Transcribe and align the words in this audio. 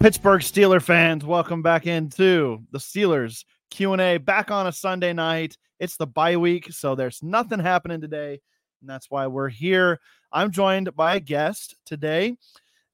Pittsburgh 0.00 0.42
Steeler 0.42 0.80
fans, 0.80 1.24
welcome 1.24 1.60
back 1.60 1.84
into 1.84 2.62
the 2.70 2.78
Steelers 2.78 3.44
Q&A 3.68 4.18
back 4.18 4.48
on 4.48 4.68
a 4.68 4.72
Sunday 4.72 5.12
night. 5.12 5.58
It's 5.80 5.96
the 5.96 6.06
bye 6.06 6.36
week, 6.36 6.72
so 6.72 6.94
there's 6.94 7.20
nothing 7.20 7.58
happening 7.58 8.00
today, 8.00 8.40
and 8.80 8.88
that's 8.88 9.10
why 9.10 9.26
we're 9.26 9.48
here. 9.48 9.98
I'm 10.30 10.52
joined 10.52 10.94
by 10.94 11.16
a 11.16 11.20
guest 11.20 11.74
today. 11.84 12.36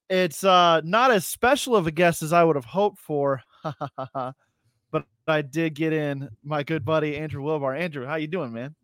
It's 0.08 0.44
uh, 0.44 0.80
not 0.82 1.10
as 1.10 1.26
special 1.26 1.76
of 1.76 1.86
a 1.86 1.90
guest 1.90 2.22
as 2.22 2.32
I 2.32 2.42
would 2.42 2.56
have 2.56 2.64
hoped 2.64 3.00
for, 3.00 3.42
but 4.14 5.04
I 5.28 5.42
did 5.42 5.74
get 5.74 5.92
in 5.92 6.30
my 6.42 6.62
good 6.62 6.86
buddy 6.86 7.18
Andrew 7.18 7.42
Wilbar. 7.44 7.78
Andrew, 7.78 8.06
how 8.06 8.14
you 8.14 8.28
doing, 8.28 8.54
man? 8.54 8.74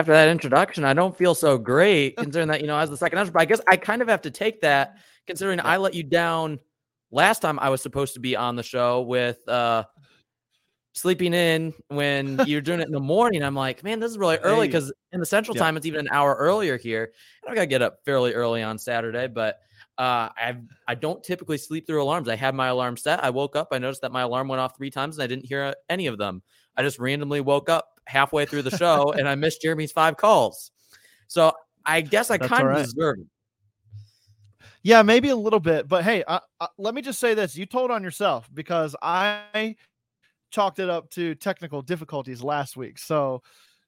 After 0.00 0.10
that 0.10 0.30
introduction, 0.30 0.84
I 0.84 0.94
don't 0.94 1.16
feel 1.16 1.36
so 1.36 1.58
great 1.58 2.16
considering 2.18 2.48
that, 2.48 2.60
you 2.60 2.66
know, 2.66 2.76
as 2.76 2.90
the 2.90 2.96
second 2.96 3.32
but 3.32 3.40
I 3.40 3.44
guess 3.44 3.60
I 3.68 3.76
kind 3.76 4.02
of 4.02 4.08
have 4.08 4.22
to 4.22 4.32
take 4.32 4.62
that 4.62 4.96
considering 5.28 5.60
I 5.60 5.76
let 5.76 5.94
you 5.94 6.02
down– 6.02 6.58
last 7.14 7.40
time 7.40 7.58
I 7.58 7.70
was 7.70 7.80
supposed 7.80 8.14
to 8.14 8.20
be 8.20 8.36
on 8.36 8.56
the 8.56 8.62
show 8.62 9.02
with 9.02 9.48
uh 9.48 9.84
sleeping 10.92 11.34
in 11.34 11.72
when 11.88 12.40
you're 12.46 12.60
doing 12.60 12.80
it 12.80 12.86
in 12.86 12.92
the 12.92 13.00
morning. 13.00 13.42
I'm 13.42 13.54
like, 13.54 13.82
man, 13.82 14.00
this 14.00 14.10
is 14.10 14.18
really 14.18 14.38
early 14.38 14.68
because 14.68 14.92
in 15.12 15.20
the 15.20 15.26
central 15.26 15.56
yeah. 15.56 15.62
time 15.62 15.76
it's 15.76 15.86
even 15.86 16.00
an 16.00 16.08
hour 16.10 16.34
earlier 16.34 16.76
here. 16.76 17.12
And 17.42 17.52
I 17.52 17.54
gotta 17.54 17.66
get 17.66 17.82
up 17.82 17.98
fairly 18.04 18.32
early 18.32 18.62
on 18.62 18.78
Saturday, 18.78 19.28
but 19.28 19.60
uh, 19.96 20.28
I 20.36 20.56
I 20.88 20.94
don't 20.96 21.22
typically 21.22 21.58
sleep 21.58 21.86
through 21.86 22.02
alarms. 22.02 22.28
I 22.28 22.36
had 22.36 22.54
my 22.54 22.68
alarm 22.68 22.96
set. 22.96 23.22
I 23.22 23.30
woke 23.30 23.54
up. 23.54 23.68
I 23.70 23.78
noticed 23.78 24.02
that 24.02 24.12
my 24.12 24.22
alarm 24.22 24.48
went 24.48 24.60
off 24.60 24.76
three 24.76 24.90
times, 24.90 25.16
and 25.16 25.22
I 25.22 25.28
didn't 25.28 25.46
hear 25.46 25.72
any 25.88 26.08
of 26.08 26.18
them. 26.18 26.42
I 26.76 26.82
just 26.82 26.98
randomly 26.98 27.40
woke 27.40 27.68
up 27.68 28.00
halfway 28.06 28.44
through 28.44 28.62
the 28.62 28.76
show, 28.76 29.12
and 29.16 29.28
I 29.28 29.36
missed 29.36 29.62
Jeremy's 29.62 29.92
five 29.92 30.16
calls. 30.16 30.72
So 31.28 31.52
I 31.86 32.00
guess 32.00 32.30
I 32.30 32.38
kind 32.38 32.62
of 32.62 32.74
right. 32.74 32.84
deserve 32.84 33.18
it. 33.20 33.26
Yeah, 34.84 35.02
maybe 35.02 35.30
a 35.30 35.36
little 35.36 35.60
bit, 35.60 35.88
but 35.88 36.04
hey, 36.04 36.22
uh, 36.24 36.40
uh, 36.60 36.66
let 36.76 36.94
me 36.94 37.00
just 37.00 37.18
say 37.18 37.32
this: 37.32 37.56
you 37.56 37.64
told 37.64 37.90
on 37.90 38.02
yourself 38.02 38.50
because 38.52 38.94
I 39.02 39.76
chalked 40.50 40.78
it 40.78 40.90
up 40.90 41.10
to 41.10 41.34
technical 41.36 41.82
difficulties 41.82 42.42
last 42.42 42.76
week. 42.76 42.98
So, 42.98 43.42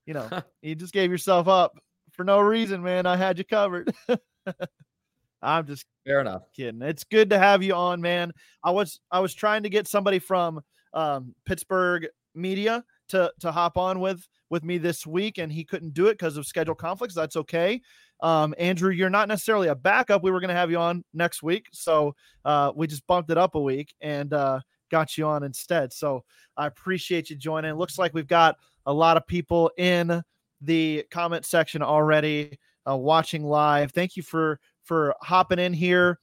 you 0.06 0.14
know, 0.14 0.28
you 0.62 0.74
just 0.74 0.94
gave 0.94 1.10
yourself 1.10 1.48
up 1.48 1.78
for 2.12 2.24
no 2.24 2.40
reason, 2.40 2.82
man. 2.82 3.06
I 3.06 3.16
had 3.16 3.38
you 3.38 3.44
covered. 3.44 3.94
I'm 5.42 5.66
just 5.66 5.84
fair 6.06 6.20
enough. 6.20 6.42
Kidding. 6.54 6.82
It's 6.82 7.04
good 7.04 7.30
to 7.30 7.38
have 7.38 7.62
you 7.62 7.74
on, 7.74 8.00
man. 8.00 8.32
I 8.64 8.70
was 8.70 9.00
I 9.10 9.20
was 9.20 9.34
trying 9.34 9.62
to 9.64 9.68
get 9.70 9.86
somebody 9.86 10.18
from 10.18 10.60
um, 10.94 11.34
Pittsburgh 11.44 12.08
media 12.34 12.84
to 13.08 13.32
to 13.40 13.52
hop 13.52 13.76
on 13.76 14.00
with 14.00 14.26
with 14.50 14.64
me 14.64 14.78
this 14.78 15.06
week, 15.06 15.38
and 15.38 15.52
he 15.52 15.64
couldn't 15.64 15.94
do 15.94 16.06
it 16.06 16.14
because 16.14 16.36
of 16.36 16.46
schedule 16.46 16.74
conflicts. 16.74 17.14
That's 17.14 17.36
okay. 17.36 17.80
Um, 18.20 18.54
Andrew, 18.58 18.90
you're 18.90 19.10
not 19.10 19.28
necessarily 19.28 19.68
a 19.68 19.74
backup. 19.74 20.22
We 20.22 20.30
were 20.30 20.40
going 20.40 20.48
to 20.48 20.54
have 20.54 20.70
you 20.70 20.78
on 20.78 21.04
next 21.12 21.42
week, 21.42 21.68
so 21.72 22.14
uh, 22.44 22.72
we 22.74 22.86
just 22.86 23.06
bumped 23.06 23.30
it 23.30 23.38
up 23.38 23.54
a 23.54 23.60
week 23.60 23.94
and 24.00 24.32
uh, 24.32 24.60
got 24.90 25.18
you 25.18 25.26
on 25.26 25.42
instead. 25.42 25.92
So 25.92 26.24
I 26.56 26.66
appreciate 26.66 27.30
you 27.30 27.36
joining. 27.36 27.74
Looks 27.74 27.98
like 27.98 28.14
we've 28.14 28.26
got 28.26 28.56
a 28.86 28.92
lot 28.92 29.16
of 29.16 29.26
people 29.26 29.70
in 29.76 30.22
the 30.60 31.04
comment 31.10 31.44
section 31.44 31.82
already 31.82 32.58
uh, 32.88 32.96
watching 32.96 33.44
live. 33.44 33.92
Thank 33.92 34.16
you 34.16 34.22
for 34.22 34.60
for 34.84 35.14
hopping 35.20 35.58
in 35.58 35.72
here. 35.72 36.18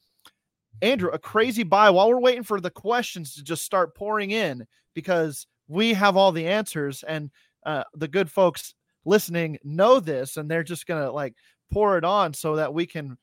Andrew, 0.82 1.12
a 1.12 1.20
crazy 1.20 1.64
bye 1.64 1.90
while 1.90 2.10
we're 2.10 2.20
waiting 2.20 2.44
for 2.44 2.60
the 2.60 2.70
questions 2.70 3.36
to 3.36 3.44
just 3.44 3.64
start 3.64 3.96
pouring 3.96 4.32
in 4.32 4.66
because 4.94 5.46
we 5.68 5.94
have 5.94 6.18
all 6.18 6.32
the 6.32 6.48
answers 6.48 7.04
and 7.08 7.30
uh, 7.66 7.84
the 7.94 8.08
good 8.08 8.30
folks 8.32 8.74
listening 9.06 9.58
know 9.64 10.00
this 10.00 10.38
and 10.38 10.50
they're 10.50 10.64
just 10.64 10.88
gonna 10.88 11.12
like 11.12 11.36
pour 11.74 11.98
it 11.98 12.06
on 12.06 12.34
so 12.34 12.56
that 12.56 12.74
we 12.74 12.86
can, 12.86 13.18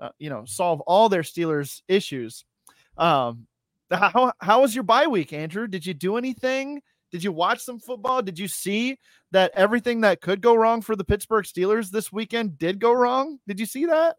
uh, 0.00 0.10
you 0.18 0.30
know, 0.30 0.44
solve 0.46 0.80
all 0.82 1.08
their 1.08 1.22
Steelers 1.22 1.82
issues. 1.88 2.44
Um, 2.96 3.46
how 3.90 4.32
how 4.38 4.60
was 4.62 4.74
your 4.74 4.84
bye 4.84 5.06
week, 5.06 5.32
Andrew? 5.32 5.66
Did 5.66 5.84
you 5.86 5.94
do 5.94 6.16
anything? 6.16 6.82
Did 7.10 7.22
you 7.22 7.32
watch 7.32 7.60
some 7.60 7.78
football? 7.78 8.22
Did 8.22 8.38
you 8.38 8.48
see 8.48 8.98
that 9.30 9.52
everything 9.54 10.00
that 10.00 10.20
could 10.20 10.40
go 10.40 10.54
wrong 10.54 10.82
for 10.82 10.96
the 10.96 11.04
Pittsburgh 11.04 11.44
Steelers 11.44 11.90
this 11.90 12.12
weekend 12.12 12.58
did 12.58 12.80
go 12.80 12.92
wrong? 12.92 13.38
Did 13.46 13.60
you 13.60 13.66
see 13.66 13.86
that? 13.86 14.16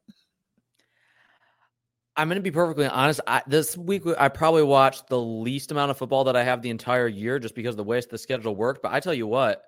I'm 2.18 2.30
going 2.30 2.38
to 2.38 2.42
be 2.42 2.52
perfectly 2.52 2.86
honest. 2.86 3.20
I, 3.28 3.42
this 3.46 3.78
week, 3.78 4.04
I 4.18 4.30
probably 4.30 4.64
watched 4.64 5.10
the 5.10 5.20
least 5.20 5.72
amount 5.72 5.92
of 5.92 5.98
football 5.98 6.24
that 6.24 6.38
I 6.38 6.44
have 6.44 6.62
the 6.62 6.70
entire 6.70 7.10
year 7.10 7.40
just 7.40 7.56
because 7.56 7.74
of 7.74 7.78
the 7.78 7.84
way 7.84 8.00
the 8.10 8.18
schedule 8.18 8.56
worked. 8.56 8.82
But 8.82 8.94
I 8.94 9.02
tell 9.02 9.14
you 9.14 9.28
what, 9.28 9.64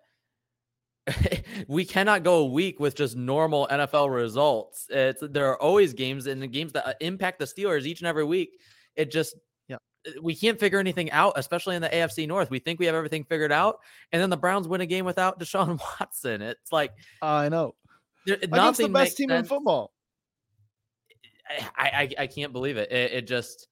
we 1.68 1.86
cannot 1.86 2.24
go 2.24 2.39
a 2.39 2.45
week 2.45 2.80
with 2.80 2.95
just 2.95 3.15
normal 3.15 3.68
NFL 3.71 4.13
results. 4.13 4.88
It's 4.89 5.21
there 5.21 5.48
are 5.48 5.62
always 5.62 5.94
games 5.94 6.27
and 6.27 6.42
the 6.42 6.48
games 6.48 6.74
that 6.74 6.88
uh, 6.88 6.94
impact 7.01 7.39
the 7.39 7.45
Steelers 7.45 7.86
each 7.86 8.01
and 8.01 8.07
every 8.07 8.25
week. 8.25 8.59
It 8.95 9.12
just 9.12 9.36
yeah, 9.68 9.77
uh, 10.07 10.12
we 10.21 10.36
can't 10.36 10.59
figure 10.59 10.80
anything 10.80 11.12
out, 11.12 11.33
especially 11.36 11.75
in 11.75 11.81
the 11.81 11.89
AFC 11.89 12.27
North. 12.27 12.50
We 12.50 12.59
think 12.59 12.80
we 12.80 12.86
have 12.88 12.95
everything 12.95 13.24
figured 13.24 13.51
out, 13.51 13.80
and 14.12 14.21
then 14.21 14.30
the 14.30 14.38
Browns 14.38 14.68
win 14.68 14.81
a 14.81 14.86
game 14.86 15.06
without 15.06 15.39
Deshaun 15.42 15.80
Watson. 16.00 16.42
It's 16.42 16.71
like 16.71 16.92
I 17.21 17.50
know. 17.50 17.75
There- 18.25 18.36
against 18.42 18.80
the 18.80 18.89
best 18.89 19.18
team 19.18 19.31
in 19.31 19.45
football. 19.45 19.94
I, 21.77 22.09
I 22.18 22.24
I 22.24 22.27
can't 22.27 22.51
believe 22.51 22.77
it. 22.77 22.92
it. 22.92 23.13
It 23.13 23.27
just 23.27 23.68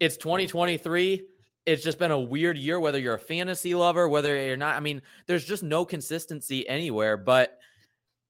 it's 0.00 0.16
2023. 0.16 1.22
It's 1.66 1.82
just 1.82 1.98
been 1.98 2.12
a 2.12 2.20
weird 2.20 2.56
year, 2.56 2.78
whether 2.78 2.98
you're 2.98 3.14
a 3.14 3.18
fantasy 3.18 3.74
lover, 3.74 4.08
whether 4.08 4.36
you're 4.46 4.56
not. 4.56 4.76
I 4.76 4.80
mean, 4.80 5.02
there's 5.26 5.44
just 5.44 5.62
no 5.64 5.84
consistency 5.84 6.66
anywhere. 6.68 7.16
But 7.16 7.58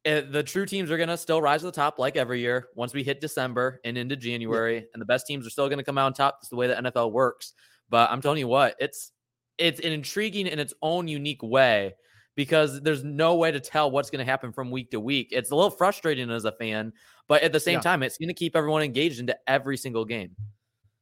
uh, 0.07 0.23
the 0.31 0.43
true 0.43 0.65
teams 0.67 0.91
are 0.91 0.97
going 0.97 1.09
to 1.11 1.17
still 1.19 1.43
rise 1.43 1.61
to 1.61 1.67
the 1.67 1.73
top 1.73 1.99
like 1.99 2.17
every 2.17 2.41
year 2.41 2.69
once 2.75 2.95
we 2.95 3.03
hit 3.03 3.21
December 3.21 3.81
and 3.85 3.99
into 3.99 4.17
January, 4.17 4.87
and 4.93 5.01
the 5.01 5.07
best 5.07 5.27
teams 5.27 5.47
are 5.47 5.51
still 5.51 5.69
going 5.69 5.79
to 5.79 5.85
come 5.85 5.99
out 5.99 6.07
on 6.07 6.15
top. 6.15 6.39
That's 6.41 6.49
the 6.49 6.57
way 6.57 6.67
the 6.67 6.75
NFL 6.75 7.13
works. 7.13 7.53
But 7.91 8.11
I'm 8.11 8.23
telling 8.23 8.39
you 8.39 8.49
what, 8.49 8.75
it's 8.81 9.13
it's 9.59 9.81
an 9.81 9.93
intriguing 9.93 10.47
in 10.47 10.59
its 10.59 10.75
own 10.83 11.07
unique 11.09 11.43
way 11.43 11.95
because 12.37 12.81
there's 12.83 13.03
no 13.05 13.37
way 13.37 13.51
to 13.51 13.61
tell 13.61 13.91
what's 13.91 14.11
going 14.11 14.25
to 14.25 14.31
happen 14.31 14.53
from 14.53 14.71
week 14.71 14.91
to 14.91 15.01
week. 15.01 15.29
It's 15.31 15.51
a 15.51 15.55
little 15.57 15.71
frustrating 15.71 16.31
as 16.31 16.45
a 16.45 16.53
fan, 16.53 16.93
but 17.29 17.43
at 17.43 17.53
the 17.53 17.61
same 17.61 17.75
Yeah. 17.75 17.81
time, 17.81 18.03
it's 18.03 18.19
going 18.19 18.29
to 18.29 18.35
keep 18.35 18.55
everyone 18.55 18.83
engaged 18.83 19.19
into 19.21 19.37
every 19.47 19.77
single 19.79 20.05
game. 20.05 20.37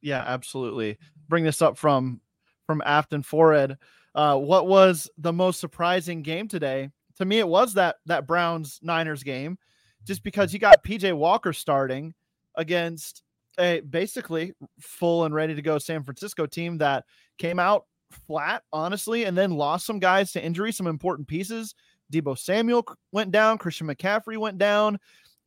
Yeah, 0.01 0.23
absolutely. 0.25 0.97
Bring 1.27 1.43
this 1.43 1.61
up 1.61 1.77
from 1.77 2.21
from 2.65 2.81
Afton 2.85 3.23
Forehead. 3.23 3.77
Uh, 4.13 4.37
what 4.37 4.67
was 4.67 5.09
the 5.17 5.33
most 5.33 5.59
surprising 5.59 6.21
game 6.21 6.47
today? 6.47 6.89
To 7.17 7.25
me, 7.25 7.39
it 7.39 7.47
was 7.47 7.73
that 7.75 7.97
that 8.05 8.27
Browns 8.27 8.79
Niners 8.81 9.23
game, 9.23 9.57
just 10.03 10.23
because 10.23 10.53
you 10.53 10.59
got 10.59 10.83
PJ 10.83 11.13
Walker 11.13 11.53
starting 11.53 12.13
against 12.55 13.23
a 13.57 13.81
basically 13.81 14.53
full 14.79 15.25
and 15.25 15.33
ready 15.33 15.55
to 15.55 15.61
go 15.61 15.77
San 15.77 16.03
Francisco 16.03 16.45
team 16.45 16.77
that 16.79 17.05
came 17.37 17.59
out 17.59 17.85
flat, 18.27 18.63
honestly, 18.71 19.25
and 19.25 19.37
then 19.37 19.51
lost 19.51 19.85
some 19.85 19.99
guys 19.99 20.31
to 20.33 20.43
injury, 20.43 20.71
some 20.71 20.87
important 20.87 21.27
pieces. 21.27 21.75
Deebo 22.11 22.37
Samuel 22.37 22.85
went 23.11 23.31
down, 23.31 23.57
Christian 23.57 23.87
McCaffrey 23.87 24.37
went 24.37 24.57
down, 24.57 24.99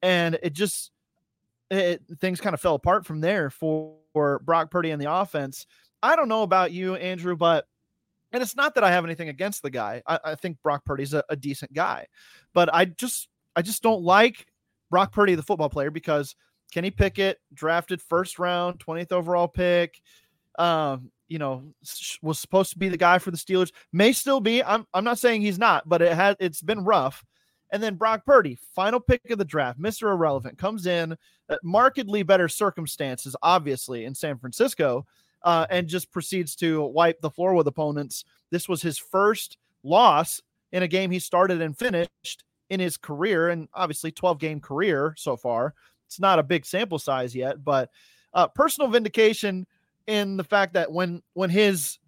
and 0.02 0.38
it 0.42 0.52
just 0.52 0.90
it, 1.70 2.02
things 2.18 2.40
kind 2.40 2.54
of 2.54 2.60
fell 2.60 2.74
apart 2.74 3.06
from 3.06 3.20
there 3.20 3.50
for, 3.50 3.94
for 4.12 4.38
Brock 4.40 4.70
Purdy 4.70 4.90
and 4.90 5.00
the 5.00 5.12
offense. 5.12 5.66
I 6.02 6.16
don't 6.16 6.28
know 6.28 6.42
about 6.42 6.72
you, 6.72 6.94
Andrew, 6.96 7.36
but 7.36 7.66
and 8.32 8.42
it's 8.42 8.56
not 8.56 8.74
that 8.74 8.84
I 8.84 8.90
have 8.90 9.04
anything 9.04 9.28
against 9.30 9.62
the 9.62 9.70
guy. 9.70 10.02
I, 10.06 10.20
I 10.24 10.34
think 10.34 10.58
Brock 10.62 10.84
Purdy's 10.84 11.14
a, 11.14 11.24
a 11.28 11.36
decent 11.36 11.72
guy, 11.72 12.06
but 12.52 12.72
I 12.72 12.86
just 12.86 13.28
I 13.56 13.62
just 13.62 13.82
don't 13.82 14.02
like 14.02 14.46
Brock 14.90 15.12
Purdy, 15.12 15.34
the 15.34 15.42
football 15.42 15.70
player, 15.70 15.90
because 15.90 16.36
Kenny 16.72 16.90
Pickett 16.90 17.38
drafted 17.54 18.02
first 18.02 18.38
round, 18.38 18.78
20th 18.78 19.12
overall 19.12 19.48
pick. 19.48 20.00
Um, 20.58 21.10
you 21.28 21.38
know, 21.38 21.62
was 22.22 22.38
supposed 22.38 22.72
to 22.72 22.78
be 22.78 22.88
the 22.88 22.96
guy 22.96 23.18
for 23.18 23.30
the 23.30 23.36
Steelers. 23.36 23.70
May 23.92 24.12
still 24.12 24.40
be. 24.40 24.62
I'm 24.62 24.86
I'm 24.94 25.04
not 25.04 25.18
saying 25.18 25.42
he's 25.42 25.58
not, 25.58 25.88
but 25.88 26.02
it 26.02 26.12
has 26.14 26.36
it's 26.40 26.62
been 26.62 26.84
rough. 26.84 27.24
And 27.70 27.82
then 27.82 27.96
Brock 27.96 28.24
Purdy, 28.24 28.56
final 28.74 28.98
pick 28.98 29.28
of 29.30 29.38
the 29.38 29.44
draft, 29.44 29.78
Mr. 29.78 30.10
Irrelevant, 30.10 30.56
comes 30.56 30.86
in 30.86 31.14
at 31.50 31.58
markedly 31.62 32.22
better 32.22 32.48
circumstances, 32.48 33.36
obviously, 33.42 34.06
in 34.06 34.14
San 34.14 34.38
Francisco, 34.38 35.06
uh, 35.42 35.66
and 35.70 35.88
just 35.88 36.10
proceeds 36.10 36.54
to 36.56 36.82
wipe 36.82 37.20
the 37.20 37.30
floor 37.30 37.54
with 37.54 37.66
opponents. 37.66 38.24
This 38.50 38.68
was 38.68 38.82
his 38.82 38.98
first 38.98 39.58
loss 39.82 40.42
in 40.72 40.82
a 40.82 40.88
game 40.88 41.10
he 41.10 41.18
started 41.18 41.60
and 41.60 41.78
finished 41.78 42.44
in 42.70 42.80
his 42.80 42.96
career, 42.96 43.48
and 43.48 43.68
obviously 43.74 44.12
12 44.12 44.38
game 44.38 44.60
career 44.60 45.14
so 45.16 45.36
far. 45.36 45.74
It's 46.06 46.20
not 46.20 46.38
a 46.38 46.42
big 46.42 46.66
sample 46.66 46.98
size 46.98 47.34
yet, 47.34 47.64
but 47.64 47.90
uh, 48.34 48.48
personal 48.48 48.90
vindication 48.90 49.66
in 50.06 50.36
the 50.36 50.44
fact 50.44 50.74
that 50.74 50.90
when 50.90 51.22
when 51.34 51.50
his 51.50 51.98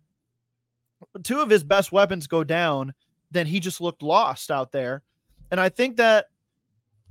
two 1.23 1.41
of 1.41 1.51
his 1.51 1.65
best 1.65 1.93
weapons 1.93 2.27
go 2.27 2.45
down, 2.45 2.95
then 3.31 3.47
he 3.47 3.61
just 3.61 3.81
looked 3.81 4.03
lost 4.03 4.51
out 4.51 4.73
there. 4.73 5.03
And 5.51 5.61
I 5.61 5.69
think 5.69 5.97
that 5.97 6.27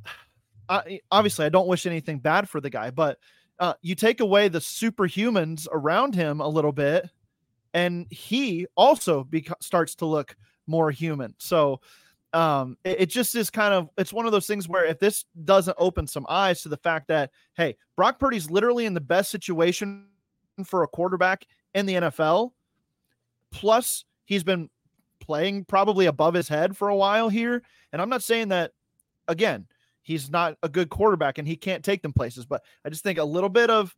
I, 0.69 0.99
obviously 1.11 1.45
I 1.45 1.49
don't 1.49 1.67
wish 1.67 1.85
anything 1.85 2.19
bad 2.19 2.49
for 2.49 2.61
the 2.61 2.69
guy, 2.69 2.91
but 2.91 3.17
uh, 3.59 3.73
you 3.81 3.95
take 3.95 4.19
away 4.19 4.47
the 4.47 4.59
superhumans 4.59 5.67
around 5.71 6.15
him 6.15 6.39
a 6.39 6.47
little 6.47 6.71
bit, 6.71 7.09
and 7.73 8.07
he 8.09 8.65
also 8.75 9.23
beca- 9.23 9.61
starts 9.61 9.95
to 9.95 10.05
look 10.05 10.35
more 10.65 10.91
human. 10.91 11.35
So 11.37 11.81
um, 12.33 12.77
it, 12.83 13.01
it 13.01 13.05
just 13.07 13.35
is 13.35 13.49
kind 13.49 13.73
of 13.73 13.89
it's 13.97 14.13
one 14.13 14.25
of 14.25 14.31
those 14.31 14.47
things 14.47 14.69
where 14.69 14.85
if 14.85 14.99
this 14.99 15.25
doesn't 15.43 15.75
open 15.79 16.07
some 16.07 16.25
eyes 16.29 16.61
to 16.61 16.69
the 16.69 16.77
fact 16.77 17.07
that 17.09 17.31
hey, 17.55 17.75
Brock 17.95 18.19
Purdy's 18.19 18.49
literally 18.49 18.85
in 18.85 18.93
the 18.93 19.01
best 19.01 19.31
situation 19.31 20.07
for 20.63 20.83
a 20.83 20.87
quarterback 20.87 21.45
in 21.73 21.85
the 21.85 21.95
NFL, 21.95 22.51
plus 23.51 24.05
he's 24.25 24.43
been 24.43 24.69
playing 25.19 25.65
probably 25.65 26.05
above 26.05 26.33
his 26.33 26.47
head 26.47 26.77
for 26.77 26.89
a 26.89 26.95
while 26.95 27.29
here. 27.29 27.61
And 27.91 28.01
I'm 28.01 28.09
not 28.09 28.23
saying 28.23 28.49
that 28.49 28.71
again, 29.27 29.67
he's 30.09 30.31
not 30.31 30.57
a 30.63 30.67
good 30.67 30.89
quarterback 30.89 31.37
and 31.37 31.47
he 31.47 31.55
can't 31.55 31.83
take 31.85 32.01
them 32.01 32.11
places, 32.11 32.43
but 32.43 32.63
I 32.83 32.89
just 32.89 33.03
think 33.03 33.19
a 33.19 33.23
little 33.23 33.47
bit 33.49 33.69
of 33.69 33.95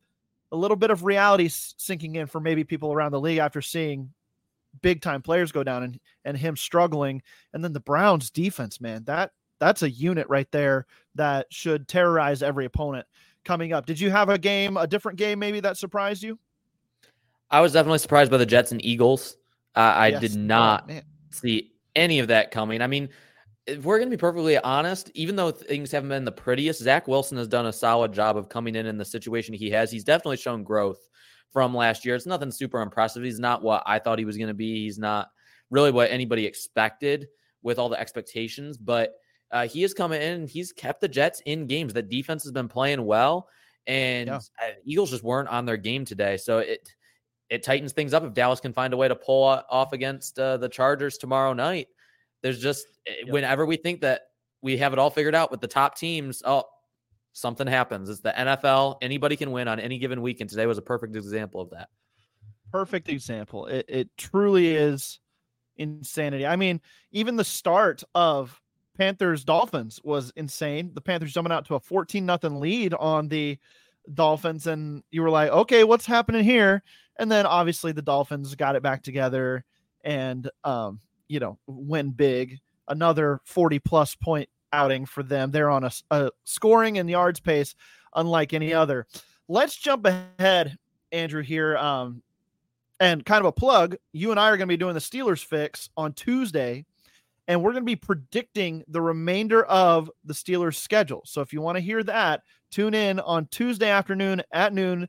a 0.52 0.58
little 0.58 0.76
bit 0.76 0.92
of 0.92 1.06
reality 1.06 1.48
sinking 1.50 2.16
in 2.16 2.28
for 2.28 2.42
maybe 2.42 2.66
people 2.66 2.92
around 2.92 3.14
the 3.14 3.20
league 3.22 3.38
after 3.38 3.62
seeing 3.62 4.12
big 4.82 5.02
time 5.02 5.22
players 5.22 5.54
go 5.54 5.64
down 5.64 5.84
and 5.84 6.00
and 6.26 6.36
him 6.36 6.58
struggling. 6.58 7.22
And 7.54 7.64
then 7.64 7.72
the 7.72 7.80
Browns 7.80 8.30
defense, 8.30 8.82
man, 8.82 9.06
that 9.06 9.32
that's 9.60 9.84
a 9.84 9.90
unit 9.90 10.28
right 10.28 10.52
there 10.52 10.86
that 11.16 11.48
should 11.50 11.88
terrorize 11.88 12.44
every 12.44 12.66
opponent 12.66 13.08
coming 13.46 13.72
up. 13.72 13.86
Did 13.86 13.98
you 13.98 14.12
have 14.12 14.28
a 14.28 14.38
game, 14.38 14.76
a 14.76 14.86
different 14.86 15.18
game 15.18 15.40
maybe 15.40 15.62
that 15.62 15.78
surprised 15.78 16.24
you? 16.24 16.38
I 17.50 17.62
was 17.62 17.72
definitely 17.72 18.00
surprised 18.00 18.32
by 18.32 18.38
the 18.38 18.46
Jets 18.46 18.74
and 18.74 18.84
Eagles. 18.84 19.38
Uh, 19.78 19.80
I 19.96 20.08
Yes. 20.10 20.20
did 20.22 20.32
Oh, 20.36 20.40
not 20.42 20.88
man. 20.90 21.04
see 21.32 21.72
any 21.96 22.20
of 22.20 22.28
that 22.28 22.52
coming. 22.52 22.82
I 22.82 22.88
mean, 22.88 23.08
if 23.68 23.84
we're 23.84 23.98
going 24.00 24.10
to 24.10 24.16
be 24.16 24.20
perfectly 24.20 24.58
honest, 24.58 25.12
even 25.14 25.36
though 25.36 25.52
things 25.52 25.92
haven't 25.92 26.10
been 26.10 26.26
the 26.26 26.32
prettiest, 26.32 26.82
Zach 26.82 27.08
Wilson 27.08 27.38
has 27.38 27.48
done 27.48 27.68
a 27.68 27.74
solid 27.74 28.12
job 28.12 28.38
of 28.38 28.50
coming 28.50 28.76
in 28.76 28.86
in 28.86 28.98
the 28.98 29.06
situation 29.06 29.54
he 29.54 29.70
has. 29.70 29.92
He's 29.92 30.04
definitely 30.04 30.38
shown 30.38 30.64
growth 30.64 31.00
from 31.52 31.76
last 31.76 32.06
year. 32.06 32.16
It's 32.16 32.26
nothing 32.26 32.52
super 32.52 32.82
impressive. 32.82 33.24
He's 33.24 33.40
not 33.40 33.62
what 33.62 33.84
I 33.86 34.00
thought 34.00 34.20
he 34.20 34.26
was 34.26 34.38
going 34.38 34.48
to 34.48 34.54
be. 34.54 34.84
He's 34.84 34.98
not 34.98 35.30
really 35.70 35.92
what 35.92 36.10
anybody 36.12 36.46
expected 36.46 37.28
with 37.62 37.78
all 37.78 37.90
the 37.90 38.00
expectations, 38.00 38.78
but 38.78 39.14
uh, 39.52 39.68
he 39.68 39.82
has 39.82 39.94
come 39.94 40.14
in 40.14 40.48
he's 40.48 40.72
kept 40.72 41.02
the 41.02 41.08
Jets 41.08 41.42
in 41.46 41.68
games. 41.68 41.94
The 41.94 42.02
defense 42.02 42.44
has 42.44 42.52
been 42.52 42.68
playing 42.70 43.06
well, 43.06 43.48
and 43.86 44.28
Yeah. 44.28 44.40
uh, 44.62 44.72
Eagles 44.86 45.12
just 45.12 45.24
weren't 45.24 45.50
on 45.50 45.66
their 45.66 45.78
game 45.78 46.06
today. 46.06 46.38
So 46.38 46.60
it 46.60 46.90
it 47.50 47.62
tightens 47.64 47.92
things 47.92 48.14
up 48.14 48.24
if 48.24 48.34
Dallas 48.34 48.62
can 48.62 48.72
find 48.74 48.94
a 48.94 48.98
way 48.98 49.10
to 49.10 49.16
pull 49.16 49.44
off 49.44 49.92
against 49.94 50.40
uh, 50.40 50.56
the 50.58 50.70
Chargers 50.70 51.18
tomorrow 51.18 51.52
night. 51.54 51.90
There's 52.42 52.60
just 52.60 52.86
eh, 53.08 53.14
Yep. 53.26 53.34
whenever 53.34 53.66
we 53.66 53.78
think 53.78 54.02
that 54.02 54.22
we 54.62 54.78
have 54.78 54.94
it 54.94 55.00
all 55.00 55.10
figured 55.10 55.36
out 55.36 55.52
with 55.52 55.62
the 55.62 55.68
top 55.68 55.98
teams, 55.98 56.42
oh, 56.46 56.64
something 57.34 57.68
happens. 57.68 58.10
It's 58.10 58.20
the 58.22 58.32
NFL. 58.38 58.98
Anybody 59.02 59.36
can 59.36 59.52
win 59.52 59.68
on 59.68 59.80
any 59.80 59.98
given 59.98 60.22
week, 60.22 60.42
and 60.42 60.50
today 60.50 60.66
was 60.66 60.78
a 60.78 60.82
perfect 60.84 61.16
example 61.16 61.62
of 61.62 61.70
that. 61.72 61.90
perfect 62.72 63.10
example. 63.10 63.66
It 63.68 63.86
it 63.90 64.10
truly 64.18 64.76
is 64.76 65.20
insanity. 65.78 66.46
I 66.46 66.56
mean, 66.56 66.80
even 67.12 67.36
the 67.36 67.44
start 67.44 68.04
of 68.16 68.60
Panthers 68.98 69.44
Dolphins 69.44 70.00
was 70.04 70.32
insane. 70.36 70.92
The 70.94 71.02
Panthers 71.02 71.34
jumping 71.34 71.52
out 71.54 71.66
to 71.66 71.76
a 71.76 71.80
14 71.80 72.26
nothing 72.26 72.60
lead 72.60 72.94
on 72.94 73.28
the 73.28 73.58
Dolphins 74.14 74.68
and 74.68 75.04
you 75.12 75.22
were 75.22 75.30
like, 75.30 75.50
"Okay, 75.52 75.84
what's 75.84 76.06
happening 76.06 76.44
here?" 76.44 76.84
And 77.20 77.32
then 77.32 77.46
obviously 77.46 77.92
the 77.92 78.02
Dolphins 78.02 78.56
got 78.56 78.76
it 78.76 78.84
back 78.84 79.04
together 79.04 79.64
and 80.04 80.50
um, 80.64 81.00
you 81.32 81.40
know, 81.40 81.58
win 81.66 82.12
big. 82.12 82.60
Another 82.90 83.40
40 83.46 83.80
plus 83.80 84.16
point 84.16 84.50
outing 84.74 85.06
for 85.06 85.24
them. 85.24 85.52
They're 85.52 85.70
on 85.70 85.90
a 86.12 86.30
scoring 86.44 86.98
and 86.98 87.10
yards 87.10 87.40
pace 87.40 87.74
unlike 88.14 88.54
any 88.54 88.74
other. 88.74 89.08
Let's 89.48 89.78
jump 89.78 90.06
ahead, 90.06 90.78
Andrew 91.14 91.42
here. 91.42 91.78
Um, 91.78 92.22
and 93.00 93.26
kind 93.26 93.40
of 93.40 93.46
a 93.46 93.52
plug, 93.54 93.96
you 94.12 94.32
and 94.32 94.40
I 94.40 94.50
are 94.50 94.58
going 94.58 94.68
to 94.68 94.74
be 94.74 94.78
doing 94.78 94.94
the 94.94 95.00
Steelers 95.00 95.44
fix 95.44 95.90
on 95.98 96.14
Tuesday, 96.14 96.86
and 97.48 97.64
we're 97.64 97.72
going 97.72 97.84
to 97.84 97.86
be 97.86 97.96
predicting 97.96 98.84
the 98.90 99.02
remainder 99.02 99.64
of 99.64 100.12
the 100.26 100.34
Steelers 100.34 100.76
schedule. 100.76 101.24
So 101.26 101.42
if 101.42 101.52
you 101.54 101.62
want 101.62 101.78
to 101.78 101.82
hear 101.82 102.04
that, 102.04 102.42
tune 102.70 102.94
in 102.94 103.20
on 103.22 103.48
Tuesday 103.48 103.90
afternoon 103.90 104.44
at 104.52 104.74
noon 104.74 105.08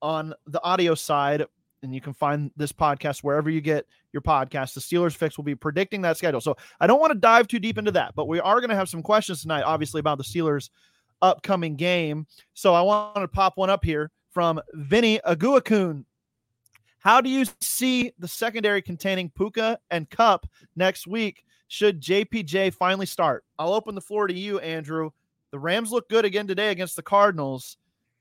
on 0.00 0.32
the 0.46 0.62
audio 0.62 0.94
side, 0.94 1.44
and 1.82 1.94
you 1.94 2.00
can 2.00 2.12
find 2.12 2.50
this 2.56 2.72
podcast 2.72 3.20
wherever 3.20 3.50
you 3.50 3.60
get 3.60 3.86
your 4.12 4.22
podcast. 4.22 4.74
The 4.74 4.80
Steelers 4.80 5.16
fix 5.16 5.36
will 5.36 5.44
be 5.44 5.54
predicting 5.54 6.02
that 6.02 6.16
schedule. 6.16 6.40
So 6.40 6.56
I 6.80 6.86
don't 6.86 7.00
want 7.00 7.12
to 7.12 7.18
dive 7.18 7.48
too 7.48 7.58
deep 7.58 7.78
into 7.78 7.92
that, 7.92 8.14
but 8.14 8.28
we 8.28 8.40
are 8.40 8.60
going 8.60 8.70
to 8.70 8.76
have 8.76 8.88
some 8.88 9.02
questions 9.02 9.42
tonight, 9.42 9.62
obviously, 9.62 10.00
about 10.00 10.18
the 10.18 10.24
Steelers' 10.24 10.70
upcoming 11.22 11.76
game. 11.76 12.26
So 12.54 12.74
I 12.74 12.82
want 12.82 13.16
to 13.16 13.28
pop 13.28 13.56
one 13.56 13.70
up 13.70 13.84
here 13.84 14.10
from 14.30 14.60
Vinny 14.74 15.20
Aguakun. 15.26 16.04
How 16.98 17.20
do 17.20 17.30
you 17.30 17.44
see 17.60 18.12
the 18.18 18.28
secondary 18.28 18.82
containing 18.82 19.30
Puka 19.30 19.78
and 19.90 20.10
Kupp 20.10 20.46
next 20.76 21.06
week? 21.06 21.44
Should 21.68 22.00
JPJ 22.00 22.74
finally 22.74 23.06
start? 23.06 23.44
I'll 23.58 23.72
open 23.72 23.94
the 23.94 24.00
floor 24.00 24.26
to 24.26 24.34
you, 24.34 24.58
Andrew. 24.58 25.10
The 25.50 25.58
Rams 25.58 25.92
look 25.92 26.08
good 26.08 26.24
again 26.24 26.46
today 26.46 26.70
against 26.70 26.96
the 26.96 27.02
Cardinals. 27.02 27.76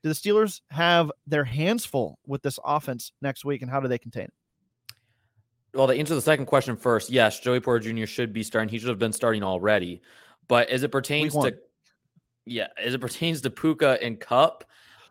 Do 0.08 0.14
the 0.14 0.16
Steelers 0.16 0.62
have 0.72 1.12
their 1.26 1.44
hands 1.44 1.84
full 1.84 2.18
with 2.26 2.42
this 2.42 2.60
offense 2.64 3.12
next 3.22 3.44
week, 3.44 3.62
and 3.62 3.70
how 3.70 3.82
do 3.82 3.90
they 3.90 3.98
contain 3.98 4.24
it? 4.26 4.34
Well, 5.74 5.88
to 5.88 5.94
answer 5.94 6.16
the 6.16 6.22
second 6.22 6.46
question 6.46 6.78
first, 6.78 7.10
yes, 7.10 7.42
Joey 7.42 7.60
Porter 7.60 7.92
Jr. 7.92 8.06
should 8.06 8.32
be 8.32 8.42
starting. 8.42 8.70
He 8.70 8.80
should 8.80 8.88
have 8.88 9.00
been 9.00 9.12
starting 9.12 9.44
already. 9.44 10.02
But 10.48 10.70
as 10.70 10.84
it 10.84 10.92
pertains 10.94 11.34
to 11.34 11.58
Yeah, 12.46 12.68
as 12.82 12.94
it 12.94 13.02
pertains 13.02 13.42
to 13.42 13.50
Puka 13.50 14.02
and 14.02 14.18
Kupp, 14.18 14.64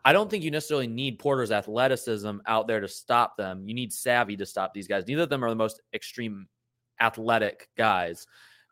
I 0.03 0.13
don't 0.13 0.31
think 0.31 0.43
you 0.43 0.49
necessarily 0.49 0.87
need 0.87 1.19
Porter's 1.19 1.51
athleticism 1.51 2.37
out 2.47 2.67
there 2.67 2.79
to 2.79 2.87
stop 2.87 3.37
them. 3.37 3.67
You 3.67 3.75
need 3.75 3.93
savvy 3.93 4.35
to 4.37 4.47
stop 4.47 4.73
these 4.73 4.87
guys. 4.87 5.05
Neither 5.07 5.23
of 5.23 5.29
them 5.29 5.43
are 5.43 5.49
the 5.49 5.55
most 5.55 5.81
extreme 5.93 6.47
athletic 6.99 7.69
guys, 7.77 8.25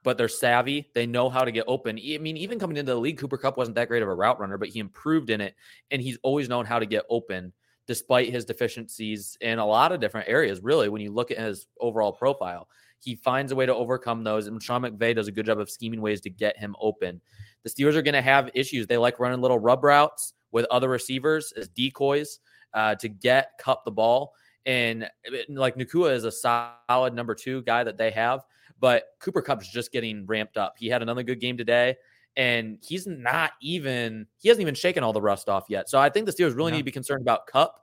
but 0.05 0.17
they're 0.17 0.29
savvy. 0.29 0.89
They 0.93 1.07
know 1.07 1.29
how 1.29 1.43
to 1.43 1.51
get 1.51 1.65
open. 1.67 1.97
I 1.97 2.19
mean, 2.19 2.37
even 2.37 2.59
coming 2.59 2.77
into 2.77 2.93
the 2.93 2.99
league, 2.99 3.17
Cooper 3.17 3.37
Kupp 3.37 3.57
wasn't 3.57 3.75
that 3.75 3.89
great 3.89 4.03
of 4.03 4.07
a 4.07 4.13
route 4.13 4.39
runner, 4.39 4.57
but 4.57 4.69
he 4.69 4.79
improved 4.79 5.31
in 5.31 5.41
it, 5.41 5.55
and 5.91 6.01
he's 6.01 6.19
always 6.21 6.47
known 6.47 6.65
how 6.65 6.79
to 6.79 6.85
get 6.85 7.03
open 7.09 7.51
despite 7.87 8.31
his 8.31 8.45
deficiencies 8.45 9.37
in 9.41 9.59
a 9.59 9.65
lot 9.65 9.91
of 9.91 9.99
different 9.99 10.29
areas. 10.29 10.61
Really, 10.61 10.89
when 10.89 11.01
you 11.01 11.11
look 11.11 11.31
at 11.31 11.39
his 11.39 11.67
overall 11.81 12.13
profile, 12.13 12.69
he 12.99 13.15
finds 13.15 13.51
a 13.51 13.55
way 13.55 13.65
to 13.65 13.75
overcome 13.75 14.23
those, 14.23 14.47
and 14.47 14.61
Sean 14.61 14.83
McVay 14.83 15.15
does 15.15 15.27
a 15.27 15.31
good 15.31 15.47
job 15.47 15.59
of 15.59 15.69
scheming 15.69 16.01
ways 16.01 16.21
to 16.21 16.29
get 16.29 16.57
him 16.57 16.75
open. 16.79 17.19
The 17.63 17.69
Steelers 17.69 17.95
are 17.95 18.01
going 18.03 18.13
to 18.13 18.21
have 18.21 18.51
issues. 18.53 18.87
They 18.87 18.97
like 18.97 19.19
running 19.19 19.41
little 19.41 19.59
rub 19.59 19.83
routes 19.83 20.33
with 20.51 20.65
other 20.71 20.87
receivers 20.87 21.51
as 21.57 21.67
decoys 21.67 22.39
uh, 22.73 22.95
to 22.95 23.09
get 23.09 23.51
Kupp 23.59 23.83
the 23.85 23.91
ball. 23.91 24.33
And 24.67 25.09
like 25.49 25.75
Nacua 25.75 26.13
is 26.13 26.23
a 26.23 26.31
solid 26.31 27.13
number 27.13 27.35
two 27.35 27.61
guy 27.63 27.83
that 27.83 27.97
they 27.97 28.11
have, 28.11 28.41
but 28.79 29.05
Cooper 29.19 29.41
Kupp's 29.41 29.69
just 29.69 29.91
getting 29.91 30.25
ramped 30.25 30.57
up. 30.57 30.75
He 30.77 30.87
had 30.87 31.01
another 31.01 31.23
good 31.23 31.39
game 31.39 31.57
today, 31.57 31.95
and 32.35 32.77
he's 32.81 33.07
not 33.07 33.51
even 33.61 34.27
he 34.37 34.49
hasn't 34.49 34.61
even 34.61 34.75
shaken 34.75 35.03
all 35.03 35.13
the 35.13 35.21
rust 35.21 35.49
off 35.49 35.65
yet. 35.69 35.89
So 35.89 35.99
I 35.99 36.09
think 36.09 36.25
the 36.25 36.31
Steelers 36.31 36.55
really 36.55 36.71
yeah. 36.71 36.77
need 36.77 36.81
to 36.81 36.85
be 36.85 36.91
concerned 36.91 37.21
about 37.21 37.47
Kupp. 37.47 37.79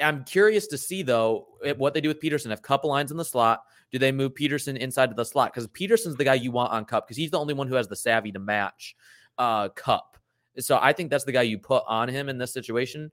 I'm 0.00 0.24
curious 0.24 0.66
to 0.68 0.78
see 0.78 1.02
though 1.02 1.48
what 1.76 1.94
they 1.94 2.00
do 2.00 2.08
with 2.08 2.20
Peterson. 2.20 2.52
If 2.52 2.62
Kupp 2.62 2.84
lines 2.84 3.10
in 3.10 3.16
the 3.16 3.24
slot, 3.24 3.62
do 3.90 3.98
they 3.98 4.12
move 4.12 4.34
Peterson 4.34 4.76
inside 4.76 5.10
of 5.10 5.16
the 5.16 5.24
slot? 5.24 5.52
Because 5.52 5.66
Peterson's 5.68 6.16
the 6.16 6.24
guy 6.24 6.34
you 6.34 6.52
want 6.52 6.72
on 6.72 6.84
Kupp 6.84 7.06
because 7.06 7.16
he's 7.16 7.30
the 7.30 7.38
only 7.38 7.54
one 7.54 7.66
who 7.66 7.74
has 7.74 7.88
the 7.88 7.96
savvy 7.96 8.32
to 8.32 8.38
match 8.38 8.94
uh, 9.38 9.68
Kupp. 9.70 10.18
So 10.58 10.78
I 10.80 10.92
think 10.92 11.10
that's 11.10 11.24
the 11.24 11.32
guy 11.32 11.42
you 11.42 11.58
put 11.58 11.82
on 11.88 12.08
him 12.08 12.28
in 12.28 12.38
this 12.38 12.52
situation. 12.52 13.10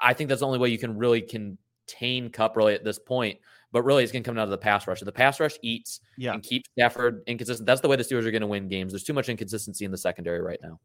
I 0.00 0.12
think 0.12 0.28
that's 0.28 0.40
the 0.40 0.46
only 0.46 0.58
way 0.58 0.68
you 0.68 0.78
can 0.78 0.96
really 0.96 1.22
contain 1.22 2.30
Kupp 2.30 2.56
really 2.56 2.74
at 2.74 2.84
this 2.84 2.98
point. 2.98 3.38
But 3.76 3.82
really, 3.82 4.02
it's 4.02 4.10
going 4.10 4.22
to 4.22 4.26
come 4.26 4.36
down 4.36 4.46
to 4.46 4.50
the 4.50 4.56
pass 4.56 4.86
rush. 4.86 5.02
If 5.02 5.04
the 5.04 5.12
pass 5.12 5.38
rush 5.38 5.58
eats 5.60 6.00
yeah. 6.16 6.32
and 6.32 6.42
keeps 6.42 6.66
Stafford 6.70 7.22
inconsistent, 7.26 7.66
that's 7.66 7.82
the 7.82 7.88
way 7.88 7.96
the 7.96 8.04
Steelers 8.04 8.24
are 8.24 8.30
going 8.30 8.40
to 8.40 8.46
win 8.46 8.68
games. 8.68 8.90
There's 8.90 9.04
too 9.04 9.12
much 9.12 9.28
inconsistency 9.28 9.84
in 9.84 9.90
the 9.90 9.98
secondary 9.98 10.40
right 10.40 10.58
now. 10.62 10.80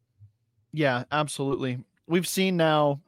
Yeah, 0.74 1.05
absolutely. 1.10 1.86
We've 2.07 2.27
seen 2.27 2.57
now 2.57 3.00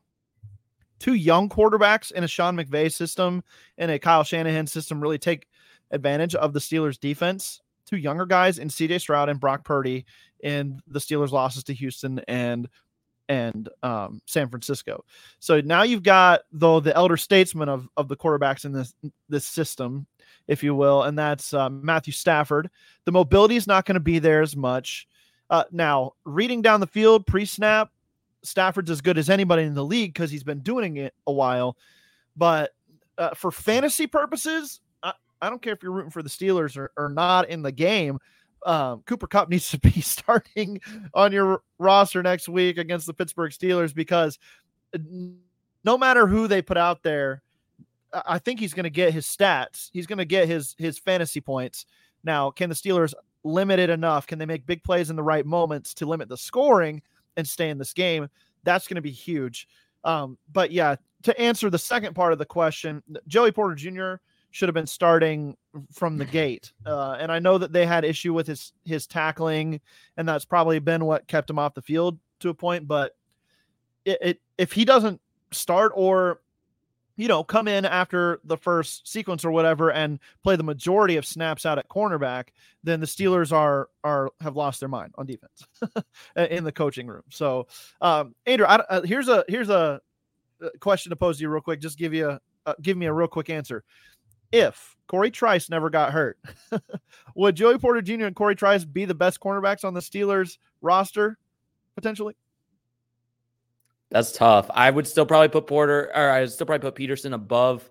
two 1.00 1.16
young 1.16 1.50
quarterbacks 1.50 2.14
in 2.14 2.24
a 2.24 2.30
Sean 2.30 2.56
McVay 2.56 2.94
system 2.94 3.44
and 3.78 3.92
a 3.92 4.00
Kyle 4.00 4.24
Shanahan 4.24 4.68
system 4.68 5.02
really 5.02 5.18
take 5.18 5.50
advantage 5.92 6.34
of 6.34 6.54
the 6.54 6.62
Steelers 6.62 6.98
defense. 6.98 7.62
Two 7.86 7.98
younger 7.98 8.26
guys 8.26 8.60
in 8.60 8.70
CJ 8.70 9.02
Stroud 9.02 9.28
and 9.28 9.38
Brock 9.38 9.66
Purdy 9.66 10.06
in 10.40 10.80
the 10.88 11.00
Steelers 11.00 11.32
losses 11.32 11.66
to 11.66 11.74
Houston 11.74 12.22
and 12.30 12.70
and 13.30 13.70
um, 13.84 14.22
San 14.26 14.50
Francisco. 14.50 15.04
So 15.40 15.62
now 15.62 15.84
you've 15.84 16.04
got 16.04 16.42
though 16.52 16.80
the 16.80 16.96
elder 16.96 17.18
statesman 17.18 17.70
of, 17.70 17.88
of 17.98 18.08
the 18.08 18.18
quarterbacks 18.18 18.66
in 18.66 18.72
this 18.72 18.94
this 19.30 19.46
system, 19.46 20.06
if 20.48 20.64
you 20.64 20.76
will, 20.76 21.04
and 21.04 21.18
that's 21.18 21.54
uh, 21.54 21.70
Matthew 21.70 22.14
Stafford. 22.14 22.70
The 23.06 23.12
mobility 23.12 23.56
is 23.56 23.68
not 23.68 23.86
going 23.86 23.96
to 23.96 24.02
be 24.02 24.20
there 24.20 24.42
as 24.42 24.56
much. 24.56 25.08
Uh, 25.50 25.64
now, 25.72 26.14
reading 26.26 26.62
down 26.62 26.80
the 26.80 26.88
field 26.88 27.26
pre 27.28 27.46
snap, 27.46 27.92
Stafford's 28.44 28.90
as 28.90 29.02
good 29.02 29.18
as 29.18 29.30
anybody 29.30 29.64
in 29.64 29.74
the 29.74 29.86
league 29.86 30.14
because 30.14 30.32
he's 30.32 30.44
been 30.44 30.60
doing 30.60 30.98
it 30.98 31.14
a 31.28 31.32
while. 31.32 31.78
But 32.36 32.72
uh, 33.18 33.34
for 33.36 33.52
fantasy 33.52 34.08
purposes, 34.08 34.82
I, 35.02 35.14
I, 35.42 35.50
don't 35.50 35.62
care 35.62 35.74
if 35.74 35.84
you're 35.84 35.92
rooting 35.92 36.12
for 36.12 36.24
the 36.24 36.30
Steelers 36.30 36.78
or, 36.78 36.92
or 36.98 37.10
not 37.10 37.50
in 37.50 37.62
the 37.62 37.72
game. 37.72 38.20
Um, 38.66 39.04
Cooper 39.06 39.28
Kupp 39.28 39.50
needs 39.50 39.70
to 39.72 39.80
be 39.80 40.02
starting 40.02 40.82
on 41.14 41.32
your 41.32 41.62
roster 41.80 42.24
next 42.24 42.48
week 42.50 42.78
against 42.78 43.08
the 43.08 43.14
Pittsburgh 43.14 43.52
Steelers 43.52 43.94
because 43.94 44.40
no 45.84 45.98
matter 45.98 46.28
who 46.28 46.48
they 46.48 46.62
put 46.62 46.78
out 46.78 47.04
there, 47.04 47.42
I 48.14 48.38
think 48.40 48.60
he's 48.60 48.74
going 48.74 48.84
to 48.84 48.90
get 48.90 49.14
his 49.14 49.26
stats. 49.26 49.90
He's 49.92 50.06
going 50.06 50.20
to 50.20 50.26
get 50.26 50.48
his 50.48 50.76
his 50.78 51.00
fantasy 51.00 51.42
points. 51.42 51.86
Now, 52.24 52.52
can 52.52 52.70
the 52.70 52.76
Steelers 52.76 53.14
limit 53.44 53.80
it 53.80 53.90
enough? 53.90 54.28
Can 54.28 54.40
they 54.40 54.46
make 54.46 54.66
big 54.66 54.84
plays 54.84 55.10
in 55.10 55.16
the 55.16 55.24
right 55.24 55.46
moments 55.46 55.94
to 55.96 56.06
limit 56.06 56.30
the 56.30 56.38
scoring? 56.38 57.02
and 57.38 57.48
stay 57.48 57.70
in 57.70 57.78
this 57.78 57.94
game. 57.94 58.30
That's 58.64 58.88
going 58.88 58.96
to 58.96 59.02
be 59.02 59.12
huge. 59.12 59.68
Um, 60.04 60.38
but 60.52 60.72
yeah, 60.72 60.96
to 61.24 61.40
answer 61.40 61.70
the 61.70 61.78
second 61.78 62.14
part 62.14 62.34
of 62.34 62.40
the 62.40 62.46
question, 62.46 63.02
Joey 63.28 63.52
Porter 63.52 63.76
Jr. 63.76 64.16
should 64.54 64.70
have 64.70 64.76
been 64.76 64.88
starting 64.88 65.58
from 65.92 66.18
the 66.18 66.26
gate. 66.40 66.72
Uh, 66.86 67.18
and 67.20 67.32
I 67.32 67.40
know 67.40 67.58
that 67.58 67.74
they 67.74 67.86
had 67.86 68.06
issue 68.06 68.34
with 68.34 68.48
his 68.48 68.72
his 68.86 69.06
tackling, 69.08 69.82
and 70.16 70.30
that's 70.30 70.46
probably 70.46 70.80
been 70.80 71.04
what 71.06 71.28
kept 71.28 71.50
him 71.50 71.60
off 71.60 71.74
the 71.74 71.82
field 71.82 72.18
to 72.40 72.50
a 72.50 72.54
point. 72.54 72.88
But 72.88 73.18
it, 74.06 74.18
it 74.22 74.42
if 74.58 74.72
he 74.72 74.86
doesn't 74.86 75.20
start 75.52 75.92
or 75.96 76.40
you 77.16 77.28
know, 77.28 77.44
come 77.44 77.68
in 77.68 77.86
after 77.86 78.40
the 78.44 78.58
first 78.58 79.08
sequence 79.08 79.46
or 79.46 79.52
whatever 79.52 79.92
and 79.92 80.20
play 80.44 80.56
the 80.56 80.64
majority 80.64 81.16
of 81.16 81.26
snaps 81.26 81.64
out 81.64 81.78
at 81.78 81.88
cornerback, 81.88 82.46
then 82.84 83.00
the 83.00 83.06
Steelers 83.06 83.52
are 83.52 83.90
are 84.04 84.30
have 84.40 84.56
lost 84.56 84.80
their 84.80 84.90
mind 84.90 85.14
on 85.18 85.26
defense 85.26 85.68
in 86.36 86.64
the 86.64 86.72
coaching 86.72 87.08
room. 87.08 87.24
So, 87.30 87.68
um, 88.02 88.34
Andrew, 88.46 88.66
I, 88.68 88.76
uh, 88.76 89.02
here's 89.02 89.28
a 89.28 89.44
here's 89.48 89.70
a 89.70 90.02
question 90.80 91.10
to 91.12 91.16
pose 91.16 91.38
to 91.38 91.44
you 91.44 91.50
real 91.50 91.62
quick. 91.62 91.82
Just 91.82 91.98
give 91.98 92.14
you 92.14 92.30
a 92.30 92.40
uh, 92.66 92.74
give 92.82 92.98
me 92.98 93.06
a 93.06 93.14
real 93.14 93.28
quick 93.28 93.50
answer. 93.50 93.84
If 94.54 94.96
Corey 95.08 95.32
Trice 95.32 95.68
never 95.70 95.90
got 95.90 96.14
hurt, 96.14 96.38
would 97.36 97.56
Joey 97.56 97.80
Porter 97.80 98.04
Jr. 98.04 98.26
and 98.26 98.36
Corey 98.36 98.56
Trice 98.56 98.86
be 98.86 99.04
the 99.04 99.16
best 99.16 99.40
cornerbacks 99.40 99.84
on 99.84 99.96
the 99.96 100.00
Steelers 100.00 100.60
roster 100.82 101.40
potentially? 101.96 102.36
That's 104.12 104.32
tough. 104.32 104.70
I 104.72 104.92
would 104.92 105.08
still 105.08 105.26
probably 105.26 105.50
put 105.50 105.66
Porter, 105.66 106.12
or 106.16 106.30
I 106.30 106.42
would 106.42 106.52
still 106.52 106.68
probably 106.68 106.88
put 106.88 106.94
Peterson 106.96 107.34
above 107.34 107.90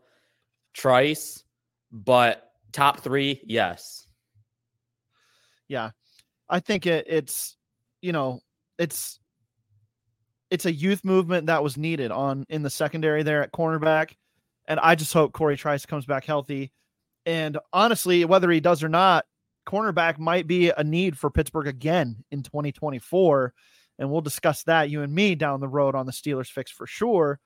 Trice, 0.73 1.43
but 1.91 2.53
top 2.71 3.01
three, 3.01 3.41
yes. 3.45 4.07
Yeah, 5.67 5.91
I 6.49 6.61
think 6.61 6.87
it, 6.87 7.07
it's 7.09 7.57
you 8.03 8.13
know 8.13 8.41
it's 8.79 9.19
it's 10.51 10.67
a 10.67 10.73
youth 10.73 11.05
movement 11.05 11.47
that 11.47 11.63
was 11.63 11.77
needed 11.77 12.13
on 12.13 12.47
in 12.49 12.63
the 12.63 12.71
secondary 12.71 13.25
there 13.25 13.43
at 13.43 13.53
cornerback, 13.53 14.13
and 14.69 14.81
I 14.81 14.95
just 14.95 15.13
hope 15.13 15.33
Corey 15.33 15.57
Trice 15.57 15.87
comes 15.87 16.07
back 16.07 16.25
healthy. 16.25 16.73
And 17.27 17.59
honestly, 17.73 18.25
whether 18.25 18.51
he 18.51 18.61
does 18.61 18.83
or 18.83 18.89
not, 18.89 19.25
cornerback 19.67 20.19
might 20.19 20.47
be 20.47 20.71
a 20.71 20.83
need 20.83 21.19
for 21.19 21.31
Pittsburgh 21.31 21.69
again 21.69 22.25
in 22.31 22.43
2024 22.43 23.55
and 23.99 24.11
we'll 24.11 24.21
discuss 24.21 24.65
that 24.65 24.91
you 24.91 25.03
and 25.03 25.15
me 25.15 25.35
down 25.35 25.61
the 25.61 25.69
road 25.69 25.95
on 25.95 26.07
the 26.07 26.13
Steelers 26.13 26.49
fix 26.49 26.71
for 26.71 26.87
sure. 26.87 27.39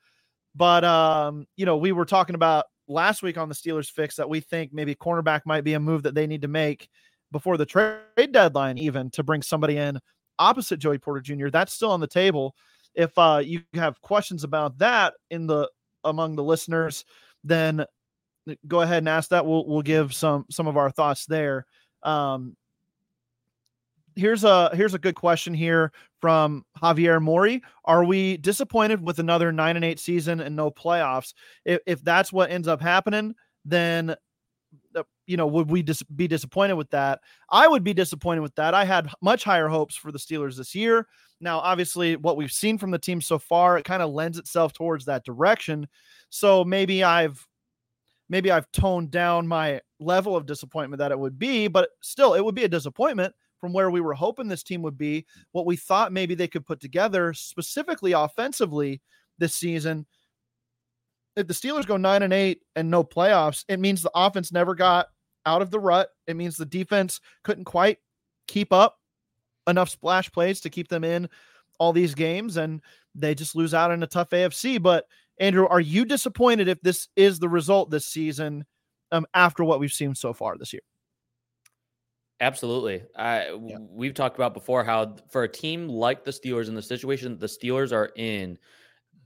But 0.55 0.83
um, 0.83 1.45
you 1.55 1.65
know, 1.65 1.77
we 1.77 1.91
were 1.91 2.05
talking 2.05 2.35
about 2.35 2.65
last 2.87 3.21
week 3.21 3.37
on 3.37 3.49
the 3.49 3.55
Steelers 3.55 3.91
fix 3.91 4.15
that 4.15 4.29
we 4.29 4.39
think 4.39 4.73
maybe 4.73 4.95
cornerback 4.95 5.41
might 5.45 5.63
be 5.63 5.73
a 5.73 5.79
move 5.79 6.03
that 6.03 6.15
they 6.15 6.25
need 6.25 6.41
to 6.41 6.47
make 6.47 6.89
before 7.31 7.57
the 7.57 7.65
trade 7.65 8.31
deadline, 8.31 8.77
even 8.77 9.11
to 9.11 9.23
bring 9.23 9.41
somebody 9.41 9.77
in 9.77 9.99
opposite 10.39 10.77
Joey 10.77 10.97
Porter 10.97 11.21
Jr. 11.21 11.49
That's 11.49 11.73
still 11.73 11.91
on 11.91 11.99
the 11.99 12.07
table. 12.07 12.55
If 12.95 13.15
uh, 13.17 13.41
you 13.43 13.61
have 13.75 14.01
questions 14.01 14.43
about 14.43 14.79
that 14.79 15.13
in 15.29 15.45
the 15.45 15.69
among 16.09 16.35
the 16.35 16.43
listeners, 16.43 17.05
then 17.43 17.85
go 18.67 18.81
ahead 18.81 18.99
and 18.99 19.09
ask 19.09 19.29
that. 19.29 19.45
We'll 19.45 19.65
we'll 19.67 19.81
give 19.81 20.13
some 20.13 20.45
some 20.49 20.67
of 20.67 20.77
our 20.77 20.89
thoughts 20.89 21.25
there. 21.25 21.65
Um, 22.03 22.55
here's 24.15 24.43
a 24.43 24.75
here's 24.75 24.93
a 24.93 24.99
good 24.99 25.15
question 25.15 25.53
here 25.53 25.91
from 26.19 26.65
Javier 26.81 27.21
Mori. 27.21 27.61
Are 27.85 28.03
we 28.03 28.37
disappointed 28.37 29.01
with 29.01 29.19
another 29.19 29.51
nine 29.51 29.75
and 29.75 29.85
eight 29.85 29.99
season 29.99 30.39
and 30.39 30.55
no 30.55 30.71
playoffs? 30.71 31.33
If, 31.65 31.79
if 31.85 32.03
that's 32.03 32.33
what 32.33 32.51
ends 32.51 32.67
up 32.67 32.81
happening, 32.81 33.35
then 33.65 34.15
uh, 34.95 35.03
you 35.25 35.37
know 35.37 35.47
would 35.47 35.69
we 35.69 35.83
dis- 35.83 36.03
be 36.03 36.27
disappointed 36.27 36.73
with 36.73 36.89
that? 36.91 37.21
I 37.49 37.67
would 37.67 37.83
be 37.83 37.93
disappointed 37.93 38.41
with 38.41 38.55
that. 38.55 38.73
I 38.73 38.85
had 38.85 39.09
much 39.21 39.43
higher 39.43 39.67
hopes 39.67 39.95
for 39.95 40.11
the 40.11 40.19
Steelers 40.19 40.57
this 40.57 40.75
year. 40.75 41.07
Now, 41.39 41.59
obviously, 41.59 42.15
what 42.15 42.37
we've 42.37 42.51
seen 42.51 42.77
from 42.77 42.91
the 42.91 42.97
team 42.97 43.21
so 43.21 43.37
far, 43.37 43.77
it 43.77 43.85
kind 43.85 44.01
of 44.01 44.11
lends 44.11 44.37
itself 44.37 44.73
towards 44.73 45.05
that 45.05 45.23
direction. 45.23 45.87
So 46.29 46.63
maybe 46.63 47.03
I've 47.03 47.45
maybe 48.29 48.51
I've 48.51 48.71
toned 48.71 49.11
down 49.11 49.47
my 49.47 49.81
level 49.99 50.35
of 50.35 50.45
disappointment 50.45 50.99
that 50.99 51.11
it 51.11 51.19
would 51.19 51.39
be, 51.39 51.67
but 51.67 51.89
still, 52.01 52.33
it 52.33 52.43
would 52.43 52.55
be 52.55 52.65
a 52.65 52.69
disappointment 52.69 53.33
from 53.59 53.73
where 53.73 53.89
we 53.89 54.01
were 54.01 54.13
hoping 54.13 54.47
this 54.47 54.63
team 54.63 54.81
would 54.81 54.97
be, 54.97 55.25
what 55.51 55.65
we 55.65 55.75
thought 55.75 56.11
maybe 56.11 56.35
they 56.35 56.47
could 56.47 56.65
put 56.65 56.79
together, 56.79 57.33
specifically 57.33 58.11
offensively 58.11 59.01
this 59.37 59.55
season. 59.55 60.05
If 61.35 61.47
the 61.47 61.53
Steelers 61.53 61.85
go 61.85 61.97
nine 61.97 62.23
and 62.23 62.33
eight 62.33 62.61
and 62.75 62.89
no 62.89 63.03
playoffs, 63.03 63.63
it 63.67 63.79
means 63.79 64.01
the 64.01 64.11
offense 64.15 64.51
never 64.51 64.75
got 64.75 65.07
out 65.45 65.61
of 65.61 65.71
the 65.71 65.79
rut. 65.79 66.09
It 66.25 66.35
means 66.35 66.57
the 66.57 66.65
defense 66.65 67.21
couldn't 67.43 67.65
quite 67.65 67.99
keep 68.47 68.73
up 68.73 68.96
enough 69.67 69.89
splash 69.89 70.31
plays 70.31 70.61
to 70.61 70.69
keep 70.69 70.87
them 70.87 71.03
in 71.03 71.29
all 71.79 71.93
these 71.93 72.15
games, 72.15 72.57
and 72.57 72.81
they 73.13 73.35
just 73.35 73.55
lose 73.55 73.73
out 73.73 73.91
in 73.91 74.03
a 74.03 74.07
tough 74.07 74.29
AFC. 74.31 74.81
But 74.81 75.05
Andrew, 75.39 75.67
are 75.67 75.79
you 75.79 76.05
disappointed 76.05 76.67
if 76.67 76.81
this 76.81 77.07
is 77.15 77.39
the 77.39 77.49
result 77.49 77.89
this 77.89 78.05
season 78.05 78.65
um, 79.11 79.25
after 79.33 79.63
what 79.63 79.79
we've 79.79 79.91
seen 79.91 80.15
so 80.15 80.33
far 80.33 80.57
this 80.57 80.73
year? 80.73 80.81
Absolutely. 82.39 83.03
I 83.15 83.57
yeah. 83.65 83.77
we've 83.79 84.13
talked 84.13 84.35
about 84.35 84.53
before 84.53 84.83
how 84.83 85.15
for 85.29 85.43
a 85.43 85.49
team 85.49 85.87
like 85.87 86.23
the 86.23 86.31
Steelers 86.31 86.67
in 86.67 86.75
the 86.75 86.81
situation 86.81 87.37
the 87.39 87.47
Steelers 87.47 87.91
are 87.91 88.11
in, 88.15 88.59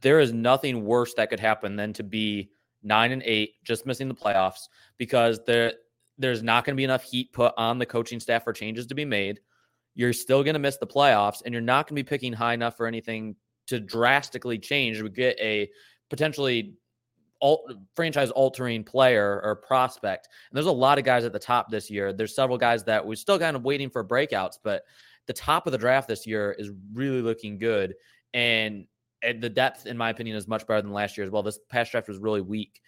there 0.01 0.19
is 0.19 0.31
nothing 0.31 0.85
worse 0.85 1.13
that 1.15 1.29
could 1.29 1.39
happen 1.39 1.75
than 1.75 1.91
to 1.93 2.03
be 2.03 2.51
nine 2.83 3.11
and 3.11 3.21
eight, 3.23 3.55
just 3.63 3.85
missing 3.85 4.07
the 4.07 4.15
playoffs, 4.15 4.69
because 4.97 5.43
there 5.45 5.73
there's 6.17 6.41
not 6.41 6.63
going 6.63 6.73
to 6.73 6.77
be 6.77 6.85
enough 6.85 7.03
heat 7.03 7.33
put 7.33 7.53
on 7.57 7.79
the 7.79 7.85
coaching 7.85 8.19
staff 8.19 8.43
for 8.43 8.53
changes 8.53 8.85
to 8.87 8.95
be 8.95 9.05
made. 9.05 9.41
You're 9.93 10.13
still 10.13 10.43
going 10.43 10.53
to 10.53 10.59
miss 10.59 10.77
the 10.77 10.87
playoffs, 10.87 11.41
and 11.43 11.53
you're 11.53 11.61
not 11.61 11.87
going 11.87 11.95
to 11.95 12.03
be 12.03 12.07
picking 12.07 12.33
high 12.33 12.53
enough 12.53 12.77
for 12.77 12.87
anything 12.87 13.35
to 13.67 13.79
drastically 13.79 14.57
change. 14.57 15.01
We 15.01 15.09
get 15.09 15.39
a 15.39 15.69
potentially 16.09 16.75
alt, 17.41 17.71
franchise 17.95 18.31
altering 18.31 18.83
player 18.83 19.41
or 19.43 19.55
prospect. 19.55 20.29
And 20.49 20.55
there's 20.55 20.67
a 20.67 20.71
lot 20.71 20.97
of 20.97 21.03
guys 21.03 21.25
at 21.25 21.33
the 21.33 21.39
top 21.39 21.69
this 21.69 21.89
year. 21.89 22.13
There's 22.13 22.35
several 22.35 22.57
guys 22.57 22.83
that 22.85 23.05
we're 23.05 23.15
still 23.15 23.39
kind 23.39 23.55
of 23.55 23.63
waiting 23.63 23.89
for 23.89 24.03
breakouts, 24.03 24.57
but 24.63 24.83
the 25.27 25.33
top 25.33 25.65
of 25.65 25.71
the 25.71 25.77
draft 25.77 26.07
this 26.07 26.25
year 26.25 26.55
is 26.57 26.71
really 26.93 27.21
looking 27.21 27.57
good. 27.57 27.95
And, 28.33 28.85
and 29.23 29.41
the 29.41 29.49
depth, 29.49 29.85
in 29.85 29.97
my 29.97 30.09
opinion, 30.09 30.35
is 30.35 30.47
much 30.47 30.65
better 30.65 30.81
than 30.81 30.93
last 30.93 31.17
year 31.17 31.25
as 31.25 31.31
well. 31.31 31.43
This 31.43 31.59
past 31.69 31.91
draft 31.91 32.07
was 32.07 32.17
really 32.17 32.41
weak. 32.41 32.81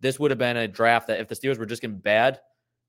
This 0.00 0.18
would 0.18 0.30
have 0.30 0.38
been 0.38 0.56
a 0.56 0.68
draft 0.68 1.08
that 1.08 1.20
if 1.20 1.28
the 1.28 1.34
Steelers 1.34 1.58
were 1.58 1.66
just 1.66 1.82
getting 1.82 1.98
bad, 1.98 2.40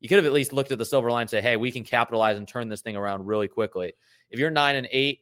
you 0.01 0.10
could 0.10 0.17
have 0.17 0.25
at 0.25 0.34
least 0.34 0.51
looked 0.51 0.72
at 0.72 0.79
the 0.79 0.86
silver 0.86 1.12
line 1.12 1.22
and 1.22 1.29
say, 1.29 1.41
hey, 1.41 1.55
we 1.55 1.72
can 1.72 1.84
capitalize 1.84 2.38
and 2.38 2.48
turn 2.48 2.67
this 2.67 2.81
thing 2.81 2.96
around 2.96 3.25
really 3.25 3.48
quickly. 3.48 3.93
If 4.31 4.39
you're 4.39 4.50
nine 4.50 4.75
and 4.75 4.88
eight, 4.91 5.20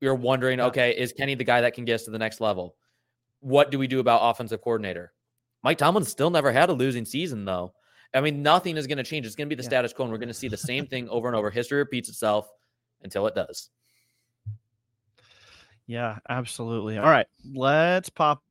you're 0.00 0.14
wondering, 0.14 0.60
okay, 0.60 0.96
is 0.96 1.12
Kenny 1.12 1.34
the 1.34 1.44
guy 1.44 1.62
that 1.62 1.74
can 1.74 1.86
get 1.86 1.94
us 1.94 2.04
to 2.04 2.10
the 2.10 2.18
next 2.18 2.40
level? 2.40 2.76
What 3.40 3.70
do 3.70 3.78
we 3.78 3.86
do 3.86 4.00
about 4.00 4.20
offensive 4.22 4.60
coordinator? 4.60 5.12
Mike 5.62 5.78
Tomlin 5.78 6.04
still 6.04 6.28
never 6.30 6.52
had 6.52 6.68
a 6.68 6.74
losing 6.74 7.06
season, 7.06 7.46
though. 7.46 7.72
I 8.12 8.20
mean, 8.20 8.42
nothing 8.42 8.76
is 8.76 8.86
going 8.86 8.98
to 8.98 9.04
change. 9.04 9.26
It's 9.26 9.34
going 9.34 9.48
to 9.48 9.56
be 9.56 9.60
the 9.60 9.64
yeah. 9.64 9.70
status 9.70 9.92
quo, 9.94 10.04
and 10.04 10.12
we're 10.12 10.18
going 10.18 10.28
to 10.28 10.34
see 10.34 10.48
the 10.48 10.56
same 10.56 10.86
thing 10.86 11.08
over 11.08 11.26
and 11.26 11.34
over. 11.34 11.50
History 11.50 11.78
repeats 11.78 12.10
itself 12.10 12.48
until 13.02 13.26
it 13.26 13.34
does. 13.34 13.70
Yeah, 15.86 16.18
absolutely. 16.28 16.98
All 16.98 17.10
right, 17.10 17.26
let's 17.54 18.10
pop 18.10 18.42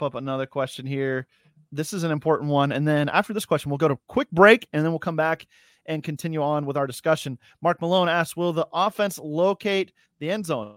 up 0.00 0.14
another 0.14 0.46
question 0.46 0.86
here. 0.86 1.26
This 1.72 1.94
is 1.94 2.04
an 2.04 2.10
important 2.10 2.50
one. 2.50 2.70
And 2.70 2.86
then 2.86 3.08
after 3.08 3.32
this 3.32 3.46
question, 3.46 3.70
we'll 3.70 3.78
go 3.78 3.88
to 3.88 3.98
quick 4.06 4.30
break 4.30 4.68
and 4.72 4.84
then 4.84 4.92
we'll 4.92 4.98
come 4.98 5.16
back 5.16 5.46
and 5.86 6.04
continue 6.04 6.42
on 6.42 6.66
with 6.66 6.76
our 6.76 6.86
discussion. 6.86 7.38
Mark 7.62 7.80
Malone 7.80 8.08
asks 8.08 8.36
Will 8.36 8.52
the 8.52 8.68
offense 8.72 9.18
locate 9.18 9.92
the 10.20 10.30
end 10.30 10.46
zone? 10.46 10.74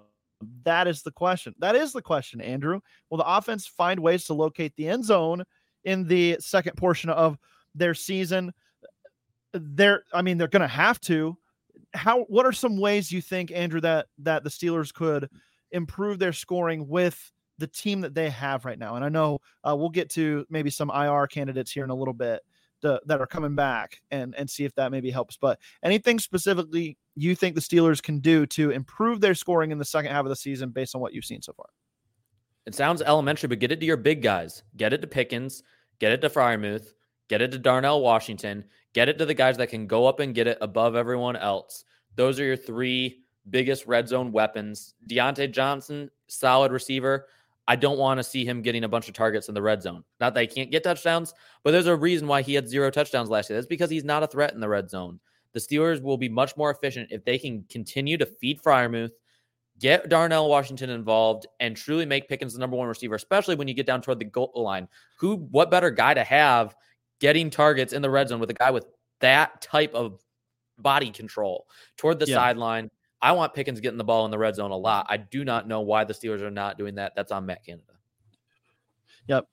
That 0.64 0.88
is 0.88 1.02
the 1.02 1.12
question. 1.12 1.54
That 1.60 1.76
is 1.76 1.94
the 1.94 2.02
question, 2.02 2.42
Andrew. 2.42 2.80
Will 3.10 3.18
the 3.18 3.28
offense 3.28 3.68
find 3.68 4.00
ways 4.00 4.26
to 4.26 4.34
locate 4.34 4.76
the 4.76 4.88
end 4.88 5.06
zone 5.06 5.44
in 5.84 6.08
the 6.08 6.38
second 6.40 6.76
portion 6.76 7.10
of 7.10 7.38
their 7.74 7.94
season? 7.94 8.54
They're, 9.54 10.04
I 10.14 10.22
mean, 10.22 10.38
they're 10.38 10.48
going 10.48 10.62
to 10.62 10.68
have 10.68 11.00
to. 11.02 11.38
How? 11.94 12.24
What 12.24 12.46
are 12.46 12.52
some 12.52 12.78
ways 12.78 13.12
you 13.12 13.22
think, 13.22 13.52
Andrew, 13.52 13.82
that 13.82 14.08
that 14.20 14.44
the 14.44 14.50
Steelers 14.50 14.94
could 14.94 15.30
improve 15.72 16.20
their 16.20 16.34
scoring 16.34 16.88
with 16.88 17.32
the 17.58 17.68
team 17.68 18.02
that 18.02 18.14
they 18.14 18.30
have 18.30 18.66
right 18.66 18.80
now? 18.80 18.96
And 18.96 19.06
I 19.06 19.10
know 19.10 19.40
uh, 19.64 19.76
we'll 19.76 19.90
get 19.90 20.10
to 20.12 20.46
maybe 20.50 20.70
some 20.70 20.90
IR 20.90 21.28
candidates 21.28 21.72
here 21.72 21.84
in 21.84 21.90
a 21.90 21.96
little 21.96 22.14
bit 22.14 22.42
to, 22.82 23.02
that 23.06 23.22
are 23.22 23.28
coming 23.28 23.56
back 23.56 24.02
and 24.12 24.36
and 24.36 24.50
see 24.50 24.66
if 24.66 24.74
that 24.76 24.92
maybe 24.92 25.10
helps. 25.10 25.38
But 25.38 25.60
anything 25.84 26.20
specifically 26.20 26.98
you 27.16 27.36
think 27.36 27.56
the 27.56 27.62
Steelers 27.62 28.02
can 28.02 28.20
do 28.20 28.46
to 28.48 28.72
improve 28.72 29.22
their 29.22 29.36
scoring 29.36 29.72
in 29.72 29.78
the 29.78 29.86
second 29.86 30.12
half 30.12 30.26
of 30.26 30.30
the 30.30 30.36
season 30.36 30.70
based 30.70 30.96
on 30.96 31.02
what 31.02 31.14
you've 31.14 31.26
seen 31.26 31.42
so 31.42 31.54
far? 31.54 31.68
It 32.66 32.76
sounds 32.76 33.02
elementary, 33.02 33.48
but 33.48 33.60
get 33.60 33.72
it 33.72 33.80
to 33.80 33.86
your 33.86 33.98
big 33.98 34.22
guys. 34.22 34.64
Get 34.76 34.92
it 34.92 35.02
to 35.02 35.08
Pickens. 35.08 35.64
Get 36.00 36.12
it 36.12 36.22
to 36.22 36.30
Freiermuth. 36.30 36.94
Get 37.28 37.42
it 37.42 37.52
to 37.52 37.60
Darnell 37.60 38.02
Washington. 38.02 38.66
Get 38.94 39.10
it 39.10 39.18
to 39.20 39.26
the 39.26 39.34
guys 39.34 39.58
that 39.58 39.70
can 39.70 39.88
go 39.88 40.08
up 40.08 40.20
and 40.20 40.34
get 40.34 40.48
it 40.48 40.58
above 40.62 40.96
everyone 40.96 41.36
else. 41.36 41.86
Those 42.16 42.40
are 42.40 42.46
your 42.46 42.58
three 42.58 43.24
biggest 43.50 43.86
red 43.86 44.08
zone 44.08 44.32
weapons. 44.32 44.96
Diontae 45.10 45.52
Johnson, 45.52 46.10
solid 46.28 46.72
receiver. 46.72 47.28
I 47.68 47.76
don't 47.76 47.98
want 47.98 48.20
to 48.20 48.24
see 48.24 48.46
him 48.46 48.62
getting 48.62 48.84
a 48.84 48.90
bunch 48.90 49.08
of 49.08 49.16
targets 49.16 49.48
in 49.48 49.56
the 49.56 49.62
red 49.62 49.82
zone. 49.82 50.04
Not 50.20 50.34
that 50.36 50.42
he 50.42 50.48
can't 50.48 50.72
get 50.72 50.84
touchdowns, 50.84 51.34
but 51.64 51.72
there's 51.72 51.88
a 51.88 51.96
reason 51.96 52.28
why 52.28 52.42
he 52.42 52.54
had 52.54 52.68
zero 52.68 52.92
touchdowns 52.92 53.30
last 53.30 53.50
year. 53.50 53.58
That's 53.58 53.68
because 53.68 53.90
he's 53.90 54.04
not 54.04 54.24
a 54.24 54.28
threat 54.28 54.54
in 54.54 54.60
the 54.60 54.70
red 54.70 54.90
zone. 54.90 55.20
The 55.54 55.60
Steelers 55.60 56.02
will 56.02 56.18
be 56.18 56.30
much 56.30 56.56
more 56.58 56.70
efficient 56.70 57.12
if 57.12 57.24
they 57.24 57.40
can 57.40 57.64
continue 57.70 58.18
to 58.18 58.26
feed 58.26 58.62
Freiermuth, 58.62 59.12
get 59.80 60.10
Darnell 60.10 60.50
Washington 60.50 60.90
involved, 60.90 61.48
and 61.60 61.76
truly 61.76 62.06
make 62.06 62.30
Pickens 62.30 62.54
the 62.54 62.60
number 62.60 62.76
one 62.76 62.88
receiver, 62.88 63.16
especially 63.16 63.56
when 63.56 63.68
you 63.68 63.74
get 63.74 63.88
down 63.88 64.02
toward 64.02 64.20
the 64.20 64.26
goal 64.26 64.52
line. 64.56 64.88
Who, 65.18 65.38
what 65.50 65.72
better 65.72 65.90
guy 65.90 66.14
to 66.14 66.24
have 66.24 66.76
getting 67.20 67.50
targets 67.50 67.94
in 67.94 68.02
the 68.02 68.10
red 68.10 68.30
zone 68.30 68.40
with 68.40 68.50
a 68.50 68.54
guy 68.54 68.70
with 68.72 68.86
that 69.22 69.62
type 69.62 69.96
of 69.96 70.20
body 70.78 71.10
control 71.10 71.68
toward 71.98 72.20
the 72.20 72.28
yeah. 72.28 72.36
sideline? 72.36 72.92
I 73.26 73.32
want 73.32 73.56
Pickens 73.56 73.80
getting 73.80 73.98
the 73.98 74.04
ball 74.04 74.24
in 74.26 74.30
the 74.30 74.38
red 74.38 74.54
zone 74.54 74.70
a 74.70 74.78
lot. 74.78 75.08
I 75.10 75.18
do 75.18 75.44
not 75.44 75.68
know 75.68 75.82
why 75.82 76.04
the 76.04 76.14
Steelers 76.14 76.42
are 76.42 76.52
not 76.52 76.78
doing 76.78 76.94
that. 76.96 77.14
That's 77.16 77.32
on 77.32 77.48
Matt 77.48 77.66
Canada. 77.66 77.94
Yep. 79.28 79.48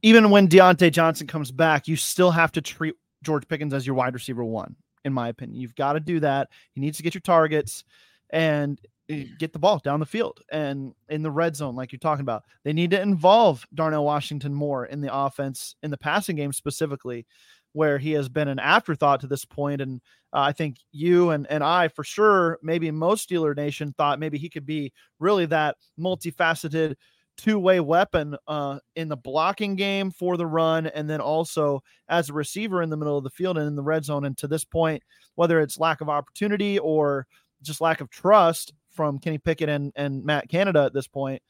Even 0.00 0.30
when 0.30 0.48
Diontae 0.48 0.90
Johnson 0.90 1.26
comes 1.26 1.52
back, 1.52 1.86
you 1.86 1.94
still 1.94 2.30
have 2.30 2.52
to 2.52 2.62
treat 2.62 2.94
George 3.22 3.46
Pickens 3.46 3.74
as 3.74 3.86
your 3.86 3.96
wide 3.96 4.14
receiver 4.14 4.42
one, 4.42 4.76
in 5.04 5.12
my 5.12 5.28
opinion. 5.28 5.60
You've 5.60 5.74
got 5.74 5.92
to 5.92 6.00
do 6.00 6.20
that. 6.20 6.48
He 6.72 6.80
needs 6.80 6.96
to 6.96 7.02
get 7.02 7.12
your 7.12 7.20
targets 7.20 7.84
and 8.30 8.80
eh, 9.10 9.24
get 9.38 9.52
the 9.52 9.58
ball 9.58 9.78
down 9.78 10.00
the 10.00 10.06
field 10.06 10.40
and 10.50 10.94
in 11.10 11.22
the 11.22 11.30
red 11.30 11.54
zone, 11.54 11.76
like 11.76 11.92
you're 11.92 11.98
talking 11.98 12.22
about. 12.22 12.44
They 12.64 12.72
need 12.72 12.92
to 12.92 13.02
involve 13.02 13.66
Darnell 13.74 14.06
Washington 14.06 14.54
more 14.54 14.86
in 14.86 15.02
the 15.02 15.14
offense, 15.14 15.76
in 15.82 15.90
the 15.90 15.98
passing 15.98 16.36
game 16.36 16.54
specifically 16.54 17.26
where 17.72 17.98
he 17.98 18.12
has 18.12 18.28
been 18.28 18.48
an 18.48 18.58
afterthought 18.58 19.20
to 19.20 19.26
this 19.26 19.44
point. 19.44 19.80
And 19.80 20.00
uh, 20.32 20.40
I 20.40 20.52
think 20.52 20.76
you 20.92 21.30
and, 21.30 21.46
and 21.48 21.62
I, 21.62 21.88
for 21.88 22.04
sure, 22.04 22.58
maybe 22.62 22.90
most 22.90 23.28
Steeler 23.28 23.56
Nation 23.56 23.94
thought 23.96 24.18
maybe 24.20 24.38
he 24.38 24.48
could 24.48 24.66
be 24.66 24.92
really 25.18 25.46
that 25.46 25.76
multifaceted 25.98 26.94
two 27.36 27.58
way 27.58 27.78
weapon 27.78 28.36
uh, 28.48 28.80
in 28.96 29.08
the 29.08 29.16
blocking 29.16 29.76
game 29.76 30.10
for 30.10 30.36
the 30.36 30.46
run, 30.46 30.86
and 30.88 31.08
then 31.08 31.20
also 31.20 31.82
as 32.08 32.28
a 32.28 32.34
receiver 32.34 32.82
in 32.82 32.90
the 32.90 32.96
middle 32.96 33.16
of 33.16 33.24
the 33.24 33.30
field 33.30 33.56
and 33.56 33.66
in 33.66 33.76
the 33.76 33.82
red 33.82 34.04
zone. 34.04 34.24
And 34.24 34.36
to 34.38 34.48
this 34.48 34.64
point, 34.64 35.02
whether 35.36 35.60
it's 35.60 35.78
lack 35.78 36.00
of 36.00 36.08
opportunity 36.08 36.78
or 36.78 37.26
just 37.62 37.80
lack 37.80 38.00
of 38.00 38.10
trust 38.10 38.72
from 38.90 39.18
Kenny 39.18 39.38
Pickett 39.38 39.68
and, 39.68 39.92
and 39.94 40.24
Matt 40.24 40.48
Canada 40.48 40.84
at 40.84 40.92
this 40.92 41.06
point, 41.06 41.40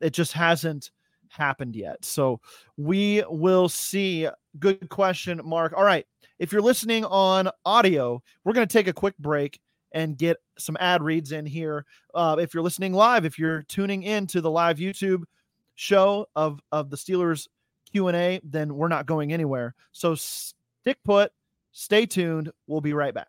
it 0.00 0.10
just 0.10 0.32
hasn't 0.32 0.90
happened 1.30 1.76
yet. 1.76 2.04
So 2.04 2.40
we 2.76 3.22
will 3.28 3.68
see. 3.68 4.28
Good 4.58 4.88
question, 4.88 5.40
Mark. 5.44 5.72
All 5.76 5.84
right. 5.84 6.06
If 6.38 6.52
you're 6.52 6.62
listening 6.62 7.04
on 7.04 7.50
audio, 7.64 8.22
we're 8.44 8.52
going 8.52 8.66
to 8.66 8.72
take 8.72 8.88
a 8.88 8.92
quick 8.92 9.16
break 9.18 9.60
and 9.92 10.16
get 10.16 10.36
some 10.58 10.76
ad 10.80 11.02
reads 11.02 11.32
in 11.32 11.46
here. 11.46 11.84
Uh, 12.14 12.36
if 12.38 12.54
you're 12.54 12.62
listening 12.62 12.92
live, 12.92 13.24
if 13.24 13.38
you're 13.38 13.62
tuning 13.62 14.02
in 14.02 14.26
to 14.28 14.40
the 14.40 14.50
live 14.50 14.78
YouTube 14.78 15.24
show 15.74 16.26
of 16.36 16.60
of 16.72 16.90
the 16.90 16.96
Steelers 16.96 17.48
Q 17.90 18.08
and 18.08 18.16
A, 18.16 18.40
then 18.44 18.74
we're 18.74 18.88
not 18.88 19.06
going 19.06 19.32
anywhere. 19.32 19.74
So 19.92 20.14
stick 20.14 20.98
put, 21.04 21.32
stay 21.72 22.06
tuned. 22.06 22.50
We'll 22.66 22.80
be 22.80 22.92
right 22.92 23.14
back. 23.14 23.28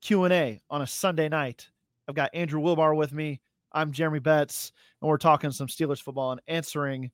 Q&A 0.00 0.60
on 0.70 0.82
a 0.82 0.86
Sunday 0.86 1.28
night. 1.28 1.68
I've 2.08 2.14
got 2.14 2.30
Andrew 2.34 2.60
Wilbar 2.60 2.96
with 2.96 3.12
me. 3.12 3.40
I'm 3.72 3.92
Jeremy 3.92 4.18
Betz, 4.18 4.72
and 5.00 5.08
we're 5.08 5.18
talking 5.18 5.50
some 5.50 5.66
Steelers 5.66 6.02
football 6.02 6.32
and 6.32 6.40
answering 6.48 7.10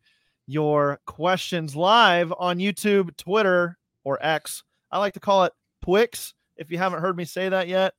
your 0.46 1.00
questions 1.06 1.74
live 1.74 2.32
on 2.38 2.58
YouTube, 2.58 3.16
Twitter, 3.16 3.78
or 4.04 4.18
X. 4.24 4.62
I 4.90 4.98
like 4.98 5.14
to 5.14 5.20
call 5.20 5.44
it 5.44 5.52
Twix 5.82 6.34
if 6.56 6.70
you 6.70 6.78
haven't 6.78 7.00
heard 7.00 7.16
me 7.16 7.24
say 7.24 7.48
that 7.48 7.68
yet. 7.68 7.94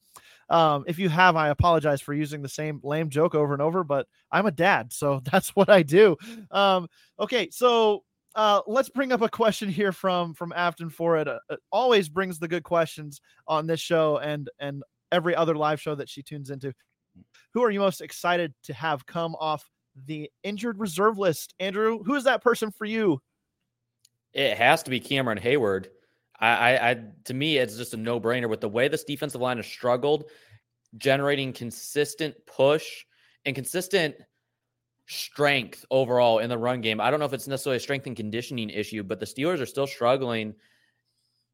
Um, 0.49 0.85
if 0.87 0.99
you 0.99 1.09
have, 1.09 1.35
I 1.35 1.49
apologize 1.49 2.01
for 2.01 2.13
using 2.13 2.41
the 2.41 2.49
same 2.49 2.79
lame 2.83 3.09
joke 3.09 3.35
over 3.35 3.53
and 3.53 3.61
over, 3.61 3.83
but 3.83 4.07
I'm 4.31 4.45
a 4.45 4.51
dad, 4.51 4.93
so 4.93 5.21
that's 5.31 5.49
what 5.49 5.69
I 5.69 5.83
do. 5.83 6.15
Um, 6.51 6.87
okay, 7.19 7.49
so 7.49 8.03
uh, 8.35 8.61
let's 8.67 8.89
bring 8.89 9.11
up 9.11 9.21
a 9.21 9.29
question 9.29 9.69
here 9.69 9.91
from 9.91 10.33
from 10.33 10.53
Afton 10.53 10.89
for 10.89 11.17
it. 11.17 11.27
Uh, 11.27 11.39
always 11.71 12.09
brings 12.09 12.37
the 12.37 12.47
good 12.47 12.63
questions 12.63 13.21
on 13.47 13.65
this 13.65 13.79
show 13.79 14.17
and 14.17 14.49
and 14.59 14.83
every 15.11 15.35
other 15.35 15.55
live 15.55 15.79
show 15.79 15.95
that 15.95 16.09
she 16.09 16.21
tunes 16.21 16.49
into. 16.49 16.73
Who 17.53 17.63
are 17.63 17.71
you 17.71 17.79
most 17.79 18.01
excited 18.01 18.53
to 18.63 18.73
have 18.73 19.05
come 19.05 19.35
off 19.35 19.69
the 20.05 20.29
injured 20.43 20.79
reserve 20.79 21.17
list, 21.17 21.53
Andrew? 21.59 22.03
Who 22.03 22.15
is 22.15 22.25
that 22.25 22.43
person 22.43 22.71
for 22.71 22.85
you? 22.85 23.21
It 24.33 24.57
has 24.57 24.83
to 24.83 24.89
be 24.89 24.99
Cameron 24.99 25.39
Heyward. 25.39 25.87
I, 26.37 26.49
I, 26.49 26.89
I 26.89 27.03
to 27.25 27.33
me, 27.33 27.57
it's 27.57 27.77
just 27.77 27.93
a 27.93 27.97
no 27.97 28.19
brainer 28.19 28.49
with 28.49 28.59
the 28.59 28.67
way 28.67 28.89
this 28.89 29.05
defensive 29.05 29.39
line 29.39 29.57
has 29.57 29.65
struggled, 29.65 30.25
generating 30.97 31.53
consistent 31.53 32.35
push 32.45 33.05
and 33.45 33.55
consistent 33.55 34.15
strength 35.07 35.85
overall 35.91 36.39
in 36.39 36.49
the 36.49 36.57
run 36.57 36.81
game. 36.81 36.99
I 36.99 37.11
don't 37.11 37.19
know 37.19 37.25
if 37.25 37.33
it's 37.33 37.47
necessarily 37.47 37.77
a 37.77 37.81
strength 37.81 38.07
and 38.07 38.15
conditioning 38.15 38.69
issue, 38.69 39.03
but 39.03 39.19
the 39.19 39.25
Steelers 39.25 39.61
are 39.61 39.65
still 39.65 39.87
struggling 39.87 40.55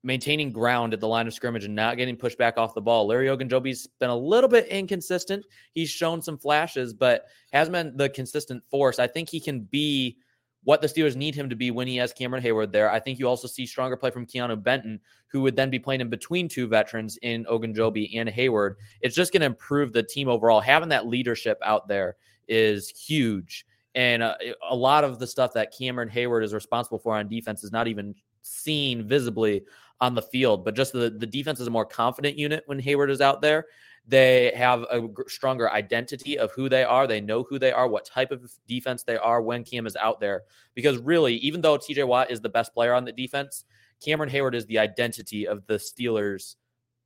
maintaining 0.03 0.51
ground 0.51 0.93
at 0.93 0.99
the 0.99 1.07
line 1.07 1.27
of 1.27 1.33
scrimmage 1.33 1.65
and 1.65 1.75
not 1.75 1.97
getting 1.97 2.15
pushed 2.15 2.37
back 2.37 2.57
off 2.57 2.73
the 2.73 2.81
ball. 2.81 3.07
Larry 3.07 3.27
Ogunjobi's 3.27 3.87
been 3.99 4.09
a 4.09 4.15
little 4.15 4.49
bit 4.49 4.67
inconsistent. 4.67 5.45
He's 5.73 5.89
shown 5.89 6.21
some 6.21 6.37
flashes, 6.37 6.93
but 6.93 7.25
hasn't 7.53 7.73
been 7.73 7.97
the 7.97 8.09
consistent 8.09 8.63
force. 8.69 8.99
I 8.99 9.07
think 9.07 9.29
he 9.29 9.39
can 9.39 9.61
be 9.61 10.17
what 10.63 10.81
the 10.81 10.87
Steelers 10.87 11.15
need 11.15 11.35
him 11.35 11.49
to 11.49 11.55
be 11.55 11.71
when 11.71 11.87
he 11.87 11.97
has 11.97 12.13
Cameron 12.13 12.43
Heyward 12.43 12.71
there. 12.71 12.91
I 12.91 12.99
think 12.99 13.19
you 13.19 13.27
also 13.27 13.47
see 13.47 13.65
stronger 13.65 13.97
play 13.97 14.11
from 14.11 14.27
Keanu 14.27 14.61
Benton, 14.61 14.99
who 15.27 15.41
would 15.41 15.55
then 15.55 15.69
be 15.69 15.79
playing 15.79 16.01
in 16.01 16.09
between 16.09 16.47
two 16.47 16.67
veterans 16.67 17.17
in 17.21 17.45
Ogunjobi 17.45 18.15
and 18.15 18.29
Heyward. 18.29 18.75
It's 19.01 19.15
just 19.15 19.31
going 19.33 19.41
to 19.41 19.47
improve 19.47 19.91
the 19.91 20.03
team 20.03 20.29
overall. 20.29 20.61
Having 20.61 20.89
that 20.89 21.07
leadership 21.07 21.59
out 21.63 21.87
there 21.87 22.15
is 22.47 22.89
huge. 22.89 23.65
And 23.95 24.23
uh, 24.23 24.35
a 24.69 24.75
lot 24.75 25.03
of 25.03 25.19
the 25.19 25.27
stuff 25.27 25.53
that 25.53 25.75
Cameron 25.77 26.09
Heyward 26.09 26.43
is 26.43 26.53
responsible 26.53 26.99
for 26.99 27.15
on 27.15 27.27
defense 27.27 27.63
is 27.63 27.71
not 27.71 27.87
even 27.87 28.15
seen 28.41 29.07
visibly 29.07 29.63
on 29.99 30.15
the 30.15 30.21
field, 30.21 30.65
but 30.65 30.75
just 30.75 30.93
the, 30.93 31.09
the 31.09 31.27
defense 31.27 31.59
is 31.59 31.67
a 31.67 31.71
more 31.71 31.85
confident 31.85 32.37
unit 32.37 32.63
when 32.65 32.81
Heyward 32.81 33.09
is 33.09 33.21
out 33.21 33.41
there. 33.41 33.65
They 34.07 34.51
have 34.55 34.81
a 34.83 35.07
stronger 35.27 35.69
identity 35.69 36.39
of 36.39 36.51
who 36.51 36.69
they 36.69 36.83
are. 36.83 37.05
They 37.05 37.21
know 37.21 37.43
who 37.43 37.59
they 37.59 37.71
are, 37.71 37.87
what 37.87 38.03
type 38.03 38.31
of 38.31 38.51
defense 38.67 39.03
they 39.03 39.17
are 39.17 39.41
when 39.41 39.63
Cam 39.63 39.85
is 39.85 39.95
out 39.95 40.19
there. 40.19 40.41
Because 40.73 40.97
really, 40.97 41.35
even 41.35 41.61
though 41.61 41.77
TJ 41.77 42.07
Watt 42.07 42.31
is 42.31 42.41
the 42.41 42.49
best 42.49 42.73
player 42.73 42.93
on 42.93 43.05
the 43.05 43.11
defense, 43.11 43.63
Cameron 44.03 44.31
Heyward 44.31 44.55
is 44.55 44.65
the 44.65 44.79
identity 44.79 45.47
of 45.47 45.67
the 45.67 45.75
Steelers' 45.75 46.55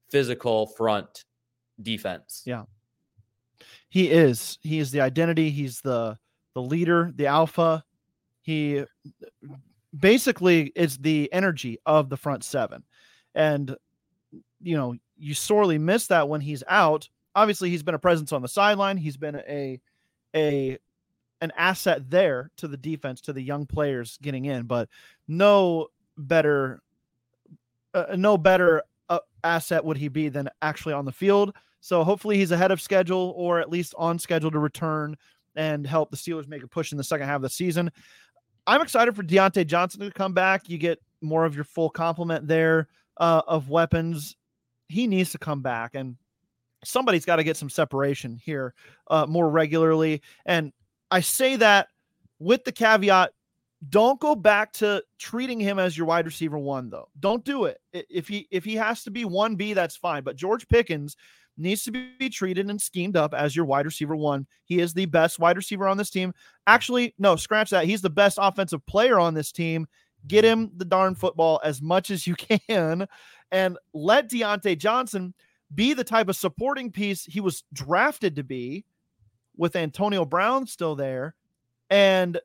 physical 0.09 0.67
front 0.67 1.25
defense. 1.81 2.43
Yeah. 2.45 2.63
He 3.95 4.12
is. 4.12 4.60
He 4.62 4.79
is 4.79 4.91
the 4.91 4.99
identity. 4.99 5.51
He's 5.51 5.79
the 5.79 6.17
the 6.53 6.62
leader, 6.62 7.13
the 7.15 7.27
alpha. 7.27 7.81
He 8.41 8.84
basically 9.97 10.73
is 10.75 10.97
the 10.97 11.31
energy 11.31 11.79
of 11.86 12.10
the 12.10 12.17
front 12.17 12.43
seven. 12.43 12.84
And 13.36 13.73
you 14.60 14.75
know, 14.75 14.95
you 15.15 15.34
sorely 15.34 15.77
miss 15.77 16.08
that 16.08 16.27
when 16.27 16.41
he's 16.41 16.62
out. 16.67 17.08
Obviously, 17.36 17.69
he's 17.69 17.84
been 17.84 17.95
a 17.95 17.99
presence 17.99 18.34
on 18.34 18.41
the 18.41 18.49
sideline. 18.49 18.97
He's 18.97 19.15
been 19.15 19.41
a 19.47 19.79
a 20.36 20.77
an 21.39 21.53
asset 21.58 22.10
there 22.10 22.51
to 22.58 22.67
the 22.67 22.75
defense, 22.75 23.21
to 23.21 23.31
the 23.31 23.41
young 23.41 23.65
players 23.65 24.19
getting 24.21 24.43
in, 24.43 24.63
but 24.63 24.89
no 25.29 25.88
better 26.17 26.81
uh, 27.93 28.17
no 28.17 28.38
better 28.38 28.84
uh, 29.08 29.19
asset 29.45 29.86
would 29.86 29.95
he 29.95 30.10
be 30.10 30.27
than 30.27 30.49
actually 30.62 30.93
on 30.93 31.05
the 31.05 31.13
field. 31.13 31.53
So 31.85 32.03
hopefully 32.03 32.37
he's 32.37 32.49
ahead 32.49 32.71
of 32.71 32.81
schedule 32.81 33.35
or 33.37 33.59
at 33.59 33.69
least 33.69 33.93
on 33.95 34.17
schedule 34.17 34.49
to 34.49 34.57
return 34.57 35.15
and 35.55 35.85
help 35.85 36.09
the 36.09 36.17
Steelers 36.17 36.47
make 36.47 36.63
a 36.63 36.67
push 36.67 36.91
in 36.91 36.97
the 36.97 37.03
second 37.03 37.27
half 37.27 37.35
of 37.35 37.41
the 37.43 37.49
season. 37.49 37.91
I'm 38.65 38.81
excited 38.81 39.15
for 39.15 39.21
Diontae 39.21 39.67
Johnson 39.67 39.99
to 39.99 40.09
come 40.09 40.33
back. 40.33 40.67
You 40.67 40.79
get 40.79 40.99
more 41.21 41.45
of 41.45 41.53
your 41.53 41.63
full 41.63 41.91
complement 41.91 42.47
there 42.47 42.87
uh, 43.17 43.43
of 43.45 43.69
weapons. 43.69 44.35
He 44.87 45.05
needs 45.05 45.31
to 45.33 45.37
come 45.37 45.61
back, 45.61 45.93
and 45.93 46.15
somebody's 46.83 47.23
got 47.23 47.35
to 47.35 47.43
get 47.43 47.55
some 47.55 47.69
separation 47.69 48.35
here 48.43 48.73
uh, 49.11 49.27
more 49.27 49.47
regularly. 49.47 50.23
And 50.47 50.73
I 51.11 51.19
say 51.19 51.55
that 51.57 51.89
with 52.39 52.63
the 52.63 52.71
caveat 52.71 53.29
don't 53.89 54.19
go 54.19 54.35
back 54.35 54.71
to 54.73 55.03
treating 55.19 55.59
him 55.59 55.77
as 55.77 55.95
your 55.95 56.07
wide 56.07 56.25
receiver 56.25 56.57
one 56.57 56.89
though 56.89 57.07
don't 57.19 57.45
do 57.45 57.65
it 57.65 57.79
if 57.93 58.27
he 58.27 58.47
if 58.49 58.63
he 58.63 58.75
has 58.75 59.03
to 59.03 59.11
be 59.11 59.23
1b 59.23 59.75
that's 59.75 59.95
fine 59.95 60.23
but 60.23 60.35
george 60.35 60.67
pickens 60.67 61.15
needs 61.57 61.83
to 61.83 61.91
be 61.91 62.29
treated 62.29 62.69
and 62.69 62.81
schemed 62.81 63.15
up 63.15 63.33
as 63.33 63.55
your 63.55 63.65
wide 63.65 63.85
receiver 63.85 64.15
one. 64.15 64.45
He 64.65 64.79
is 64.79 64.93
the 64.93 65.05
best 65.05 65.39
wide 65.39 65.57
receiver 65.57 65.87
on 65.87 65.97
this 65.97 66.09
team. 66.09 66.33
Actually, 66.67 67.13
no, 67.17 67.35
scratch 67.35 67.69
that. 67.69 67.85
He's 67.85 68.01
the 68.01 68.09
best 68.09 68.37
offensive 68.41 68.85
player 68.85 69.19
on 69.19 69.33
this 69.33 69.51
team. 69.51 69.87
Get 70.27 70.43
him 70.43 70.71
the 70.75 70.85
darn 70.85 71.15
football 71.15 71.61
as 71.63 71.81
much 71.81 72.09
as 72.09 72.25
you 72.27 72.35
can 72.69 73.07
and 73.51 73.77
let 73.93 74.29
Diontae 74.29 74.77
Johnson 74.77 75.33
be 75.73 75.93
the 75.93 76.03
type 76.03 76.29
of 76.29 76.35
supporting 76.35 76.91
piece 76.91 77.25
he 77.25 77.41
was 77.41 77.63
drafted 77.73 78.35
to 78.35 78.43
be 78.43 78.85
with 79.57 79.75
Antonio 79.75 80.25
Brown 80.25 80.67
still 80.67 80.95
there. 80.95 81.35
And 81.89 82.39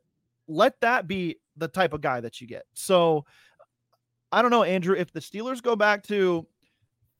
let 0.46 0.80
that 0.80 1.06
be 1.06 1.36
the 1.56 1.68
type 1.68 1.92
of 1.92 2.00
guy 2.00 2.20
that 2.20 2.40
you 2.40 2.46
get. 2.46 2.64
So 2.74 3.24
I 4.32 4.42
don't 4.42 4.50
know, 4.50 4.62
Andrew, 4.62 4.94
if 4.94 5.12
the 5.12 5.20
Steelers 5.20 5.62
go 5.62 5.76
back 5.76 6.02
to 6.04 6.46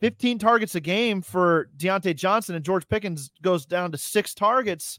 15 0.01 0.39
targets 0.39 0.75
a 0.75 0.81
game 0.81 1.21
for 1.21 1.69
Diontae 1.77 2.17
Johnson 2.17 2.55
and 2.55 2.65
George 2.65 2.89
Pickens 2.89 3.31
goes 3.43 3.67
down 3.67 3.93
to 3.93 3.99
six 3.99 4.35
targets, 4.35 4.99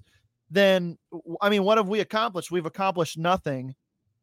then 0.49 0.97
I 1.41 1.49
mean, 1.49 1.63
what 1.63 1.77
have 1.77 1.89
we 1.89 2.01
accomplished? 2.01 2.51
We've 2.51 2.65
accomplished 2.65 3.17
nothing, 3.17 3.75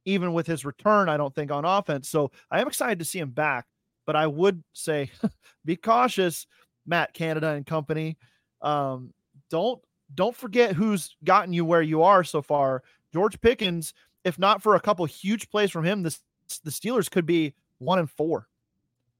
even 0.04 0.32
with 0.32 0.46
his 0.46 0.64
return, 0.64 1.08
I 1.08 1.16
don't 1.16 1.34
think, 1.34 1.50
on 1.50 1.64
offense. 1.64 2.08
So 2.08 2.30
I 2.50 2.60
am 2.60 2.68
excited 2.68 3.00
to 3.00 3.04
see 3.04 3.18
him 3.18 3.30
back, 3.30 3.66
but 4.06 4.14
I 4.14 4.26
would 4.26 4.62
say 4.72 5.10
be 5.64 5.74
cautious, 5.74 6.46
Matt 6.86 7.12
Canada 7.12 7.50
and 7.50 7.66
company. 7.66 8.16
Um, 8.62 9.12
don't 9.50 9.80
don't 10.14 10.36
forget 10.36 10.74
who's 10.74 11.16
gotten 11.24 11.52
you 11.52 11.64
where 11.64 11.82
you 11.82 12.02
are 12.02 12.22
so 12.22 12.40
far. 12.40 12.82
George 13.12 13.40
Pickens, 13.40 13.94
if 14.24 14.38
not 14.38 14.62
for 14.62 14.74
a 14.74 14.80
couple 14.80 15.04
huge 15.06 15.50
plays 15.50 15.70
from 15.70 15.84
him, 15.84 16.02
this 16.02 16.20
the 16.62 16.70
Steelers 16.70 17.10
could 17.10 17.26
be 17.26 17.54
one 17.78 17.98
and 17.98 18.10
four 18.10 18.48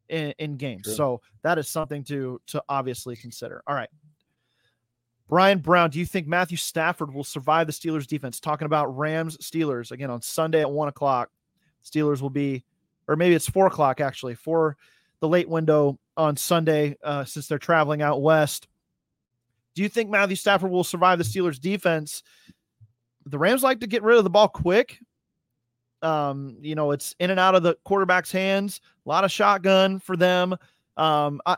in, 0.08 0.34
in 0.38 0.56
games. 0.56 0.84
True. 0.84 0.94
So 0.94 1.20
that 1.42 1.58
is 1.58 1.68
something 1.68 2.04
to 2.04 2.40
to 2.48 2.62
obviously 2.68 3.16
consider. 3.16 3.62
All 3.66 3.74
right. 3.74 3.88
Brian 5.28 5.58
Brown, 5.58 5.90
do 5.90 5.98
you 5.98 6.06
think 6.06 6.26
Matthew 6.26 6.56
Stafford 6.56 7.12
will 7.12 7.24
survive 7.24 7.66
the 7.66 7.72
Steelers 7.72 8.06
defense? 8.06 8.40
Talking 8.40 8.66
about 8.66 8.96
Rams 8.96 9.36
Steelers 9.38 9.90
again 9.90 10.10
on 10.10 10.22
Sunday 10.22 10.62
at 10.62 10.70
one 10.70 10.88
o'clock. 10.88 11.30
Steelers 11.84 12.22
will 12.22 12.30
be, 12.30 12.64
or 13.06 13.16
maybe 13.16 13.34
it's 13.34 13.48
four 13.48 13.66
o'clock 13.66 14.00
actually, 14.00 14.34
for 14.34 14.76
the 15.20 15.28
late 15.28 15.48
window 15.48 15.98
on 16.16 16.36
Sunday 16.36 16.96
uh, 17.04 17.24
since 17.24 17.46
they're 17.46 17.58
traveling 17.58 18.00
out 18.00 18.22
west. 18.22 18.68
Do 19.74 19.82
you 19.82 19.88
think 19.88 20.08
Matthew 20.08 20.36
Stafford 20.36 20.70
will 20.70 20.82
survive 20.82 21.18
the 21.18 21.24
Steelers 21.24 21.60
defense? 21.60 22.22
The 23.26 23.38
Rams 23.38 23.62
like 23.62 23.80
to 23.80 23.86
get 23.86 24.02
rid 24.02 24.16
of 24.16 24.24
the 24.24 24.30
ball 24.30 24.48
quick. 24.48 24.98
Um, 26.02 26.56
you 26.60 26.74
know, 26.74 26.92
it's 26.92 27.14
in 27.18 27.30
and 27.30 27.40
out 27.40 27.54
of 27.54 27.62
the 27.62 27.76
quarterback's 27.84 28.30
hands. 28.32 28.80
A 29.04 29.08
lot 29.08 29.24
of 29.24 29.32
shotgun 29.32 29.98
for 29.98 30.16
them. 30.16 30.56
Um, 30.96 31.40
I, 31.46 31.56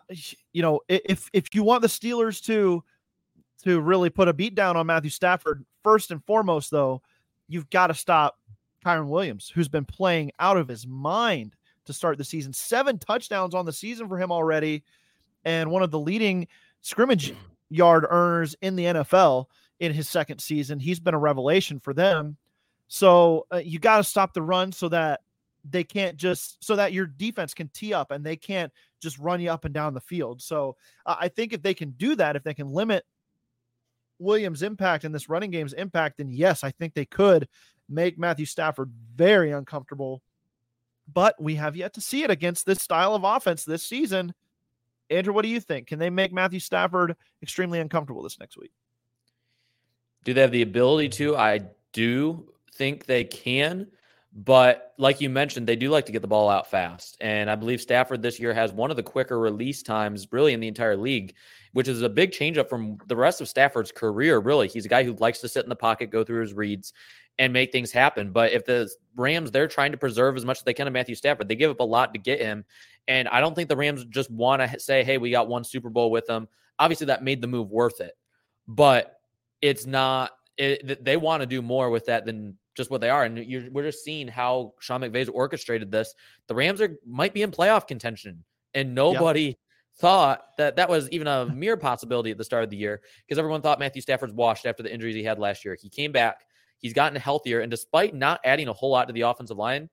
you 0.53 0.63
know, 0.63 0.81
if 0.89 1.31
if 1.33 1.55
you 1.55 1.63
want 1.63 1.83
the 1.83 1.89
Steelers 1.89 2.43
to 2.45 2.85
to 3.65 3.81
really 3.81 4.11
put 4.11 4.29
a 4.29 4.33
beat 4.33 4.55
down 4.55 4.77
on 4.77 4.87
Matthew 4.87 5.11
Stafford, 5.11 5.65
first 5.83 6.11
and 6.11 6.25
foremost, 6.25 6.71
though, 6.71 7.03
you've 7.49 7.69
got 7.71 7.89
to 7.89 7.95
stop 7.95 8.39
Kyren 8.85 9.09
Williams, 9.09 9.51
who's 9.55 9.69
been 9.69 9.85
playing 9.85 10.33
out 10.39 10.57
of 10.57 10.69
his 10.69 10.87
mind 10.87 11.57
to 11.87 11.93
start 11.93 12.19
the 12.19 12.25
season. 12.25 12.53
Seven 12.53 12.99
touchdowns 12.99 13.55
on 13.55 13.65
the 13.65 13.73
season 13.73 14.09
for 14.09 14.19
him 14.19 14.31
already, 14.31 14.83
and 15.45 15.71
one 15.71 15.83
of 15.83 15.91
the 15.91 15.99
leading 15.99 16.47
scrimmage 16.83 17.35
yard 17.71 18.07
earners 18.09 18.55
in 18.61 18.77
the 18.77 18.85
NFL 18.85 19.47
in 19.79 19.93
his 19.93 20.09
second 20.09 20.41
season. 20.41 20.79
He's 20.79 21.01
been 21.01 21.15
a 21.15 21.19
revelation 21.19 21.81
for 21.81 21.95
them. 21.95 22.37
So 22.93 23.47
uh, 23.53 23.59
you 23.59 23.79
got 23.79 23.99
to 23.99 24.05
stop 24.05 24.35
the 24.35 24.43
run 24.43 24.73
so 24.73 24.89
that 24.89 25.21
they 25.65 25.85
can't 25.85 26.17
just 26.17 26.63
so 26.63 26.75
that 26.75 26.93
your 26.93 27.07
defense 27.07 27.55
can 27.55 27.69
tee 27.69 27.95
up 27.95 28.11
and 28.11 28.27
they 28.27 28.35
can't 28.35 28.73
just 29.01 29.17
run 29.19 29.41
you 29.41 29.49
up 29.49 29.65
and 29.65 29.73
down 29.73 29.95
the 29.95 30.01
field. 30.01 30.43
So 30.43 30.77
uh, 31.07 31.15
I 31.19 31.29
think 31.29 31.53
if 31.53 31.63
they 31.63 31.73
can 31.73 31.91
do 31.91 32.17
that, 32.17 32.35
if 32.35 32.43
they 32.43 32.53
can 32.53 32.67
limit 32.67 33.05
Williams' 34.19 34.63
impact 34.63 35.05
and 35.05 35.15
this 35.15 35.29
running 35.29 35.53
game's 35.53 35.73
impact, 35.73 36.19
then 36.19 36.33
yes, 36.33 36.65
I 36.65 36.73
think 36.73 36.95
they 36.95 37.05
could 37.05 37.47
make 37.89 38.19
Matthew 38.19 38.45
Stafford 38.45 38.91
very 39.15 39.53
uncomfortable. 39.53 40.21
But 41.13 41.41
we 41.41 41.55
have 41.55 41.77
yet 41.77 41.95
to 41.95 42.01
see 42.01 42.25
it 42.25 42.31
against 42.31 42.67
this 42.67 42.83
style 42.83 43.15
of 43.15 43.23
offense 43.23 43.65
this 43.65 43.85
season. 43.85 44.35
Andrew, 45.11 45.33
what 45.33 45.43
do 45.43 45.49
you 45.49 45.61
think? 45.61 45.87
Can 45.87 46.01
they 46.01 46.11
make 46.11 46.33
Matthew 46.33 46.59
Stafford 46.59 47.15
extremely 47.41 47.79
uncomfortable 47.79 48.25
this 48.25 48.41
next 48.41 48.57
week? 48.57 48.73
Do 50.25 50.35
they 50.35 50.41
have 50.41 50.51
the 50.51 50.63
ability 50.63 51.09
to? 51.11 51.37
I 51.37 51.61
do 51.93 52.53
think 52.81 53.05
they 53.05 53.25
can. 53.25 53.87
But 54.33 54.95
like 54.97 55.21
you 55.21 55.29
mentioned, 55.29 55.67
they 55.67 55.77
do 55.77 55.91
like 55.91 56.07
to 56.07 56.13
get 56.13 56.23
the 56.23 56.29
ball 56.29 56.49
out 56.49 56.71
fast. 56.71 57.19
And 57.21 57.51
I 57.51 57.57
believe 57.57 57.81
Stafford 57.81 58.23
this 58.23 58.41
year 58.41 58.55
has 58.55 58.73
one 58.73 58.91
of 58.91 58.97
the 58.97 59.03
quicker 59.03 59.39
release 59.39 59.83
times, 59.83 60.27
really, 60.33 60.55
in 60.55 60.61
the 60.61 60.69
entire 60.69 60.97
league, 60.97 61.35
which 61.73 61.89
is 61.89 62.01
a 62.01 62.09
big 62.09 62.33
change 62.33 62.57
up 62.57 62.71
from 62.71 62.97
the 63.07 63.17
rest 63.17 63.43
of 63.43 63.49
Stafford's 63.49 63.93
career, 63.93 64.39
really. 64.39 64.67
He's 64.67 64.87
a 64.87 64.89
guy 64.89 65.05
who 65.05 65.13
likes 65.15 65.41
to 65.41 65.49
sit 65.49 65.65
in 65.65 65.69
the 65.69 65.77
pocket, 65.77 66.11
go 66.11 66.25
through 66.25 66.41
his 66.41 66.55
reads, 66.55 66.95
and 67.39 67.53
make 67.53 67.71
things 67.71 67.93
happen. 67.93 68.33
But 68.33 68.53
if 68.53 68.65
the 68.65 68.89
Rams, 69.15 69.51
they're 69.51 69.69
trying 69.69 69.93
to 69.93 69.99
preserve 69.99 70.39
as 70.39 70.47
much 70.47 70.59
as 70.59 70.63
they 70.63 70.75
can 70.75 70.87
of 70.87 70.95
Matthew 70.95 71.17
Stafford, 71.17 71.49
they 71.49 71.57
give 71.57 71.71
up 71.71 71.81
a 71.81 71.85
lot 71.85 72.15
to 72.15 72.21
get 72.21 72.41
him. 72.41 72.65
And 73.09 73.29
I 73.29 73.41
don't 73.41 73.55
think 73.55 73.69
the 73.69 73.77
Rams 73.77 74.07
just 74.07 74.31
want 74.31 74.63
to 74.63 74.81
say, 74.81 75.05
hey, 75.05 75.19
we 75.19 75.31
got 75.31 75.49
one 75.49 75.65
Super 75.65 75.91
Bowl 75.91 76.11
with 76.11 76.27
them. 76.27 76.49
Obviously, 76.79 77.09
that 77.09 77.25
made 77.25 77.43
the 77.43 77.47
move 77.47 77.71
worth 77.71 78.01
it. 78.01 78.13
But 78.69 79.17
it's 79.61 79.87
not, 79.87 80.31
it, 80.57 81.05
they 81.05 81.17
want 81.17 81.43
to 81.43 81.47
do 81.47 81.61
more 81.61 81.91
with 81.91 82.07
that 82.07 82.25
than 82.25 82.57
just 82.75 82.91
what 82.91 83.01
they 83.01 83.11
are. 83.11 83.25
And 83.25 83.73
we're 83.73 83.85
just 83.85 84.05
seeing 84.05 84.29
how 84.29 84.75
Sean 84.81 85.01
McVay's 85.01 85.29
orchestrated 85.29 85.91
this. 85.91 86.15
The 86.47 86.55
Rams 86.55 86.81
are 86.81 86.97
might 87.07 87.35
be 87.35 87.43
in 87.43 87.51
playoff 87.51 87.87
contention, 87.87 88.45
and 88.75 88.95
nobody 88.95 89.43
yep. 89.43 89.57
thought 89.99 90.45
that 90.59 90.77
that 90.77 90.89
was 90.89 91.09
even 91.11 91.27
a 91.27 91.47
mere 91.47 91.77
possibility 91.77 92.31
at 92.31 92.39
the 92.39 92.45
start 92.45 92.65
of 92.65 92.71
the 92.71 92.77
year 92.77 93.03
because 93.27 93.39
everyone 93.39 93.63
thought 93.63 93.79
Matthew 93.79 94.03
Stafford's 94.03 94.33
washed 94.33 94.67
after 94.67 94.83
the 94.83 94.93
injuries 94.93 95.15
he 95.15 95.25
had 95.25 95.39
last 95.39 95.65
year. 95.65 95.77
He 95.81 95.89
came 95.89 96.13
back, 96.13 96.45
he's 96.79 96.93
gotten 96.93 97.19
healthier, 97.21 97.61
and 97.61 97.71
despite 97.71 98.15
not 98.15 98.41
adding 98.45 98.69
a 98.69 98.73
whole 98.73 98.91
lot 98.91 99.09
to 99.09 99.13
the 99.13 99.23
offensive 99.23 99.57
line. 99.57 99.89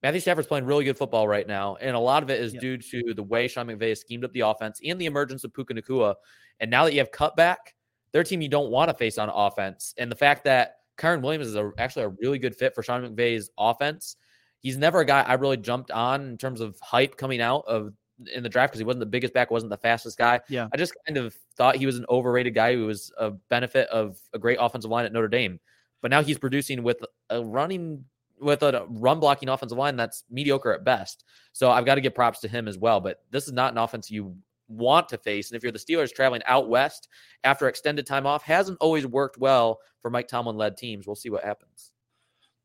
Matthew 0.00 0.20
Stafford's 0.20 0.46
playing 0.46 0.64
really 0.64 0.84
good 0.84 0.96
football 0.96 1.26
right 1.26 1.46
now, 1.46 1.74
and 1.80 1.96
a 1.96 1.98
lot 1.98 2.22
of 2.22 2.30
it 2.30 2.40
is 2.40 2.54
yep. 2.54 2.60
due 2.60 2.78
to 2.78 3.14
the 3.14 3.22
way 3.22 3.48
Sean 3.48 3.66
McVay 3.66 3.88
has 3.88 4.00
schemed 4.00 4.24
up 4.24 4.32
the 4.32 4.40
offense 4.40 4.80
and 4.84 5.00
the 5.00 5.06
emergence 5.06 5.42
of 5.42 5.52
Puka 5.52 5.74
Nacua. 5.74 6.14
And 6.60 6.70
now 6.70 6.84
that 6.84 6.92
you 6.92 7.00
have 7.00 7.10
Kupp 7.10 7.34
back, 7.34 7.74
their 8.12 8.22
team 8.22 8.40
you 8.40 8.48
don't 8.48 8.70
want 8.70 8.90
to 8.90 8.94
face 8.96 9.18
on 9.18 9.28
offense, 9.28 9.94
and 9.98 10.08
the 10.08 10.14
fact 10.16 10.44
that 10.44 10.77
Kyren 10.98 11.22
Williams 11.22 11.46
is 11.46 11.54
a, 11.54 11.70
actually 11.78 12.04
a 12.04 12.08
really 12.08 12.38
good 12.38 12.54
fit 12.54 12.74
for 12.74 12.82
Sean 12.82 13.02
McVay's 13.02 13.50
offense. 13.56 14.16
He's 14.60 14.76
never 14.76 15.00
a 15.00 15.04
guy 15.04 15.22
I 15.22 15.34
really 15.34 15.56
jumped 15.56 15.90
on 15.90 16.28
in 16.28 16.36
terms 16.36 16.60
of 16.60 16.78
hype 16.80 17.16
coming 17.16 17.40
out 17.40 17.64
of 17.66 17.92
in 18.34 18.42
the 18.42 18.48
draft 18.48 18.72
because 18.72 18.80
he 18.80 18.84
wasn't 18.84 19.00
the 19.00 19.06
biggest 19.06 19.32
back, 19.32 19.50
wasn't 19.50 19.70
the 19.70 19.76
fastest 19.76 20.18
guy. 20.18 20.40
Yeah. 20.48 20.68
I 20.72 20.76
just 20.76 20.92
kind 21.06 21.16
of 21.16 21.34
thought 21.56 21.76
he 21.76 21.86
was 21.86 21.96
an 21.96 22.06
overrated 22.08 22.54
guy 22.54 22.74
who 22.74 22.86
was 22.86 23.12
a 23.18 23.30
benefit 23.30 23.88
of 23.90 24.18
a 24.32 24.38
great 24.38 24.58
offensive 24.60 24.90
line 24.90 25.04
at 25.04 25.12
Notre 25.12 25.28
Dame. 25.28 25.60
But 26.02 26.10
now 26.10 26.22
he's 26.22 26.38
producing 26.38 26.82
with 26.82 26.98
a 27.30 27.44
running 27.44 28.04
with 28.40 28.62
a 28.62 28.86
run 28.88 29.18
blocking 29.18 29.48
offensive 29.48 29.78
line 29.78 29.96
that's 29.96 30.24
mediocre 30.30 30.72
at 30.72 30.84
best. 30.84 31.24
So 31.52 31.70
I've 31.70 31.84
got 31.84 31.96
to 31.96 32.00
give 32.00 32.14
props 32.14 32.40
to 32.40 32.48
him 32.48 32.68
as 32.68 32.78
well. 32.78 33.00
But 33.00 33.20
this 33.30 33.46
is 33.46 33.52
not 33.52 33.72
an 33.72 33.78
offense 33.78 34.10
you 34.10 34.36
want 34.68 35.08
to 35.08 35.18
face. 35.18 35.50
And 35.50 35.56
if 35.56 35.62
you're 35.62 35.72
the 35.72 35.78
Steelers 35.78 36.12
traveling 36.12 36.42
out 36.46 36.68
west 36.68 37.08
after 37.44 37.68
extended 37.68 38.06
time 38.06 38.26
off, 38.26 38.42
hasn't 38.42 38.78
always 38.80 39.06
worked 39.06 39.38
well 39.38 39.80
for 40.00 40.10
Mike 40.10 40.28
Tomlin 40.28 40.56
led 40.56 40.76
teams. 40.76 41.06
We'll 41.06 41.16
see 41.16 41.30
what 41.30 41.44
happens. 41.44 41.92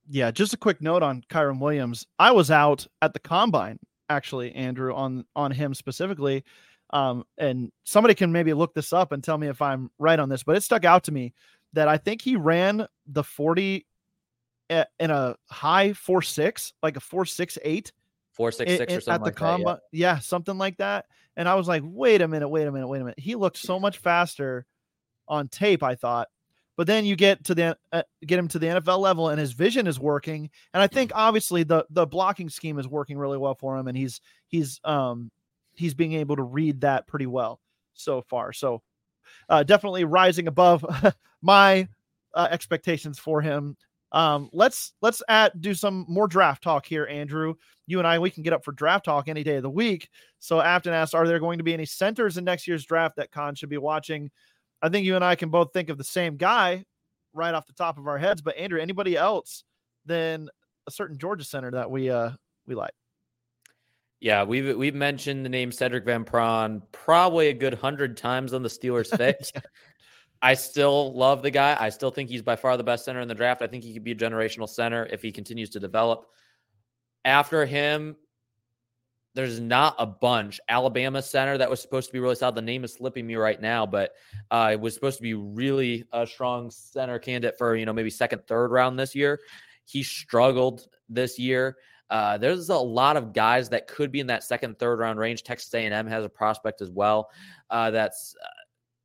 Yeah, 0.10 0.32
just 0.32 0.54
a 0.54 0.58
quick 0.58 0.82
note 0.82 1.02
on 1.02 1.24
Kyren 1.30 1.60
Williams. 1.60 2.06
I 2.20 2.32
was 2.32 2.52
out 2.52 2.86
at 3.02 3.14
the 3.14 3.20
combine, 3.20 3.80
actually, 4.10 4.54
Andrew, 4.54 4.94
on 4.94 5.26
on 5.36 5.52
him 5.52 5.74
specifically. 5.74 6.44
Um, 6.90 7.24
and 7.38 7.72
somebody 7.86 8.14
can 8.14 8.32
maybe 8.32 8.54
look 8.54 8.74
this 8.74 8.94
up 8.94 9.14
and 9.14 9.24
tell 9.24 9.38
me 9.38 9.48
if 9.48 9.62
I'm 9.62 9.90
right 9.98 10.20
on 10.20 10.30
this, 10.30 10.44
but 10.44 10.56
it 10.56 10.62
stuck 10.62 10.86
out 10.86 11.06
to 11.06 11.12
me 11.12 11.34
that 11.72 11.88
I 11.88 11.98
think 11.98 12.22
he 12.22 12.36
ran 12.36 12.86
the 13.08 13.24
40 13.24 13.86
in 14.70 15.12
a 15.12 15.36
high 15.50 15.94
four 15.94 16.22
six, 16.22 16.74
like 16.82 16.98
a 16.98 17.00
four 17.00 17.26
six 17.26 17.58
eight, 17.64 17.92
four 18.34 18.52
six 18.52 18.72
six 18.78 18.94
or 18.94 19.02
something 19.02 19.14
at 19.14 19.20
the 19.20 19.26
like 19.26 19.36
combine. 19.36 19.78
Yeah. 19.92 20.14
yeah, 20.14 20.20
something 20.20 20.58
like 20.58 20.78
that. 20.78 21.06
And 21.36 21.48
I 21.50 21.56
was 21.56 21.68
like, 21.68 21.82
wait 21.86 22.22
a 22.22 22.28
minute, 22.28 22.50
wait 22.50 22.68
a 22.68 22.72
minute, 22.72 22.88
wait 22.88 23.02
a 23.02 23.06
minute. 23.06 23.20
He 23.20 23.36
looked 23.36 23.58
so 23.58 23.80
much 23.80 23.98
faster 23.98 24.66
on 25.28 25.48
tape, 25.48 25.84
I 25.84 25.96
thought. 25.96 26.28
But 26.76 26.88
then 26.88 27.06
you 27.06 27.16
get 27.16 27.44
to 27.46 27.56
the 27.56 27.78
uh, 27.92 28.04
get 28.26 28.40
him 28.40 28.48
to 28.50 28.60
the 28.60 28.68
NFL 28.68 29.00
level, 29.00 29.30
and 29.30 29.40
his 29.40 29.54
vision 29.54 29.86
is 29.86 30.00
working. 30.00 30.50
And 30.74 30.82
I 30.82 30.88
think 30.88 31.12
obviously 31.14 31.64
the 31.64 31.86
the 31.92 32.08
blocking 32.08 32.50
scheme 32.50 32.80
is 32.80 32.88
working 32.88 33.18
really 33.18 33.38
well 33.38 33.56
for 33.56 33.78
him, 33.78 33.88
and 33.88 33.96
he's 33.96 34.22
he's 34.48 34.80
um 34.84 35.30
he's 35.76 35.94
being 35.94 36.14
able 36.14 36.36
to 36.36 36.44
read 36.44 36.82
that 36.82 37.08
pretty 37.08 37.28
well 37.28 37.60
so 37.94 38.24
far. 38.24 38.54
So 38.54 38.82
uh, 39.50 39.64
definitely 39.64 40.04
rising 40.04 40.48
above 40.48 40.84
my 41.42 41.88
uh, 42.34 42.48
expectations 42.50 43.20
for 43.20 43.42
him. 43.42 43.78
Um, 44.14 44.50
let's 44.54 44.94
let's 45.02 45.24
add 45.28 45.54
do 45.60 45.74
some 45.74 46.06
more 46.08 46.28
draft 46.28 46.64
talk 46.64 46.86
here, 46.86 47.08
Andrew. 47.08 47.56
You 47.88 47.98
and 47.98 48.08
I 48.08 48.20
we 48.20 48.30
can 48.30 48.44
get 48.44 48.54
up 48.54 48.64
for 48.64 48.72
draft 48.72 49.06
talk 49.06 49.28
any 49.28 49.44
day 49.44 49.56
of 49.56 49.64
the 49.64 49.70
week. 49.70 50.10
So 50.40 50.62
Afton 50.62 50.94
asked, 50.94 51.16
are 51.16 51.28
there 51.28 51.40
going 51.40 51.58
to 51.58 51.64
be 51.64 51.74
any 51.74 51.86
centers 51.86 52.38
in 52.38 52.46
next 52.46 52.68
year's 52.68 52.86
draft 52.86 53.16
that 53.18 53.32
Khan 53.32 53.56
should 53.56 53.70
be 53.70 53.78
watching? 53.78 54.30
I 54.82 54.90
think 54.90 55.06
you 55.06 55.16
and 55.16 55.26
I 55.26 55.36
can 55.36 55.50
both 55.50 55.74
think 55.74 55.90
of 55.90 55.98
the 55.98 56.04
same 56.04 56.38
guy 56.38 56.86
right 57.34 57.54
off 57.54 57.66
the 57.66 57.74
top 57.74 57.98
of 57.98 58.08
our 58.08 58.18
heads. 58.18 58.42
But 58.42 58.58
Andrew, 58.58 58.80
anybody 58.80 59.18
else 59.18 59.64
than 60.06 60.50
a 60.88 60.92
certain 60.92 61.18
Georgia 61.18 61.44
center 61.44 61.72
that 61.72 61.90
we 61.90 62.10
uh 62.10 62.32
we 62.68 62.76
like? 62.76 62.94
Yeah, 64.20 64.44
we've 64.44 64.78
we've 64.78 64.96
mentioned 64.96 65.44
the 65.44 65.50
name 65.50 65.72
Sedrick 65.72 66.06
Van 66.06 66.24
Pran 66.24 66.82
probably 66.92 67.48
a 67.48 67.54
good 67.54 67.74
hundred 67.74 68.16
times 68.16 68.54
on 68.54 68.64
the 68.64 68.70
Steelers' 68.70 69.08
face. 69.18 69.52
yeah. 69.54 69.62
I 70.44 70.56
still 70.56 71.14
love 71.14 71.42
the 71.42 71.50
guy. 71.50 71.78
I 71.80 71.88
still 71.88 72.12
think 72.12 72.30
he's 72.30 72.42
by 72.42 72.58
far 72.58 72.76
the 72.76 72.84
best 72.84 73.06
center 73.06 73.22
in 73.22 73.30
the 73.30 73.34
draft. 73.34 73.62
I 73.62 73.68
think 73.68 73.82
he 73.82 73.94
could 73.94 74.04
be 74.04 74.12
a 74.12 74.16
generational 74.16 74.68
center 74.68 75.08
if 75.10 75.22
he 75.22 75.32
continues 75.32 75.70
to 75.70 75.80
develop. 75.80 76.26
After 77.24 77.66
him, 77.66 78.18
there's 79.36 79.62
not 79.62 79.96
a 79.98 80.06
bunch. 80.06 80.60
Alabama 80.68 81.22
center 81.22 81.58
that 81.58 81.70
was 81.70 81.82
supposed 81.82 82.08
to 82.08 82.14
be 82.14 82.20
really 82.20 82.36
solid. 82.36 82.56
The 82.56 82.62
name 82.62 82.84
is 82.84 82.92
slipping 82.92 83.26
me 83.26 83.36
right 83.36 83.60
now, 83.60 83.86
but 83.86 84.12
uh, 84.52 84.72
it 84.74 84.80
was 84.82 84.94
supposed 84.94 85.16
to 85.16 85.24
be 85.24 85.34
really 85.34 86.04
a 86.12 86.28
strong 86.28 86.70
center 86.70 87.20
candidate 87.20 87.58
for 87.58 87.78
you 87.78 87.86
know 87.86 87.94
maybe 87.94 88.10
second, 88.10 88.46
third 88.46 88.70
round 88.70 89.00
this 89.00 89.16
year. 89.16 89.40
He 89.86 90.04
struggled 90.04 90.88
this 91.08 91.40
year. 91.40 91.78
Uh, 92.10 92.38
there's 92.38 92.68
a 92.68 92.76
lot 92.76 93.16
of 93.16 93.32
guys 93.32 93.70
that 93.70 93.88
could 93.88 94.12
be 94.12 94.20
in 94.20 94.28
that 94.28 94.44
second, 94.44 94.78
third 94.78 95.00
round 95.00 95.18
range. 95.20 95.44
Texas 95.44 95.74
A&M 95.74 96.06
has 96.06 96.26
a 96.26 96.30
prospect 96.30 96.82
as 96.82 96.92
well 96.92 97.30
uh, 97.70 97.90
that's 97.92 98.36
uh, 98.44 98.48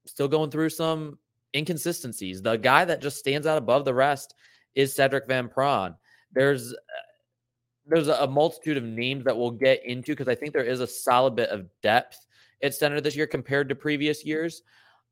still 0.05 0.29
going 0.29 0.51
through 0.51 0.71
some 0.71 1.17
inconsistencies. 1.55 2.43
The 2.43 2.57
guy 2.57 2.85
that 2.85 3.03
just 3.03 3.19
stands 3.19 3.47
out 3.47 3.59
above 3.59 3.85
the 3.85 3.95
rest 3.95 4.35
is 4.75 4.95
Sedrick 4.95 5.27
Van 5.27 5.49
Pran. 5.49 5.97
There's 6.33 6.73
uh, 6.73 6.77
there's 7.87 8.09
a 8.09 8.27
multitude 8.27 8.77
of 8.77 8.85
names 8.85 9.25
that 9.25 9.37
we'll 9.37 9.51
get 9.51 9.85
into 9.87 10.13
because 10.13 10.29
I 10.29 10.35
think 10.35 10.53
there 10.53 10.65
is 10.65 10.81
a 10.81 10.87
solid 10.87 11.35
bit 11.35 11.49
of 11.49 11.67
depth 11.83 12.27
at 12.63 12.75
center 12.75 13.01
this 13.01 13.17
year 13.17 13.27
compared 13.27 13.69
to 13.71 13.75
previous 13.75 14.25
years. 14.25 14.63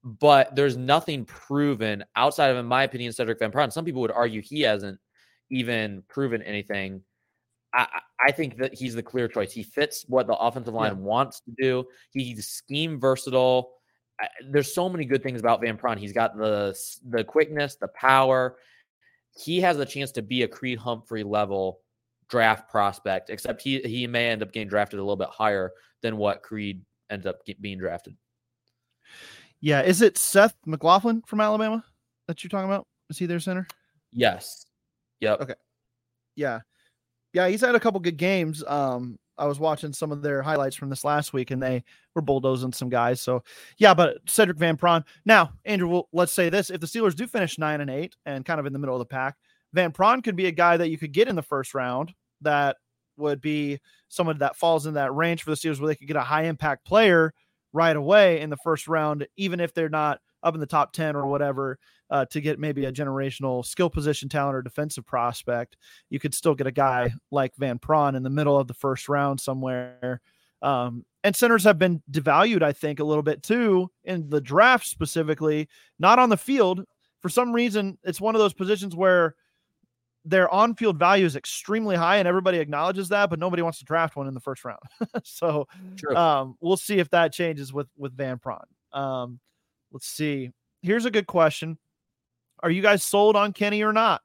But 0.05 0.55
there's 0.55 0.77
nothing 0.77 1.25
proven 1.25 2.05
outside 2.15 2.49
of, 2.51 2.59
in 2.59 2.67
my 2.67 2.85
opinion, 2.85 3.13
Sedrick 3.13 3.39
Van 3.39 3.51
Pran. 3.51 3.73
Some 3.73 3.85
people 3.85 4.03
would 4.03 4.13
argue 4.13 4.43
he 4.43 4.61
hasn't 4.61 5.01
even 5.51 6.03
proven 6.07 6.43
anything. 6.43 7.03
I, 7.75 7.87
I 8.21 8.31
think 8.31 8.57
that 8.59 8.75
he's 8.75 8.95
the 8.95 9.03
clear 9.03 9.27
choice. 9.27 9.53
He 9.53 9.63
fits 9.63 10.05
what 10.07 10.27
the 10.27 10.37
offensive 10.37 10.75
line 10.75 10.97
yeah. 10.97 11.03
wants 11.03 11.41
to 11.41 11.53
do. 11.59 11.85
He's 12.11 12.47
scheme 12.47 13.01
versatile. 13.01 13.73
I, 14.21 14.29
there's 14.49 14.75
so 14.75 14.89
many 14.89 15.05
good 15.05 15.23
things 15.23 15.41
about 15.41 15.61
Van 15.61 15.77
Pran. 15.77 15.99
He's 15.99 16.13
got 16.13 16.37
the 16.37 16.77
the 17.09 17.25
quickness, 17.25 17.77
the 17.77 17.89
power. 17.89 18.57
He 19.37 19.61
has 19.61 19.79
a 19.79 19.85
chance 19.85 20.13
to 20.13 20.23
be 20.23 20.43
a 20.43 20.49
Creed 20.49 20.79
Humphrey 20.79 21.23
level 21.23 21.81
draft 22.29 22.71
prospect, 22.71 23.31
except 23.31 23.63
he 23.63 23.81
he 23.81 24.07
may 24.07 24.29
end 24.29 24.43
up 24.43 24.53
getting 24.53 24.69
drafted 24.69 24.99
a 24.99 25.03
little 25.03 25.17
bit 25.17 25.29
higher 25.29 25.73
than 26.03 26.17
what 26.17 26.43
Creed 26.43 26.83
ended 27.11 27.27
up 27.27 27.45
get, 27.45 27.61
being 27.61 27.79
drafted. 27.79 28.17
Yeah, 29.61 29.83
is 29.83 30.03
it 30.03 30.19
Seth 30.19 30.55
McLaughlin 30.65 31.23
from 31.27 31.41
Alabama 31.41 31.85
that 32.29 32.43
you're 32.43 32.51
talking 32.51 32.69
about? 32.69 32.87
Is 33.11 33.19
he 33.19 33.27
their 33.27 33.41
center? 33.41 33.67
Yes. 34.13 34.67
Yep. 35.21 35.41
Okay. 35.43 35.55
Yeah. 36.35 36.61
Yeah, 37.33 37.49
he's 37.49 37.61
had 37.61 37.75
a 37.75 37.81
couple 37.81 38.01
good 38.01 38.17
games. 38.17 38.65
Um, 38.67 39.19
I 39.39 39.47
was 39.47 39.61
watching 39.61 39.93
some 39.93 40.13
of 40.13 40.23
their 40.23 40.43
highlights 40.43 40.77
from 40.77 40.91
this 40.91 41.05
last 41.05 41.33
week, 41.33 41.51
and 41.51 41.63
they 41.63 41.85
were 42.15 42.23
bulldozing 42.23 42.73
some 42.73 42.89
guys. 42.89 43.21
So, 43.21 43.43
yeah, 43.79 43.95
but 43.95 44.25
Sedrick 44.27 44.57
Van 44.57 44.77
Pran. 44.77 45.05
Now, 45.25 45.53
Andrew, 45.65 45.89
well, 45.89 46.09
let's 46.13 46.33
say 46.33 46.49
this: 46.49 46.71
if 46.71 46.81
the 46.81 46.87
Steelers 46.87 47.15
do 47.15 47.27
finish 47.27 47.59
nine 47.59 47.81
and 47.81 47.91
eight 47.91 48.17
and 48.25 48.45
kind 48.45 48.61
of 48.61 48.67
in 48.67 48.73
the 48.73 48.79
middle 48.79 48.95
of 48.95 49.01
the 49.01 49.07
pack, 49.07 49.37
Van 49.73 49.93
Pran 49.93 50.23
could 50.23 50.37
be 50.37 50.47
a 50.47 50.53
guy 50.53 50.77
that 50.77 50.89
you 50.89 50.99
could 50.99 51.13
get 51.13 51.29
in 51.29 51.37
the 51.37 51.43
first 51.43 51.75
round 51.75 52.15
that 52.41 52.77
would 53.17 53.41
be 53.41 53.79
someone 54.09 54.39
that 54.39 54.57
falls 54.57 54.87
in 54.87 54.95
that 54.95 55.15
range 55.15 55.43
for 55.43 55.51
the 55.51 55.57
Steelers 55.57 55.81
where 55.81 55.89
they 55.89 55.97
could 55.97 56.09
get 56.09 56.17
a 56.17 56.23
high 56.23 56.45
impact 56.45 56.85
player 56.85 57.33
right 57.73 57.97
away 57.97 58.41
in 58.41 58.51
the 58.51 58.57
first 58.59 58.89
round, 58.89 59.27
even 59.37 59.61
if 59.61 59.75
they're 59.75 59.89
not 59.89 60.21
up 60.43 60.55
in 60.55 60.61
the 60.61 60.67
top 60.67 60.93
10 60.93 61.17
or 61.17 61.27
whatever, 61.27 61.79
uh, 62.11 62.25
to 62.27 62.41
get 62.41 62.59
maybe 62.59 62.85
a 62.85 62.93
generational 62.93 63.65
skill 63.65 63.91
position 63.91 64.29
talent 64.29 64.57
or 64.57 64.63
defensive 64.63 65.07
prospect. 65.07 65.77
You 66.11 66.21
could 66.21 66.35
still 66.35 66.55
get 66.55 66.67
a 66.67 66.73
guy 66.73 67.13
like 67.31 67.55
Van 67.57 67.79
Pran 67.79 68.17
in 68.17 68.23
the 68.23 68.31
middle 68.31 68.59
of 68.59 68.69
the 68.69 68.75
first 68.75 69.09
round 69.09 69.41
somewhere. 69.41 70.21
Um, 70.63 71.05
and 71.25 71.35
centers 71.35 71.65
have 71.65 71.79
been 71.79 72.03
devalued, 72.11 72.63
I 72.63 72.73
think, 72.73 73.01
a 73.01 73.05
little 73.05 73.23
bit 73.23 73.43
too 73.43 73.91
in 74.05 74.31
the 74.31 74.41
draft 74.41 74.87
specifically, 74.87 75.69
not 75.99 76.19
on 76.19 76.29
the 76.29 76.37
field. 76.37 76.85
For 77.21 77.29
some 77.29 77.53
reason, 77.53 77.99
it's 78.05 78.21
one 78.21 78.35
of 78.35 78.41
those 78.41 78.55
positions 78.55 78.95
where 78.95 79.35
their 80.25 80.53
on-field 80.53 80.99
value 80.99 81.25
is 81.25 81.37
extremely 81.37 81.95
high 81.95 82.17
and 82.17 82.27
everybody 82.27 82.59
acknowledges 82.59 83.09
that 83.09 83.31
but 83.31 83.39
nobody 83.39 83.63
wants 83.63 83.79
to 83.79 83.85
draft 83.85 84.17
one 84.17 84.27
in 84.27 84.35
the 84.35 84.41
first 84.41 84.65
round 84.65 84.81
so 85.23 85.69
um, 86.17 86.57
we'll 86.61 86.77
see 86.77 86.99
if 86.99 87.09
that 87.11 87.33
changes 87.33 87.73
with 87.73 87.87
with 87.97 88.15
van 88.17 88.37
pran 88.37 88.65
um, 88.93 89.39
let's 89.93 90.09
see 90.09 90.51
here's 90.83 91.05
a 91.05 91.11
good 91.13 91.29
question 91.29 91.79
are 92.63 92.71
you 92.71 92.83
guys 92.83 93.03
sold 93.03 93.37
on 93.37 93.53
kenny 93.53 93.83
or 93.83 93.93
not? 93.93 94.23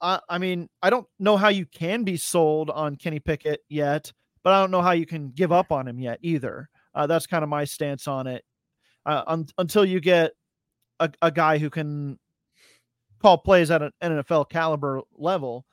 Uh, 0.00 0.18
i 0.28 0.36
mean 0.36 0.68
i 0.82 0.90
don't 0.90 1.06
know 1.18 1.38
how 1.38 1.48
you 1.48 1.64
can 1.64 2.04
be 2.04 2.18
sold 2.18 2.68
on 2.68 2.96
kenny 2.96 3.18
pickett 3.18 3.60
yet 3.70 4.12
but 4.44 4.52
i 4.52 4.60
don't 4.60 4.70
know 4.70 4.82
how 4.82 4.92
you 4.92 5.06
can 5.06 5.30
give 5.30 5.52
up 5.52 5.72
on 5.72 5.88
him 5.88 5.98
yet 5.98 6.18
either. 6.20 6.68
Uh, 6.96 7.06
that's 7.06 7.26
kind 7.26 7.44
of 7.44 7.50
my 7.50 7.64
stance 7.64 8.08
on 8.08 8.26
it. 8.26 8.42
Uh, 9.04 9.22
un- 9.26 9.46
until 9.58 9.84
you 9.84 10.00
get 10.00 10.32
a, 10.98 11.10
a 11.20 11.30
guy 11.30 11.58
who 11.58 11.68
can 11.68 12.18
call 13.20 13.38
plays 13.38 13.70
at 13.70 13.82
an 13.82 13.92
NFL 14.02 14.48
caliber 14.48 15.02
level 15.16 15.66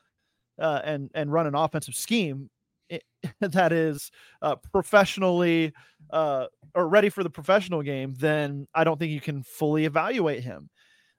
uh, 0.60 0.82
and 0.84 1.10
and 1.14 1.32
run 1.32 1.46
an 1.46 1.54
offensive 1.54 1.94
scheme 1.94 2.50
it, 2.90 3.02
that 3.40 3.72
is 3.72 4.10
uh, 4.42 4.56
professionally 4.70 5.72
uh, 6.10 6.46
or 6.74 6.88
ready 6.88 7.08
for 7.08 7.22
the 7.22 7.30
professional 7.30 7.82
game, 7.82 8.14
then 8.18 8.68
I 8.74 8.84
don't 8.84 8.98
think 8.98 9.10
you 9.10 9.20
can 9.20 9.42
fully 9.42 9.86
evaluate 9.86 10.44
him. 10.44 10.68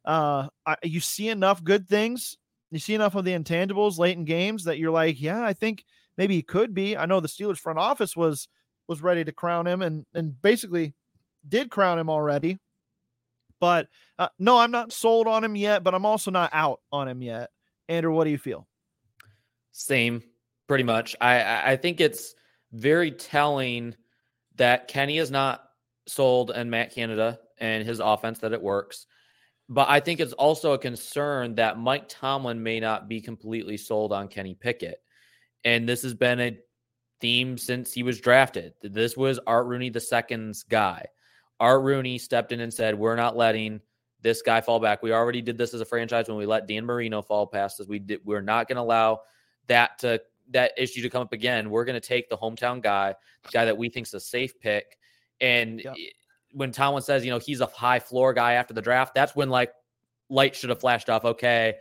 Uh, 0.05 0.47
I, 0.65 0.75
you 0.83 0.99
see 0.99 1.29
enough 1.29 1.63
good 1.63 1.87
things, 1.87 2.37
you 2.71 2.79
see 2.79 2.93
enough 2.93 3.15
of 3.15 3.25
the 3.25 3.31
intangibles 3.31 3.97
late 3.97 4.17
in 4.17 4.25
games 4.25 4.65
that 4.65 4.77
you're 4.77 4.91
like, 4.91 5.19
yeah, 5.19 5.43
I 5.43 5.53
think 5.53 5.83
maybe 6.17 6.35
he 6.35 6.41
could 6.41 6.73
be. 6.73 6.95
I 6.95 7.05
know 7.05 7.19
the 7.19 7.27
Steelers 7.27 7.57
front 7.57 7.79
office 7.79 8.15
was 8.15 8.47
was 8.87 9.01
ready 9.01 9.23
to 9.23 9.31
crown 9.31 9.65
him 9.65 9.81
and 9.81 10.05
and 10.13 10.39
basically 10.41 10.93
did 11.47 11.71
crown 11.71 11.97
him 11.97 12.09
already 12.09 12.59
but 13.59 13.87
uh, 14.19 14.27
no, 14.39 14.57
I'm 14.57 14.71
not 14.71 14.91
sold 14.91 15.27
on 15.27 15.43
him 15.43 15.55
yet, 15.55 15.83
but 15.83 15.93
I'm 15.93 16.05
also 16.05 16.31
not 16.31 16.49
out 16.53 16.81
on 16.91 17.07
him 17.07 17.21
yet. 17.21 17.49
Andrew, 17.87 18.13
what 18.13 18.25
do 18.25 18.29
you 18.29 18.37
feel? 18.37 18.67
Same, 19.71 20.23
pretty 20.67 20.83
much. 20.83 21.15
I 21.21 21.71
I 21.71 21.75
think 21.75 22.01
it's 22.01 22.35
very 22.71 23.11
telling 23.11 23.95
that 24.55 24.87
Kenny 24.87 25.17
is 25.17 25.31
not 25.31 25.63
sold 26.07 26.51
and 26.51 26.71
Matt 26.71 26.93
Canada 26.93 27.39
and 27.57 27.85
his 27.85 27.99
offense 27.99 28.39
that 28.39 28.53
it 28.53 28.61
works. 28.61 29.07
But 29.67 29.89
I 29.89 29.99
think 29.99 30.19
it's 30.19 30.33
also 30.33 30.73
a 30.73 30.77
concern 30.77 31.55
that 31.55 31.79
Mike 31.79 32.07
Tomlin 32.07 32.61
may 32.61 32.79
not 32.79 33.07
be 33.07 33.19
completely 33.19 33.77
sold 33.77 34.13
on 34.13 34.27
Kenny 34.27 34.53
Pickett. 34.53 35.01
And 35.63 35.89
this 35.89 36.03
has 36.03 36.13
been 36.13 36.39
a 36.39 36.57
theme 37.19 37.57
since 37.57 37.91
he 37.91 38.03
was 38.03 38.19
drafted. 38.19 38.73
This 38.83 39.17
was 39.17 39.39
Art 39.47 39.65
Rooney 39.65 39.89
the 39.89 39.99
second's 39.99 40.63
guy. 40.63 41.05
Art 41.59 41.81
Rooney 41.81 42.19
stepped 42.19 42.51
in 42.51 42.59
and 42.59 42.73
said, 42.73 42.93
"We're 42.93 43.15
not 43.15 43.35
letting 43.35 43.81
this 44.25 44.41
guy 44.41 44.59
fall 44.59 44.79
back. 44.79 45.03
We 45.03 45.13
already 45.13 45.41
did 45.41 45.55
this 45.55 45.73
as 45.73 45.81
a 45.81 45.85
franchise 45.85 46.27
when 46.27 46.37
we 46.37 46.47
let 46.47 46.67
Dan 46.67 46.85
Marino 46.85 47.21
fall 47.21 47.45
past 47.45 47.79
us. 47.79 47.87
We 47.87 47.99
did. 47.99 48.21
We're 48.25 48.41
not 48.41 48.67
going 48.67 48.77
to 48.77 48.81
allow 48.81 49.21
that 49.67 49.99
to 49.99 50.21
that 50.49 50.73
issue 50.77 51.01
to 51.03 51.09
come 51.09 51.21
up 51.21 51.31
again. 51.31 51.69
We're 51.69 51.85
going 51.85 51.99
to 51.99 52.07
take 52.07 52.29
the 52.29 52.37
hometown 52.37 52.81
guy, 52.81 53.15
the 53.43 53.49
guy 53.49 53.65
that 53.65 53.77
we 53.77 53.89
think's 53.89 54.13
a 54.13 54.19
safe 54.19 54.59
pick. 54.59 54.97
And 55.41 55.79
yep. 55.83 55.95
When 56.55 56.71
Tomlin 56.71 57.03
says, 57.03 57.25
you 57.25 57.31
know, 57.31 57.39
he's 57.39 57.61
a 57.61 57.67
high 57.67 57.99
floor 57.99 58.33
guy 58.33 58.53
after 58.53 58.73
the 58.73 58.81
draft, 58.81 59.13
that's 59.13 59.35
when 59.35 59.49
like 59.49 59.71
light 60.29 60.55
should 60.55 60.69
have 60.69 60.79
flashed 60.79 61.09
off. 61.09 61.25
Okay, 61.25 61.75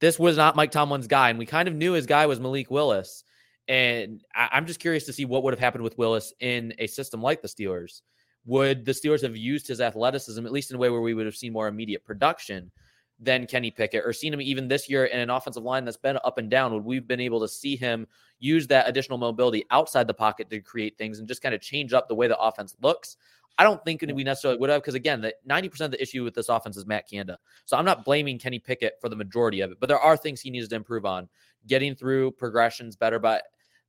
this 0.00 0.18
was 0.18 0.36
not 0.36 0.56
Mike 0.56 0.70
Tomlin's 0.70 1.06
guy, 1.06 1.30
and 1.30 1.38
we 1.38 1.46
kind 1.46 1.68
of 1.68 1.74
knew 1.74 1.92
his 1.92 2.06
guy 2.06 2.26
was 2.26 2.40
Malik 2.40 2.70
Willis. 2.70 3.24
And 3.66 4.22
I, 4.34 4.58
am 4.58 4.66
just 4.66 4.80
curious 4.80 5.06
to 5.06 5.12
see 5.12 5.24
what 5.24 5.42
would 5.42 5.54
have 5.54 5.60
happened 5.60 5.84
with 5.84 5.96
Willis 5.96 6.34
in 6.40 6.74
a 6.78 6.86
system 6.86 7.22
like 7.22 7.40
the 7.40 7.48
Steelers 7.48 8.02
would 8.46 8.84
the 8.84 8.92
Steelers 8.92 9.22
have 9.22 9.36
used 9.36 9.66
his 9.66 9.80
athleticism, 9.80 10.44
at 10.44 10.52
least 10.52 10.70
in 10.70 10.76
a 10.76 10.78
way 10.78 10.90
where 10.90 11.00
we 11.00 11.14
would 11.14 11.26
have 11.26 11.36
seen 11.36 11.52
more 11.52 11.68
immediate 11.68 12.04
production 12.04 12.70
than 13.18 13.46
Kenny 13.46 13.70
Pickett, 13.70 14.04
or 14.04 14.12
seen 14.12 14.34
him 14.34 14.40
even 14.40 14.68
this 14.68 14.90
year 14.90 15.06
in 15.06 15.20
an 15.20 15.30
offensive 15.30 15.62
line 15.62 15.84
that's 15.84 15.96
been 15.96 16.18
up 16.24 16.38
and 16.38 16.50
down? 16.50 16.72
Would 16.74 16.84
we've 16.84 17.06
been 17.06 17.20
able 17.20 17.40
to 17.40 17.48
see 17.48 17.76
him 17.76 18.06
use 18.38 18.66
that 18.66 18.88
additional 18.88 19.18
mobility 19.18 19.64
outside 19.70 20.06
the 20.06 20.14
pocket 20.14 20.50
to 20.50 20.60
create 20.60 20.98
things 20.98 21.18
and 21.18 21.28
just 21.28 21.42
kind 21.42 21.54
of 21.54 21.60
change 21.60 21.92
up 21.92 22.08
the 22.08 22.14
way 22.14 22.28
the 22.28 22.38
offense 22.38 22.76
looks? 22.82 23.16
I 23.56 23.62
don't 23.62 23.82
think 23.84 24.02
we 24.02 24.24
necessarily 24.24 24.58
would 24.58 24.70
have 24.70 24.82
because 24.82 24.94
again, 24.94 25.20
the 25.20 25.34
90% 25.48 25.80
of 25.82 25.90
the 25.92 26.02
issue 26.02 26.24
with 26.24 26.34
this 26.34 26.48
offense 26.48 26.76
is 26.76 26.86
Matt 26.86 27.08
Canada. 27.08 27.38
So 27.66 27.76
I'm 27.76 27.84
not 27.84 28.04
blaming 28.04 28.38
Kenny 28.38 28.58
Pickett 28.58 28.94
for 29.00 29.08
the 29.08 29.16
majority 29.16 29.60
of 29.60 29.70
it, 29.70 29.78
but 29.78 29.88
there 29.88 29.98
are 29.98 30.16
things 30.16 30.40
he 30.40 30.50
needs 30.50 30.68
to 30.68 30.74
improve 30.74 31.04
on. 31.06 31.28
Getting 31.66 31.94
through 31.94 32.32
progressions 32.32 32.96
better, 32.96 33.18
but 33.18 33.44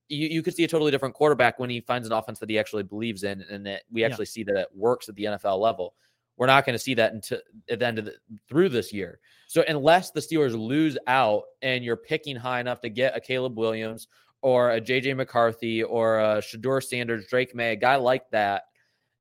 you, 0.08 0.28
you 0.28 0.42
could 0.42 0.54
see 0.54 0.64
a 0.64 0.68
totally 0.68 0.90
different 0.90 1.14
quarterback 1.14 1.58
when 1.58 1.68
he 1.68 1.80
finds 1.80 2.06
an 2.06 2.12
offense 2.12 2.38
that 2.38 2.48
he 2.48 2.58
actually 2.58 2.84
believes 2.84 3.24
in 3.24 3.42
and 3.50 3.66
that 3.66 3.82
we 3.90 4.04
actually 4.04 4.24
yeah. 4.24 4.30
see 4.30 4.44
that 4.44 4.56
it 4.56 4.68
works 4.74 5.08
at 5.08 5.16
the 5.16 5.24
NFL 5.24 5.58
level. 5.58 5.94
We're 6.36 6.46
not 6.46 6.64
going 6.64 6.74
to 6.74 6.82
see 6.82 6.94
that 6.94 7.12
until 7.12 7.38
at 7.70 7.80
the 7.80 7.86
end 7.86 7.98
of 7.98 8.04
the 8.04 8.14
through 8.48 8.68
this 8.68 8.92
year. 8.92 9.20
So 9.48 9.64
unless 9.66 10.10
the 10.10 10.20
Steelers 10.20 10.58
lose 10.58 10.98
out 11.06 11.44
and 11.62 11.84
you're 11.84 11.96
picking 11.96 12.36
high 12.36 12.60
enough 12.60 12.80
to 12.82 12.88
get 12.88 13.16
a 13.16 13.20
Caleb 13.20 13.58
Williams 13.58 14.06
or 14.42 14.72
a 14.72 14.80
JJ 14.80 15.16
McCarthy 15.16 15.82
or 15.82 16.20
a 16.20 16.38
Shedeur 16.38 16.82
Sanders, 16.82 17.26
Drake 17.28 17.54
Maye, 17.54 17.72
a 17.72 17.76
guy 17.76 17.96
like 17.96 18.30
that, 18.30 18.64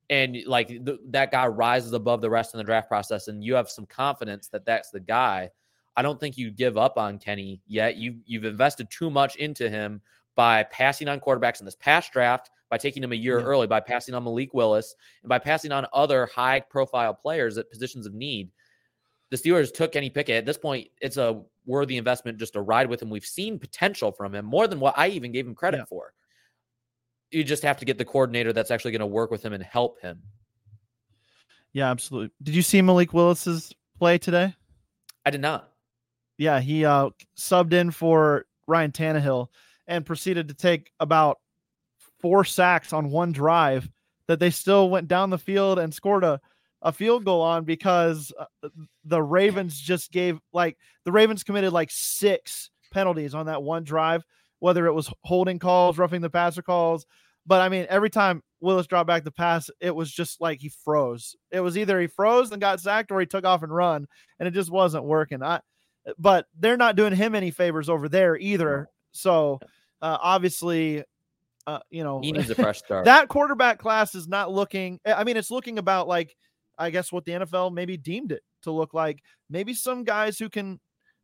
and 0.10 0.38
like 0.46 0.68
th- 0.68 1.00
that 1.10 1.32
guy 1.32 1.48
rises 1.48 1.94
above 1.94 2.22
the 2.22 2.30
rest 2.30 2.54
in 2.54 2.58
the 2.58 2.64
draft 2.64 2.88
process, 2.88 3.28
and 3.28 3.44
you 3.44 3.56
have 3.56 3.70
some 3.70 3.86
confidence 3.86 4.48
that 4.50 4.66
that's 4.66 4.90
the 4.92 5.00
guy. 5.00 5.50
I 5.98 6.02
don't 6.02 6.20
think 6.20 6.38
you 6.38 6.52
give 6.52 6.78
up 6.78 6.98
on 6.98 7.18
Kenny 7.20 7.62
yet. 7.68 7.98
You 7.98 8.18
you've 8.26 8.46
invested 8.46 8.90
too 8.90 9.10
much 9.10 9.36
into 9.38 9.70
him 9.70 10.02
by 10.36 10.64
passing 10.64 11.08
on 11.08 11.20
quarterbacks 11.20 11.60
in 11.60 11.66
this 11.66 11.76
past 11.76 12.12
draft, 12.12 12.52
by 12.70 12.78
taking 12.78 13.04
him 13.04 13.14
a 13.14 13.16
year 13.16 13.40
yeah. 13.40 13.46
early, 13.46 13.68
by 13.68 13.80
passing 13.80 14.14
on 14.14 14.24
Malik 14.24 14.54
Willis, 14.54 14.96
and 15.24 15.30
by 15.30 15.40
passing 15.40 15.72
on 15.72 15.88
other 15.94 16.26
high 16.28 16.60
profile 16.60 17.14
players 17.14 17.58
at 17.58 17.70
positions 17.70 18.06
of 18.06 18.14
need. 18.14 18.52
The 19.32 19.38
Steelers 19.38 19.74
took 19.74 19.94
Kenny 19.94 20.10
Pickett. 20.10 20.38
At 20.38 20.46
this 20.46 20.58
point, 20.58 20.88
it's 21.02 21.18
a 21.18 21.42
worthy 21.66 21.98
investment 21.98 22.38
just 22.38 22.54
to 22.54 22.62
ride 22.62 22.88
with 22.88 23.02
him. 23.02 23.10
We've 23.10 23.26
seen 23.26 23.58
potential 23.58 24.12
from 24.12 24.36
him 24.36 24.46
more 24.46 24.68
than 24.68 24.80
what 24.80 24.94
I 24.98 25.08
even 25.08 25.32
gave 25.32 25.48
him 25.48 25.56
credit 25.56 25.80
yeah. 25.80 25.86
for. 25.86 26.14
You 27.32 27.44
just 27.44 27.64
have 27.64 27.78
to 27.78 27.86
get 27.86 27.98
the 27.98 28.06
coordinator 28.06 28.54
that's 28.54 28.72
actually 28.72 28.92
going 28.92 29.00
to 29.00 29.06
work 29.08 29.32
with 29.32 29.44
him 29.44 29.54
and 29.54 29.64
help 29.64 30.00
him. 30.02 30.22
Yeah, 31.74 31.92
absolutely. 31.92 32.32
Did 32.42 32.56
you 32.56 32.62
see 32.62 32.82
Malik 32.82 33.14
Willis's 33.14 33.74
play 33.98 34.18
today? 34.18 34.56
I 35.26 35.30
did 35.30 35.42
not. 35.42 35.72
Yeah, 36.38 36.60
he 36.60 36.86
uh, 36.86 37.10
subbed 37.38 37.74
in 37.74 37.92
for 37.92 38.46
Ryan 38.68 38.92
Tannehill 38.92 39.48
and 39.88 40.06
proceeded 40.06 40.48
to 40.48 40.54
take 40.54 40.92
about 41.00 41.40
four 42.22 42.44
sacks 42.44 42.94
on 42.94 43.12
one 43.12 43.32
drive 43.32 43.90
that 44.28 44.40
they 44.40 44.50
still 44.50 44.90
went 44.90 45.08
down 45.08 45.30
the 45.30 45.38
field 45.38 45.80
and 45.80 45.94
scored 45.94 46.24
a, 46.24 46.40
a 46.82 46.92
field 46.92 47.26
goal 47.26 47.42
on 47.42 47.64
because 47.64 48.34
uh, 48.40 48.70
the 49.04 49.22
Ravens 49.22 49.80
just 49.80 50.12
gave 50.12 50.40
like 50.54 50.78
the 51.04 51.12
Ravens 51.12 51.44
committed 51.44 51.74
like 51.74 51.90
six 51.92 52.70
penalties 52.92 53.36
on 53.36 53.46
that 53.48 53.62
one 53.62 53.84
drive, 53.84 54.24
whether 54.60 54.86
it 54.88 54.94
was 54.94 55.12
holding 55.24 55.60
calls, 55.60 55.98
roughing 55.98 56.22
the 56.22 56.30
passer 56.30 56.62
calls. 56.62 57.06
But 57.46 57.62
I 57.62 57.70
mean, 57.70 57.86
every 57.90 58.10
time 58.10 58.42
Willis 58.60 58.88
dropped 58.88 59.08
back 59.08 59.24
the 59.24 59.32
pass, 59.32 59.70
it 59.80 59.96
was 59.96 60.12
just 60.12 60.42
like 60.42 60.60
he 60.60 60.70
froze. 60.70 61.36
It 61.52 61.60
was 61.60 61.78
either 61.78 62.00
he 62.00 62.08
froze 62.08 62.52
and 62.52 62.62
got 62.62 62.80
sacked 62.80 63.12
or 63.12 63.20
he 63.20 63.26
took 63.26 63.46
off 63.46 63.64
and 63.64 63.74
run, 63.74 64.08
and 64.40 64.48
it 64.48 64.52
just 64.52 64.72
wasn't 64.72 65.04
working. 65.04 65.44
I, 65.44 65.62
but 66.18 66.48
they're 66.60 66.78
not 66.78 66.96
doing 66.96 67.16
him 67.16 67.36
any 67.36 67.52
favors 67.52 67.90
over 67.90 68.10
there 68.10 68.36
either. 68.38 68.90
So 69.12 69.60
uh, 70.02 70.18
obviously, 70.20 71.04
uh, 71.68 71.80
you 71.90 72.04
know, 72.04 72.20
he 72.22 72.32
needs 72.32 72.50
a 72.50 72.56
fresh 72.56 72.80
start. 72.86 73.06
that 73.06 73.28
quarterback 73.28 73.80
class 73.80 74.16
is 74.16 74.28
not 74.28 74.52
looking. 74.52 75.00
I 75.06 75.24
mean, 75.24 75.38
it's 75.38 75.52
looking 75.52 75.78
about 75.78 76.08
like 76.08 76.36
I 76.78 76.90
guess 76.90 77.12
what 77.12 77.26
the 77.26 77.34
NFL 77.34 77.74
maybe 77.74 77.98
deemed 77.98 78.32
it 78.32 78.42
to 78.64 78.72
look 78.72 78.94
like. 78.94 79.22
Maybe 79.50 79.74
some 79.74 80.04
guys 80.04 80.38
who 80.38 80.50
can 80.50 80.80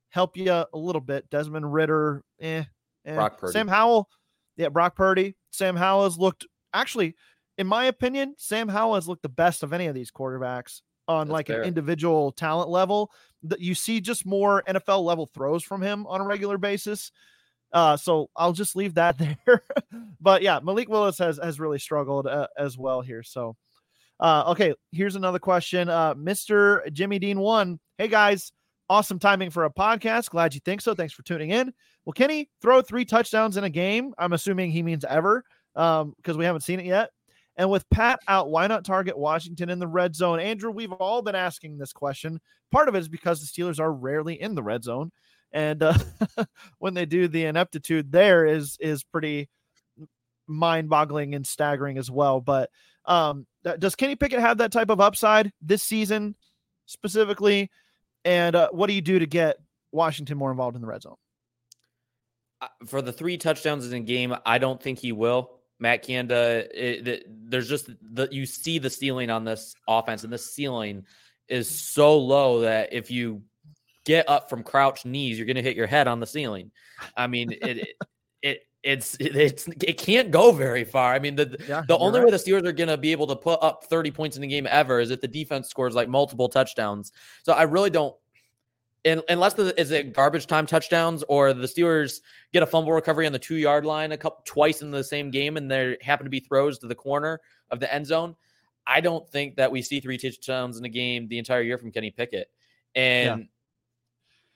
help 0.10 0.38
you 0.38 0.52
a 0.52 0.68
little 0.74 1.02
bit. 1.02 1.30
Desmond 1.30 1.72
Ridder, 1.74 2.24
eh, 2.40 2.64
eh. 3.06 3.16
Brock 3.16 3.38
Purdy. 3.38 3.54
Sam 3.54 3.68
Howell, 3.68 4.10
yeah, 4.58 4.70
Brock 4.70 4.96
Purdy. 4.96 5.36
Sam 5.52 5.76
Howell 5.76 6.04
has 6.06 6.18
looked 6.18 6.46
actually, 6.74 7.16
in 7.58 7.68
my 7.68 7.86
opinion, 7.86 8.36
Sam 8.38 8.68
Howell 8.68 8.96
has 8.96 9.08
looked 9.08 9.24
the 9.24 9.30
best 9.30 9.64
of 9.64 9.74
any 9.74 9.88
of 9.88 9.96
these 9.96 10.12
quarterbacks 10.12 10.82
on 11.08 11.28
That's 11.28 11.34
like 11.34 11.48
fair. 11.48 11.62
an 11.62 11.68
individual 11.68 12.32
talent 12.32 12.70
level. 12.70 13.12
That 13.44 13.60
you 13.60 13.74
see 13.74 14.02
just 14.02 14.26
more 14.26 14.64
NFL 14.68 15.04
level 15.04 15.26
throws 15.26 15.64
from 15.64 15.82
him 15.82 16.06
on 16.08 16.22
a 16.22 16.26
regular 16.26 16.58
basis. 16.58 17.12
Uh, 17.74 17.98
so 17.98 18.30
I'll 18.36 18.54
just 18.54 18.76
leave 18.76 18.96
that 18.96 19.18
there. 19.46 19.64
but 20.20 20.42
yeah, 20.42 20.60
Malik 20.62 20.90
Willis 20.90 21.18
has 21.18 21.40
has 21.42 21.60
really 21.60 21.80
struggled 21.80 22.28
uh, 22.28 22.48
as 22.58 22.78
well 22.78 23.02
here. 23.02 23.24
So, 23.24 23.56
uh, 24.20 24.44
okay, 24.50 24.74
here's 24.92 25.16
another 25.16 25.40
question. 25.40 25.90
Uh, 25.90 26.14
Mr. 26.16 26.92
Jimmy 26.94 27.18
Dean 27.20 27.40
one. 27.40 27.80
Hey 27.98 28.08
guys, 28.08 28.52
awesome 28.90 29.20
timing 29.20 29.50
for 29.50 29.66
a 29.66 29.74
podcast. 29.74 30.30
Glad 30.30 30.54
you 30.54 30.60
think 30.64 30.82
so. 30.82 30.94
Thanks 30.94 31.14
for 31.14 31.24
tuning 31.24 31.50
in. 31.50 31.74
Well, 32.06 32.14
Kenny 32.14 32.50
throw 32.62 32.82
three 32.82 33.06
touchdowns 33.06 33.58
in 33.58 33.64
a 33.64 33.70
game? 33.70 34.14
I'm 34.18 34.34
assuming 34.34 34.72
he 34.72 34.84
means 34.84 35.06
ever, 35.06 35.44
um, 35.76 36.14
because 36.18 36.38
we 36.38 36.46
haven't 36.46 36.62
seen 36.62 36.80
it 36.80 36.86
yet. 36.86 37.12
And 37.58 37.70
with 37.70 37.90
Pat 37.90 38.20
out, 38.28 38.50
why 38.50 38.68
not 38.68 38.86
target 38.86 39.18
Washington 39.18 39.70
in 39.70 39.80
the 39.80 39.88
red 39.88 40.16
zone? 40.16 40.40
Andrew, 40.40 40.72
we've 40.72 40.94
all 40.94 41.22
been 41.22 41.36
asking 41.36 41.78
this 41.78 41.94
question. 41.94 42.40
Part 42.72 42.90
of 42.90 42.96
it 42.96 43.00
is 43.00 43.10
because 43.10 43.40
the 43.40 43.46
Steelers 43.46 43.80
are 43.80 43.92
rarely 43.92 44.42
in 44.42 44.56
the 44.56 44.64
red 44.64 44.84
zone, 44.84 45.12
and 45.52 45.84
uh, 45.84 45.98
when 46.80 46.94
they 46.94 47.06
do, 47.06 47.28
the 47.28 47.46
ineptitude 47.46 48.12
there 48.12 48.46
is 48.46 48.78
is 48.80 49.04
pretty 49.04 49.50
mind-boggling 50.48 51.36
and 51.36 51.46
staggering 51.46 51.98
as 51.98 52.10
well. 52.10 52.40
But 52.42 52.70
um, 53.06 53.46
does 53.78 53.96
Kenny 53.96 54.16
Pickett 54.16 54.40
have 54.40 54.60
that 54.60 54.72
type 54.72 54.90
of 54.90 55.02
upside 55.02 55.52
this 55.62 55.84
season 55.84 56.36
specifically? 56.86 57.70
And 58.24 58.56
uh, 58.56 58.70
what 58.72 58.88
do 58.88 58.94
you 58.94 59.02
do 59.02 59.20
to 59.20 59.26
get 59.26 59.58
Washington 59.92 60.38
more 60.38 60.52
involved 60.52 60.76
in 60.76 60.82
the 60.82 60.88
red 60.88 61.02
zone? 61.02 61.16
For 62.86 63.02
the 63.02 63.12
three 63.12 63.38
touchdowns 63.38 63.88
in 63.88 63.94
a 63.94 64.00
game, 64.00 64.36
I 64.46 64.58
don't 64.58 64.82
think 64.82 65.00
he 65.00 65.12
will. 65.12 65.52
Matt 65.80 66.04
Canada, 66.04 66.68
eh, 66.74 66.78
it, 66.78 67.08
it, 67.08 67.50
there's 67.50 67.68
just 67.68 67.90
that 68.14 68.32
you 68.32 68.46
see 68.46 68.78
the 68.78 68.90
ceiling 68.90 69.30
on 69.30 69.44
this 69.44 69.74
offense, 69.88 70.24
and 70.24 70.32
the 70.32 70.38
ceiling 70.38 71.06
is 71.48 71.68
so 71.68 72.18
low 72.18 72.62
that 72.62 72.94
if 72.94 73.10
you 73.10 73.42
get 74.06 74.30
up 74.30 74.50
from 74.50 74.64
crouched 74.64 75.06
knees, 75.06 75.38
you're 75.38 75.48
going 75.48 75.56
to 75.56 75.62
hit 75.62 75.76
your 75.76 75.88
head 75.88 76.08
on 76.08 76.20
the 76.20 76.28
ceiling. 76.28 76.72
I 77.18 77.28
mean, 77.28 77.52
it, 77.52 77.78
it, 77.78 77.88
it 78.42 78.60
it's 78.84 79.18
it's 79.20 79.68
it 79.68 79.98
can't 79.98 80.32
go 80.32 80.52
very 80.52 80.84
far. 80.84 81.14
I 81.14 81.20
mean, 81.20 81.36
the 81.36 81.58
yeah, 81.68 81.84
the 81.88 81.98
only 81.98 82.20
right. 82.20 82.26
way 82.26 82.32
the 82.32 82.38
Steelers 82.38 82.66
are 82.66 82.72
going 82.72 82.90
to 82.90 82.98
be 82.98 83.12
able 83.12 83.28
to 83.28 83.36
put 83.36 83.62
up 83.62 83.86
30 83.86 84.12
points 84.12 84.36
in 84.36 84.42
the 84.42 84.48
game 84.48 84.68
ever 84.70 85.00
is 85.00 85.12
if 85.12 85.22
the 85.22 85.28
defense 85.28 85.70
scores 85.70 85.96
like 85.96 86.10
multiple 86.10 86.50
touchdowns. 86.50 87.12
So 87.44 87.54
I 87.54 87.64
really 87.64 87.90
don't 87.90 88.16
in, 89.04 89.22
unless 89.30 89.54
the, 89.54 89.80
is 89.80 89.92
it 89.92 90.14
garbage 90.14 90.48
time 90.48 90.66
touchdowns 90.66 91.24
or 91.28 91.54
the 91.54 91.68
Steelers 91.68 92.22
get 92.54 92.62
a 92.62 92.68
fumble 92.68 92.94
recovery 92.94 93.26
on 93.26 93.34
the 93.34 93.40
two 93.40 93.56
yard 93.56 93.86
line 93.86 94.12
a 94.12 94.18
couple 94.18 94.42
twice 94.46 94.82
in 94.82 94.92
the 94.92 95.04
same 95.04 95.32
game 95.32 95.58
and 95.58 95.70
there 95.70 95.98
happen 96.02 96.26
to 96.26 96.30
be 96.30 96.40
throws 96.40 96.78
to 96.80 96.88
the 96.88 96.96
corner 96.96 97.42
of 97.72 97.80
the 97.80 97.92
end 97.92 98.06
zone. 98.06 98.36
I 98.86 99.02
don't 99.02 99.28
think 99.30 99.56
that 99.56 99.72
we 99.72 99.82
see 99.82 100.00
three 100.00 100.18
touchdowns 100.18 100.78
in 100.78 100.86
a 100.86 100.90
game 100.90 101.28
the 101.28 101.40
entire 101.40 101.62
year 101.62 101.78
from 101.78 101.92
Kenny 101.92 102.12
Pickett. 102.12 102.50
And 102.94 103.42
yeah. 103.42 103.46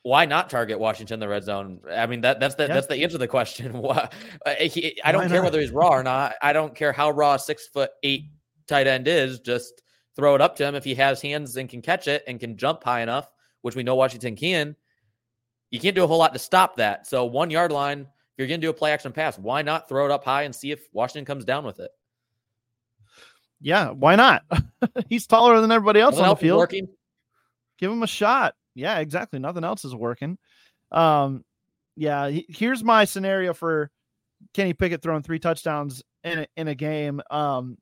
why 0.04 0.26
not 0.26 0.50
target 0.50 0.80
Washington 0.80 1.16
in 1.16 1.20
the 1.22 1.28
red 1.28 1.44
zone? 1.44 1.80
I 1.92 2.06
mean 2.06 2.22
that 2.22 2.40
that's 2.40 2.56
the 2.56 2.68
yeah. 2.68 2.74
that's 2.74 2.88
the 2.88 2.98
answer 2.98 3.14
to 3.14 3.18
the 3.18 3.28
question. 3.28 3.74
Why, 3.82 4.10
uh, 4.46 4.56
he, 4.56 5.00
I 5.04 5.12
don't 5.12 5.24
why 5.24 5.28
care 5.28 5.38
not? 5.38 5.46
whether 5.46 5.62
he's 5.62 5.72
raw 5.72 5.90
or 5.90 6.04
not. 6.04 6.34
I 6.42 6.54
don't 6.54 6.76
care 6.76 6.92
how 6.92 7.12
raw 7.12 7.38
six 7.38 7.68
foot 7.68 7.92
eight 8.04 8.26
tight 8.68 8.88
end 8.88 9.08
is. 9.08 9.40
Just 9.40 9.82
throw 10.16 10.36
it 10.36 10.42
up 10.42 10.56
to 10.58 10.66
him 10.66 10.76
if 10.76 10.84
he 10.84 10.96
has 10.96 11.22
hands 11.22 11.56
and 11.56 11.70
can 11.70 11.82
catch 11.82 12.08
it 12.08 12.24
and 12.28 12.40
can 12.40 12.58
jump 12.58 12.84
high 12.84 13.02
enough 13.02 13.30
which 13.66 13.76
we 13.76 13.82
know 13.82 13.96
Washington 13.96 14.36
can, 14.36 14.76
you 15.72 15.80
can't 15.80 15.96
do 15.96 16.04
a 16.04 16.08
whole 16.08 16.20
lot 16.20 16.34
to 16.34 16.40
stop 16.40 16.76
that. 16.76 17.08
So 17.08 17.26
one 17.26 17.50
yard 17.50 17.72
line, 17.72 18.02
if 18.02 18.08
you're 18.38 18.48
going 18.48 18.62
to 18.62 18.68
do 18.68 18.70
a 18.70 18.74
play 18.74 18.92
action 18.92 19.12
pass, 19.12 19.40
why 19.40 19.64
not 19.64 19.90
throw 19.90 20.06
it 20.06 20.12
up 20.12 20.24
high 20.24 20.44
and 20.44 20.54
see 20.54 20.70
if 20.70 20.88
Washington 20.94 21.26
comes 21.26 21.46
down 21.46 21.66
with 21.66 21.80
it? 21.80 21.90
Yeah, 23.60 23.90
why 23.90 24.18
not? 24.18 24.44
He's 25.10 25.26
taller 25.26 25.60
than 25.62 25.72
everybody 25.72 26.00
else 26.00 26.14
Nothing 26.14 26.26
on 26.26 26.30
the 26.30 26.42
field. 26.42 26.60
Working. 26.60 26.88
Give 27.80 27.92
him 27.92 28.04
a 28.04 28.08
shot. 28.08 28.54
Yeah, 28.76 29.00
exactly. 29.00 29.40
Nothing 29.40 29.64
else 29.64 29.84
is 29.84 29.96
working. 29.96 30.38
Um, 30.92 31.44
yeah, 31.96 32.30
here's 32.48 32.84
my 32.84 33.06
scenario 33.06 33.56
for 33.56 33.90
Kenny 34.54 34.74
Pickett 34.74 35.02
throwing 35.02 35.24
three 35.24 35.40
touchdowns 35.40 36.04
in 36.24 36.38
a, 36.38 36.48
in 36.56 36.68
a 36.68 36.76
game. 36.76 37.20
Um, 37.32 37.80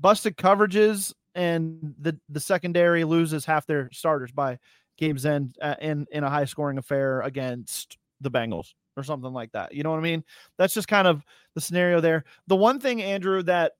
busted 0.00 0.38
coverages 0.38 1.12
and 1.36 1.94
the 2.00 2.18
the 2.30 2.40
secondary 2.40 3.04
loses 3.04 3.44
half 3.44 3.66
their 3.66 3.90
starters 3.92 4.32
by 4.32 4.58
game's 4.96 5.26
end 5.26 5.56
uh, 5.60 5.76
in 5.80 6.06
in 6.10 6.24
a 6.24 6.30
high 6.30 6.44
scoring 6.44 6.78
affair 6.78 7.20
against 7.22 7.98
the 8.20 8.30
Bengals 8.30 8.72
or 8.96 9.02
something 9.02 9.32
like 9.32 9.52
that. 9.52 9.74
You 9.74 9.82
know 9.82 9.90
what 9.90 9.98
I 9.98 10.02
mean? 10.02 10.24
That's 10.58 10.74
just 10.74 10.88
kind 10.88 11.06
of 11.06 11.22
the 11.54 11.60
scenario 11.60 12.00
there. 12.00 12.24
The 12.46 12.56
one 12.56 12.80
thing, 12.80 13.02
Andrew, 13.02 13.42
that 13.42 13.72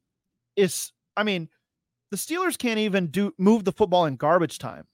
is, 0.56 0.92
I 1.16 1.22
mean, 1.22 1.48
the 2.10 2.16
Steelers 2.16 2.58
can't 2.58 2.78
even 2.78 3.08
do 3.08 3.32
move 3.38 3.64
the 3.64 3.72
football 3.72 4.06
in 4.06 4.16
garbage 4.16 4.58
time. 4.58 4.86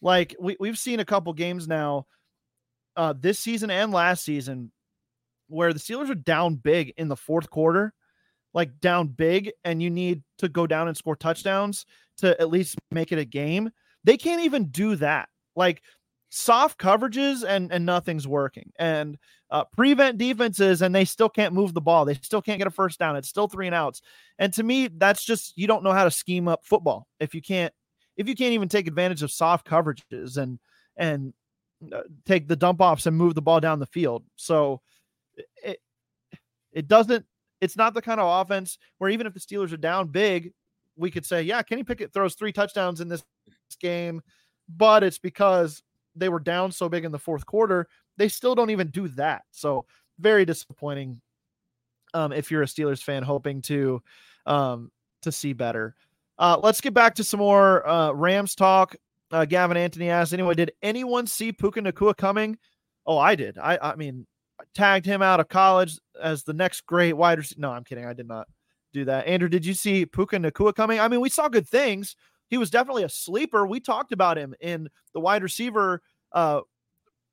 Like 0.00 0.34
we 0.40 0.56
we've 0.58 0.78
seen 0.78 1.00
a 1.00 1.04
couple 1.04 1.32
games 1.32 1.68
now, 1.68 2.06
uh, 2.96 3.14
this 3.18 3.38
season 3.38 3.70
and 3.70 3.92
last 3.92 4.24
season, 4.24 4.72
where 5.48 5.72
the 5.72 5.78
Steelers 5.78 6.10
are 6.10 6.16
down 6.16 6.56
big 6.56 6.92
in 6.96 7.08
the 7.08 7.16
fourth 7.16 7.48
quarter, 7.48 7.94
like 8.52 8.80
down 8.80 9.08
big, 9.08 9.52
and 9.64 9.82
you 9.82 9.90
need 9.90 10.22
to 10.38 10.48
go 10.48 10.66
down 10.66 10.88
and 10.88 10.96
score 10.96 11.16
touchdowns 11.16 11.86
to 12.18 12.38
at 12.40 12.50
least 12.50 12.76
make 12.90 13.12
it 13.12 13.18
a 13.18 13.24
game. 13.24 13.70
They 14.04 14.16
can't 14.16 14.42
even 14.42 14.66
do 14.66 14.96
that. 14.96 15.28
Like 15.56 15.82
soft 16.30 16.78
coverages 16.78 17.44
and 17.46 17.72
and 17.72 17.84
nothing's 17.84 18.26
working. 18.26 18.72
And 18.78 19.18
uh, 19.50 19.64
prevent 19.64 20.18
defenses 20.18 20.80
and 20.82 20.94
they 20.94 21.04
still 21.04 21.28
can't 21.28 21.54
move 21.54 21.74
the 21.74 21.80
ball. 21.80 22.04
They 22.04 22.14
still 22.14 22.42
can't 22.42 22.58
get 22.58 22.66
a 22.66 22.70
first 22.70 22.98
down. 22.98 23.16
It's 23.16 23.28
still 23.28 23.48
three 23.48 23.66
and 23.66 23.74
outs. 23.74 24.00
And 24.38 24.52
to 24.54 24.62
me, 24.62 24.88
that's 24.88 25.24
just 25.24 25.52
you 25.56 25.66
don't 25.66 25.84
know 25.84 25.92
how 25.92 26.04
to 26.04 26.10
scheme 26.10 26.48
up 26.48 26.64
football 26.64 27.06
if 27.20 27.34
you 27.34 27.42
can't 27.42 27.72
if 28.16 28.28
you 28.28 28.34
can't 28.34 28.52
even 28.52 28.68
take 28.68 28.86
advantage 28.86 29.22
of 29.22 29.30
soft 29.30 29.66
coverages 29.66 30.36
and 30.36 30.58
and 30.96 31.34
uh, 31.92 32.02
take 32.24 32.48
the 32.48 32.56
dump 32.56 32.80
offs 32.80 33.06
and 33.06 33.16
move 33.16 33.34
the 33.34 33.42
ball 33.42 33.60
down 33.60 33.78
the 33.78 33.86
field. 33.86 34.24
So 34.36 34.80
it 35.62 35.80
it 36.72 36.88
doesn't 36.88 37.26
it's 37.60 37.76
not 37.76 37.94
the 37.94 38.02
kind 38.02 38.20
of 38.20 38.40
offense 38.40 38.78
where 38.98 39.10
even 39.10 39.26
if 39.26 39.34
the 39.34 39.40
Steelers 39.40 39.72
are 39.72 39.76
down 39.76 40.08
big, 40.08 40.52
we 40.96 41.10
could 41.10 41.24
say, 41.24 41.42
yeah, 41.42 41.62
Kenny 41.62 41.84
Pickett 41.84 42.12
throws 42.12 42.34
three 42.34 42.52
touchdowns 42.52 43.00
in 43.00 43.08
this 43.08 43.22
game, 43.80 44.20
but 44.76 45.02
it's 45.02 45.18
because 45.18 45.82
they 46.14 46.28
were 46.28 46.40
down 46.40 46.72
so 46.72 46.88
big 46.88 47.04
in 47.04 47.12
the 47.12 47.18
fourth 47.18 47.46
quarter. 47.46 47.88
They 48.16 48.28
still 48.28 48.54
don't 48.54 48.70
even 48.70 48.88
do 48.88 49.08
that. 49.08 49.42
So 49.50 49.86
very 50.18 50.44
disappointing. 50.44 51.20
Um, 52.14 52.32
if 52.32 52.50
you're 52.50 52.62
a 52.62 52.66
Steelers 52.66 53.02
fan, 53.02 53.22
hoping 53.22 53.62
to 53.62 54.02
um, 54.46 54.90
to 55.22 55.32
see 55.32 55.52
better. 55.52 55.94
Uh, 56.38 56.58
let's 56.62 56.80
get 56.80 56.92
back 56.92 57.14
to 57.14 57.24
some 57.24 57.38
more 57.38 57.86
uh, 57.88 58.12
Rams 58.12 58.54
talk. 58.54 58.96
Uh, 59.30 59.44
Gavin 59.46 59.76
Anthony 59.76 60.10
asked, 60.10 60.34
anyway, 60.34 60.54
did 60.54 60.72
anyone 60.82 61.26
see 61.26 61.52
Puka 61.52 61.80
Nacua 61.80 62.14
coming? 62.16 62.58
Oh, 63.06 63.16
I 63.16 63.34
did. 63.34 63.56
I, 63.56 63.78
I 63.80 63.96
mean, 63.96 64.26
tagged 64.74 65.06
him 65.06 65.22
out 65.22 65.40
of 65.40 65.48
college 65.48 65.98
as 66.20 66.42
the 66.42 66.52
next 66.52 66.84
great 66.86 67.14
wide 67.14 67.38
receiver. 67.38 67.60
No, 67.60 67.72
I'm 67.72 67.84
kidding. 67.84 68.04
I 68.04 68.12
did 68.12 68.28
not 68.28 68.46
do 68.92 69.04
that. 69.06 69.26
Andrew, 69.26 69.48
did 69.48 69.64
you 69.64 69.74
see 69.74 70.04
Puka 70.04 70.36
Nacua 70.36 70.74
coming? 70.74 71.00
I 71.00 71.08
mean, 71.08 71.20
we 71.20 71.30
saw 71.30 71.48
good 71.48 71.68
things. 71.68 72.14
He 72.52 72.58
was 72.58 72.68
definitely 72.68 73.04
a 73.04 73.08
sleeper. 73.08 73.66
We 73.66 73.80
talked 73.80 74.12
about 74.12 74.36
him 74.36 74.54
in 74.60 74.90
the 75.14 75.20
wide 75.20 75.42
receiver 75.42 76.02
uh, 76.32 76.60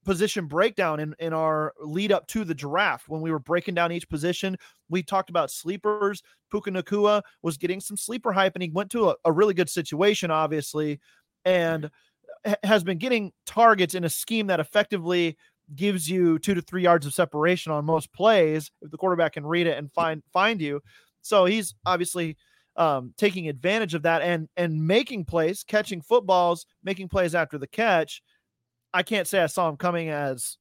position 0.05 0.45
breakdown 0.45 1.01
in, 1.01 1.13
in 1.19 1.33
our 1.33 1.73
lead 1.81 2.13
up 2.13 2.25
to 2.27 2.45
the 2.45 2.55
draft 2.55 3.09
when 3.09 3.19
we 3.19 3.29
were 3.29 3.37
breaking 3.37 3.75
down 3.75 3.91
each 3.91 4.07
position. 4.07 4.55
We 4.87 5.03
talked 5.03 5.29
about 5.29 5.51
sleepers. 5.51 6.23
Puka 6.49 6.71
Nacua 6.71 7.21
was 7.41 7.57
getting 7.57 7.81
some 7.81 7.97
sleeper 7.97 8.31
hype 8.31 8.55
and 8.55 8.63
he 8.63 8.69
went 8.69 8.91
to 8.91 9.09
a, 9.09 9.15
a 9.25 9.31
really 9.33 9.53
good 9.53 9.69
situation, 9.69 10.31
obviously, 10.31 11.01
and 11.43 11.91
has 12.63 12.85
been 12.85 12.97
getting 12.97 13.33
targets 13.45 13.95
in 13.95 14.05
a 14.05 14.09
scheme 14.09 14.47
that 14.47 14.61
effectively 14.61 15.37
gives 15.75 16.09
you 16.09 16.39
two 16.39 16.53
to 16.53 16.61
three 16.61 16.83
yards 16.83 17.05
of 17.05 17.13
separation 17.13 17.73
on 17.73 17.83
most 17.83 18.13
plays 18.13 18.71
if 18.81 18.89
the 18.89 18.97
quarterback 18.97 19.33
can 19.33 19.45
read 19.45 19.67
it 19.67 19.77
and 19.77 19.91
find 19.91 20.23
find 20.31 20.61
you. 20.61 20.79
So 21.23 21.43
he's 21.43 21.75
obviously 21.85 22.37
um, 22.79 23.13
taking 23.17 23.49
advantage 23.49 23.93
of 23.93 24.03
that 24.03 24.21
and 24.21 24.47
and 24.57 24.87
making 24.87 25.25
plays, 25.25 25.63
catching 25.63 26.01
footballs, 26.01 26.65
making 26.83 27.09
plays 27.09 27.35
after 27.35 27.57
the 27.59 27.67
catch. 27.67 28.23
I 28.93 29.03
can't 29.03 29.27
say 29.27 29.41
I 29.41 29.47
saw 29.47 29.69
him 29.69 29.77
coming 29.77 30.09
as 30.09 30.57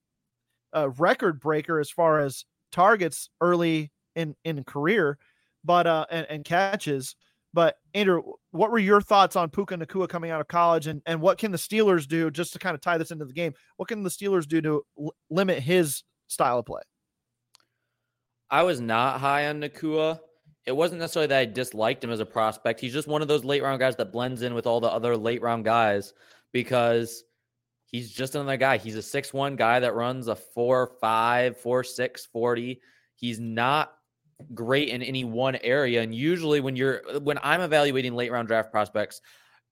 a 0.74 0.90
record 0.90 1.40
breaker 1.40 1.78
as 1.78 1.90
far 1.90 2.18
as 2.18 2.44
targets 2.72 3.30
early 3.40 3.92
in 4.16 4.34
in 4.44 4.64
career, 4.64 5.16
but 5.64 5.86
uh 5.86 6.06
and, 6.10 6.26
and 6.28 6.44
catches. 6.44 7.14
But 7.54 7.76
Andrew, 7.94 8.22
what 8.50 8.70
were 8.70 8.78
your 8.78 9.00
thoughts 9.00 9.36
on 9.36 9.48
Puka 9.48 9.76
Nacua 9.76 10.08
coming 10.08 10.32
out 10.32 10.40
of 10.40 10.48
college, 10.48 10.88
and 10.88 11.00
and 11.06 11.20
what 11.20 11.38
can 11.38 11.52
the 11.52 11.56
Steelers 11.56 12.06
do 12.06 12.32
just 12.32 12.52
to 12.52 12.58
kind 12.58 12.74
of 12.74 12.80
tie 12.80 12.98
this 12.98 13.12
into 13.12 13.24
the 13.24 13.32
game? 13.32 13.54
What 13.76 13.88
can 13.88 14.02
the 14.02 14.10
Steelers 14.10 14.46
do 14.46 14.60
to 14.60 14.82
l- 14.98 15.14
limit 15.30 15.60
his 15.60 16.02
style 16.26 16.58
of 16.58 16.66
play? 16.66 16.82
I 18.50 18.64
was 18.64 18.80
not 18.80 19.20
high 19.20 19.46
on 19.46 19.60
Nacua 19.60 20.18
it 20.68 20.76
wasn't 20.76 21.00
necessarily 21.00 21.28
that 21.28 21.38
I 21.38 21.44
disliked 21.46 22.04
him 22.04 22.10
as 22.10 22.20
a 22.20 22.26
prospect. 22.26 22.78
He's 22.78 22.92
just 22.92 23.08
one 23.08 23.22
of 23.22 23.28
those 23.28 23.42
late 23.42 23.62
round 23.62 23.80
guys 23.80 23.96
that 23.96 24.12
blends 24.12 24.42
in 24.42 24.52
with 24.52 24.66
all 24.66 24.80
the 24.80 24.92
other 24.92 25.16
late 25.16 25.40
round 25.40 25.64
guys 25.64 26.12
because 26.52 27.24
he's 27.86 28.12
just 28.12 28.34
another 28.34 28.58
guy. 28.58 28.76
He's 28.76 28.94
a 28.94 29.02
six 29.02 29.32
one 29.32 29.56
guy 29.56 29.80
that 29.80 29.94
runs 29.94 30.28
a 30.28 30.36
four 30.36 30.92
five, 31.00 31.56
four 31.56 31.82
six, 31.82 32.26
40. 32.26 32.82
He's 33.14 33.40
not 33.40 33.94
great 34.52 34.90
in 34.90 35.02
any 35.02 35.24
one 35.24 35.56
area. 35.56 36.02
And 36.02 36.14
usually 36.14 36.60
when 36.60 36.76
you're 36.76 37.02
when 37.20 37.38
I'm 37.42 37.62
evaluating 37.62 38.14
late 38.14 38.30
round 38.30 38.46
draft 38.46 38.70
prospects, 38.70 39.22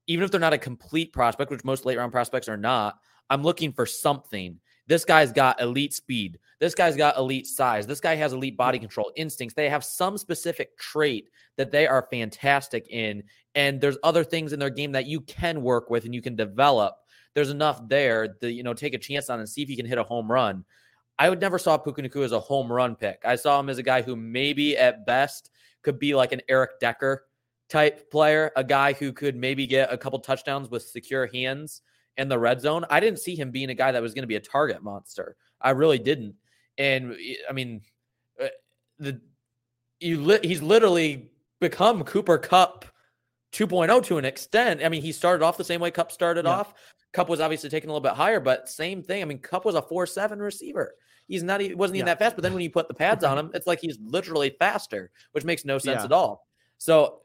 even 0.07 0.25
if 0.25 0.31
they're 0.31 0.41
not 0.41 0.55
a 0.55 0.59
complete 0.59 1.13
prospect, 1.13 1.51
which 1.51 1.63
most 1.63 1.85
late 1.85 1.99
round 1.99 2.11
prospects 2.11 2.49
are 2.49 2.57
not, 2.57 2.99
I'm 3.29 3.43
looking 3.43 3.71
for 3.71 3.85
something. 3.85 4.61
This 4.87 5.05
guy's 5.05 5.33
got 5.33 5.61
elite 5.61 5.95
speed. 5.95 6.39
This 6.61 6.75
guy's 6.75 6.97
got 6.97 7.17
elite 7.17 7.47
size. 7.47 7.87
This 7.87 8.01
guy 8.01 8.15
has 8.15 8.33
elite 8.33 8.57
body 8.57 8.79
control, 8.79 9.13
instincts. 9.17 9.55
They 9.55 9.69
have 9.69 9.85
some 9.85 10.17
specific 10.17 10.79
trait 10.79 11.29
that 11.57 11.71
they 11.71 11.87
are 11.87 12.07
fantastic 12.11 12.87
in. 12.89 13.23
And 13.55 13.81
there's 13.81 13.99
other 14.03 14.25
things 14.25 14.53
in 14.53 14.61
their 14.61 14.71
game 14.71 14.93
that 14.93 15.07
you 15.07 15.21
can 15.23 15.63
work 15.63 15.91
with 15.91 16.05
and 16.05 16.15
you 16.15 16.23
can 16.23 16.37
develop. 16.37 16.95
There's 17.35 17.51
enough 17.51 17.87
there 17.89 18.29
to, 18.41 18.51
you 18.51 18.63
know, 18.63 18.75
take 18.75 18.95
a 18.95 18.99
chance 18.99 19.29
on 19.29 19.41
and 19.41 19.49
see 19.49 19.63
if 19.63 19.69
you 19.69 19.77
can 19.77 19.87
hit 19.87 19.99
a 19.99 20.05
home 20.05 20.31
run. 20.31 20.65
I 21.19 21.31
would 21.31 21.41
never 21.41 21.59
saw 21.59 21.77
Puka 21.77 22.03
Nacua 22.03 22.25
as 22.25 22.33
a 22.33 22.41
home 22.41 22.71
run 22.71 22.95
pick. 22.95 23.23
I 23.25 23.37
saw 23.37 23.59
him 23.59 23.69
as 23.69 23.79
a 23.79 23.83
guy 23.83 24.03
who 24.03 24.17
maybe 24.17 24.77
at 24.77 25.05
best 25.07 25.51
could 25.83 25.99
be 25.99 26.15
like 26.15 26.33
an 26.33 26.43
Eric 26.49 26.79
Decker 26.81 27.25
type 27.69 28.11
player, 28.11 28.53
a 28.57 28.63
guy 28.63 28.93
who 28.93 29.13
could 29.13 29.35
maybe 29.35 29.67
get 29.67 29.93
a 29.93 29.99
couple 29.99 30.19
touchdowns 30.21 30.71
with 30.71 30.83
secure 30.83 31.27
hands 31.27 31.83
in 32.19 32.29
the 32.29 32.39
red 32.39 32.61
zone. 32.61 32.85
I 32.91 33.01
didn't 33.01 33.19
see 33.21 33.35
him 33.37 33.51
being 33.51 33.71
a 33.71 33.75
guy 33.75 33.93
that 33.93 34.03
was 34.03 34.15
going 34.15 34.23
to 34.23 34.29
be 34.29 34.37
a 34.37 34.41
target 34.41 34.83
monster. 34.83 35.37
I 35.61 35.71
really 35.71 35.99
didn't. 35.99 36.35
And 36.79 37.17
I 37.49 37.53
mean, 37.53 37.83
uh, 38.43 38.49
the 38.99 39.21
you 40.01 40.21
li- 40.21 40.41
he's 40.43 40.63
literally 40.63 41.31
become 41.61 42.05
Cooper 42.05 42.39
Kupp 42.39 42.85
2.0 43.53 44.05
to 44.05 44.19
an 44.19 44.25
extent. 44.25 44.83
I 44.85 44.89
mean, 44.89 45.03
he 45.03 45.13
started 45.13 45.45
off 45.45 45.57
the 45.57 45.65
same 45.65 45.81
way 45.81 45.91
Kupp 45.91 46.13
started 46.13 46.45
Yeah. 46.45 46.53
off. 46.53 46.75
Kupp 47.13 47.29
was 47.31 47.41
obviously 47.41 47.71
taking 47.71 47.89
a 47.89 47.93
little 47.93 48.03
bit 48.07 48.13
higher, 48.13 48.41
but 48.41 48.69
same 48.69 49.03
thing. 49.03 49.23
I 49.23 49.25
mean, 49.25 49.39
Kupp 49.39 49.65
was 49.65 49.75
a 49.75 49.81
4-7 49.83 50.39
receiver. 50.41 50.95
He's 51.29 51.43
not 51.43 51.61
he 51.61 51.75
wasn't 51.75 51.97
even 51.97 52.07
Yeah. 52.09 52.15
that 52.15 52.19
fast, 52.19 52.37
but 52.37 52.43
then 52.43 52.53
when 52.53 52.63
you 52.63 52.71
put 52.71 52.89
the 52.89 52.95
pads 52.95 53.25
on 53.25 53.39
him, 53.39 53.51
it's 53.55 53.67
like 53.67 53.81
he's 53.81 53.99
literally 54.01 54.55
faster, 54.59 55.11
which 55.33 55.45
makes 55.45 55.65
no 55.65 55.79
sense 55.79 56.01
Yeah. 56.01 56.05
at 56.05 56.13
all. 56.13 56.47
So 56.79 57.23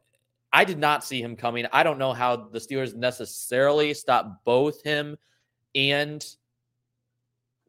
I 0.53 0.65
did 0.65 0.77
not 0.79 1.03
see 1.03 1.21
him 1.21 1.35
coming. 1.35 1.65
I 1.71 1.83
don't 1.83 1.97
know 1.97 2.13
how 2.13 2.35
the 2.35 2.59
Steelers 2.59 2.93
necessarily 2.95 3.93
stop 3.93 4.43
both 4.43 4.83
him 4.83 5.17
and 5.75 6.25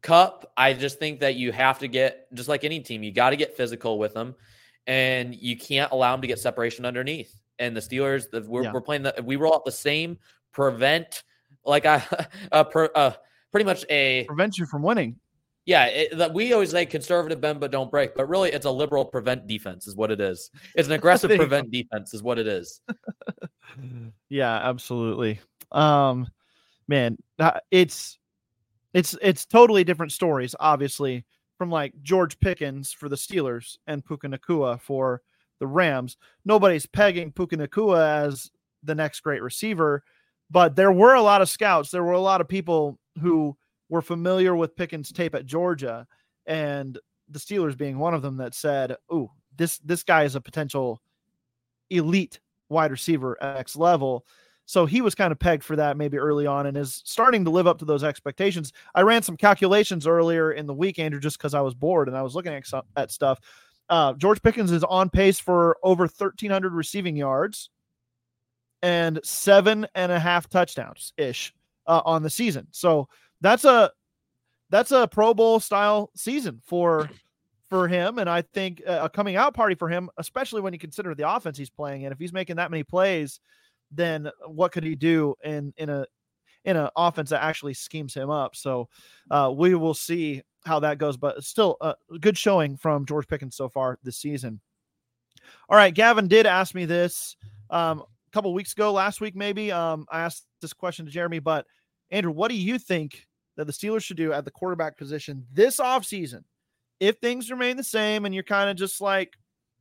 Kupp. 0.03 0.51
I 0.57 0.73
just 0.73 0.99
think 0.99 1.21
that 1.21 1.37
you 1.37 1.53
have 1.53 1.79
to 1.79 1.89
get, 1.89 2.33
just 2.35 2.49
like 2.49 2.65
any 2.65 2.81
team, 2.81 3.03
you 3.03 3.13
got 3.13 3.31
to 3.31 3.37
get 3.37 3.57
physical 3.57 3.99
with 3.99 4.15
them, 4.15 4.35
and 4.87 5.35
you 5.35 5.57
can't 5.57 5.93
allow 5.93 6.13
them 6.13 6.23
to 6.23 6.27
get 6.27 6.39
separation 6.41 6.85
underneath. 6.85 7.33
And 7.59 7.77
the 7.77 7.81
Steelers, 7.81 8.29
the, 8.31 8.43
we're, 8.43 8.65
Yeah. 8.65 8.73
we're 8.73 8.81
playing 8.81 9.05
the, 9.05 9.15
we 9.25 9.37
roll 9.37 9.55
out 9.55 9.65
the 9.65 9.71
same 9.73 10.19
prevent, 10.53 11.23
like 11.65 11.87
I, 11.87 12.05
uh, 12.51 12.65
per, 12.65 12.91
uh, 12.95 13.13
pretty 13.53 13.65
much 13.65 13.85
a 13.91 14.25
Prevents 14.25 14.59
you 14.59 14.67
from 14.67 14.83
winning. 14.83 15.17
Yeah, 15.65 15.87
it, 15.87 16.19
that 16.19 16.35
we 16.35 16.53
always 16.53 16.71
say 16.71 16.85
conservative 16.87 17.41
bend 17.41 17.61
but 17.61 17.71
don't 17.71 17.91
break, 17.91 18.17
but 18.17 18.29
really 18.29 18.51
it's 18.51 18.67
a 18.67 18.71
liberal 18.71 19.05
prevent 19.05 19.47
defense 19.47 19.87
is 19.87 19.95
what 19.95 20.11
it 20.11 20.21
is. 20.21 20.51
It's 20.75 20.89
an 20.89 20.95
aggressive 21.01 21.29
There 21.29 21.37
you 21.37 21.43
go. 21.43 21.47
prevent 21.49 21.71
defense 21.71 22.15
is 22.15 22.23
what 22.23 22.39
it 22.39 22.47
is. 22.47 22.81
Yeah, 24.29 24.55
absolutely. 24.69 25.41
Um, 25.71 26.27
man, 26.89 27.17
uh, 27.39 27.61
it's 27.71 28.19
it's 28.93 29.17
it's 29.23 29.47
totally 29.47 29.85
different 29.85 30.13
stories, 30.13 30.55
obviously, 30.61 31.25
from 31.57 31.71
like 31.71 31.95
George 32.03 32.39
Pickens 32.39 32.93
for 32.93 33.09
the 33.09 33.17
Steelers 33.17 33.79
and 33.87 34.05
Puka 34.05 34.29
Nacua 34.29 34.81
for 34.81 35.23
the 35.59 35.67
Rams. 35.67 36.17
Nobody's 36.45 36.87
pegging 36.87 37.33
Puka 37.33 37.57
Nacua 37.57 38.27
as 38.27 38.51
the 38.83 38.95
next 38.95 39.21
great 39.21 39.43
receiver, 39.43 40.03
but 40.51 40.77
there 40.77 40.93
were 40.93 41.15
a 41.15 41.23
lot 41.23 41.41
of 41.41 41.49
scouts. 41.49 41.91
There 41.91 42.05
were 42.05 42.13
a 42.13 42.21
lot 42.21 42.41
of 42.41 42.49
people 42.49 42.99
who 43.21 43.57
were 43.93 44.01
familiar 44.01 44.57
with 44.57 44.75
Pickens' 44.75 45.13
tape 45.13 45.35
at 45.35 45.45
Georgia, 45.45 46.07
and 46.47 46.99
the 47.29 47.39
Steelers 47.39 47.77
being 47.77 47.99
one 47.99 48.15
of 48.15 48.23
them 48.23 48.39
that 48.39 48.55
said, 48.55 48.97
"Ooh, 49.13 49.31
this 49.55 49.77
this 49.81 50.03
guy 50.03 50.25
is 50.25 50.35
a 50.35 50.41
potential 50.41 51.03
elite 51.91 52.41
wide 52.71 52.91
receiver 52.91 53.37
at 53.43 53.59
X 53.59 53.77
level." 53.77 54.25
So 54.65 54.87
he 54.87 55.03
was 55.03 55.15
kind 55.15 55.31
of 55.31 55.39
pegged 55.39 55.63
for 55.63 55.77
that 55.77 55.99
maybe 55.99 56.17
early 56.17 56.47
on 56.47 56.65
and 56.65 56.75
is 56.79 57.03
starting 57.05 57.45
to 57.45 57.51
live 57.51 57.67
up 57.67 57.79
to 57.81 57.85
those 57.85 58.03
expectations. 58.03 58.73
I 58.95 59.03
ran 59.03 59.23
some 59.23 59.37
calculations 59.37 60.07
earlier 60.07 60.53
in 60.53 60.67
the 60.67 60.73
week, 60.73 60.99
Andrew, 60.99 61.21
just 61.21 61.37
because 61.37 61.53
I 61.53 61.61
was 61.61 61.75
bored 61.75 62.09
and 62.09 62.17
I 62.17 62.23
was 62.23 62.35
looking 62.35 62.55
at, 62.55 62.65
at 62.97 63.11
stuff. 63.11 63.41
Uh, 63.91 64.15
George 64.15 64.41
Pickens 64.41 64.73
is 64.73 64.85
on 64.85 65.11
pace 65.11 65.39
for 65.39 65.77
over 65.83 66.05
1,300 66.05 66.73
receiving 66.73 67.15
yards 67.17 67.69
and 68.81 69.21
seven 69.23 69.87
and 69.95 70.11
a 70.11 70.19
half 70.19 70.49
touchdowns 70.49 71.13
ish 71.19 71.53
uh, 71.87 72.01
on 72.07 72.23
the 72.23 72.31
season. 72.31 72.69
So 72.71 73.09
that's 73.43 73.65
a 73.65 73.91
that's 74.71 74.93
a 74.93 75.07
Pro 75.07 75.35
Bowl 75.35 75.61
style 75.61 76.11
season 76.17 76.63
for 76.65 77.11
for 77.69 77.89
him, 77.89 78.19
and 78.19 78.29
I 78.31 78.43
think 78.43 78.83
a 78.87 79.09
coming 79.11 79.37
out 79.37 79.53
party 79.55 79.75
for 79.75 79.89
him, 79.89 80.09
especially 80.17 80.63
when 80.63 80.73
you 80.73 80.79
consider 80.79 81.15
the 81.15 81.29
offense 81.29 81.59
he's 81.59 81.71
playing 81.71 82.03
in. 82.03 82.13
If 82.13 82.19
he's 82.19 82.33
making 82.33 82.57
that 82.57 82.71
many 82.71 82.83
plays, 82.83 83.41
then 83.91 84.31
what 84.47 84.73
could 84.73 84.85
he 84.85 84.95
do 84.95 85.35
in 85.45 85.75
in 85.77 85.91
a 85.91 86.07
in 86.65 86.77
an 86.77 86.89
offense 86.97 87.31
that 87.31 87.43
actually 87.43 87.75
schemes 87.75 88.15
him 88.15 88.31
up? 88.31 88.57
So 88.57 88.89
uh, 89.31 89.53
we 89.55 89.75
will 89.75 89.95
see 89.95 90.43
how 90.65 90.81
that 90.81 90.99
goes, 90.99 91.17
but 91.17 91.43
still 91.45 91.77
a 91.81 91.95
good 92.21 92.39
showing 92.39 92.77
from 92.77 93.05
George 93.05 93.27
Pickens 93.27 93.57
so 93.57 93.69
far 93.69 93.99
this 94.03 94.17
season. 94.17 94.61
All 95.69 95.77
right, 95.77 95.93
Gavin 95.93 96.29
did 96.29 96.47
ask 96.47 96.75
me 96.75 96.85
this 96.85 97.37
um, 97.69 98.01
a 98.01 98.31
couple 98.33 98.55
weeks 98.55 98.73
ago, 98.73 98.93
last 98.93 99.21
week 99.21 99.35
maybe. 99.35 99.73
Um, 99.73 100.07
I 100.09 100.21
asked 100.21 100.47
this 100.61 100.73
question 100.73 101.05
to 101.05 101.11
Jeremy, 101.11 101.41
but 101.41 101.67
Andrew, 102.11 102.33
what 102.33 102.51
do 102.51 102.57
you 102.57 102.79
think 102.79 103.27
that 103.63 103.67
the 103.67 103.87
Steelers 103.87 104.03
should 104.03 104.17
do 104.17 104.33
at 104.33 104.45
the 104.45 104.51
quarterback 104.51 104.97
position 104.97 105.47
this 105.53 105.79
offseason 105.79 106.43
if 106.99 107.17
things 107.19 107.51
remain 107.51 107.77
the 107.77 107.85
same 107.85 108.25
and 108.25 108.35
you're 108.35 108.45
kind 108.45 108.69
of 108.69 108.77
just 108.77 109.01
like 109.01 109.35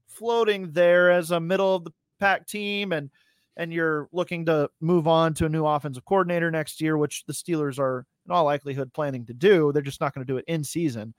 floating 0.07 0.71
there 0.71 1.09
as 1.11 1.31
a 1.31 1.39
middle 1.39 1.75
of 1.75 1.83
the 1.83 1.91
pack 2.19 2.47
team 2.47 2.91
and 2.91 3.09
and 3.57 3.73
you're 3.73 4.07
looking 4.11 4.45
to 4.45 4.69
move 4.79 5.07
on 5.07 5.33
to 5.33 5.45
a 5.45 5.49
new 5.49 5.65
offensive 5.65 6.05
coordinator 6.05 6.49
next 6.49 6.79
year, 6.79 6.97
which 6.97 7.25
the 7.25 7.33
Steelers 7.33 7.79
are 7.79 8.05
in 8.25 8.31
all 8.31 8.45
likelihood 8.45 8.93
planning 8.93 9.25
to 9.25 9.33
do. 9.33 9.71
They're 9.71 9.81
just 9.81 9.99
not 9.99 10.13
going 10.13 10.25
to 10.25 10.31
do 10.31 10.37
it 10.37 10.45
in 10.47 10.63
season. 10.63 11.13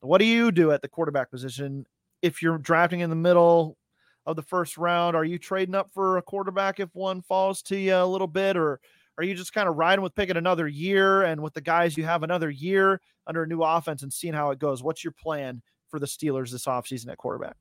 What 0.00 0.18
do 0.18 0.24
you 0.24 0.52
do 0.52 0.72
at 0.72 0.82
the 0.82 0.88
quarterback 0.88 1.30
position 1.30 1.86
if 2.22 2.42
you're 2.42 2.58
drafting 2.58 3.00
in 3.00 3.10
the 3.10 3.16
middle 3.16 3.78
of 4.26 4.36
the 4.36 4.42
first 4.42 4.76
round? 4.76 5.16
Are 5.16 5.24
you 5.24 5.38
trading 5.38 5.74
up 5.74 5.90
for 5.94 6.18
a 6.18 6.22
quarterback 6.22 6.80
if 6.80 6.90
one 6.92 7.22
falls 7.22 7.62
to 7.62 7.76
you 7.76 7.94
a 7.94 8.04
little 8.04 8.26
bit, 8.26 8.56
or 8.56 8.80
are 9.20 9.24
you 9.24 9.34
just 9.34 9.52
kind 9.52 9.68
of 9.68 9.76
riding 9.76 10.02
with 10.02 10.14
picking 10.14 10.38
another 10.38 10.66
year 10.66 11.24
and 11.24 11.42
with 11.42 11.52
the 11.52 11.60
guys 11.60 11.94
you 11.94 12.04
have 12.04 12.22
another 12.22 12.48
year 12.48 13.02
under 13.26 13.42
a 13.42 13.46
new 13.46 13.62
offense 13.62 14.02
and 14.02 14.10
seeing 14.10 14.32
how 14.32 14.50
it 14.50 14.58
goes? 14.58 14.82
What's 14.82 15.04
your 15.04 15.12
plan 15.12 15.60
for 15.88 16.00
the 16.00 16.06
Steelers 16.06 16.50
this 16.50 16.64
offseason 16.64 17.10
at 17.10 17.18
quarterback? 17.18 17.54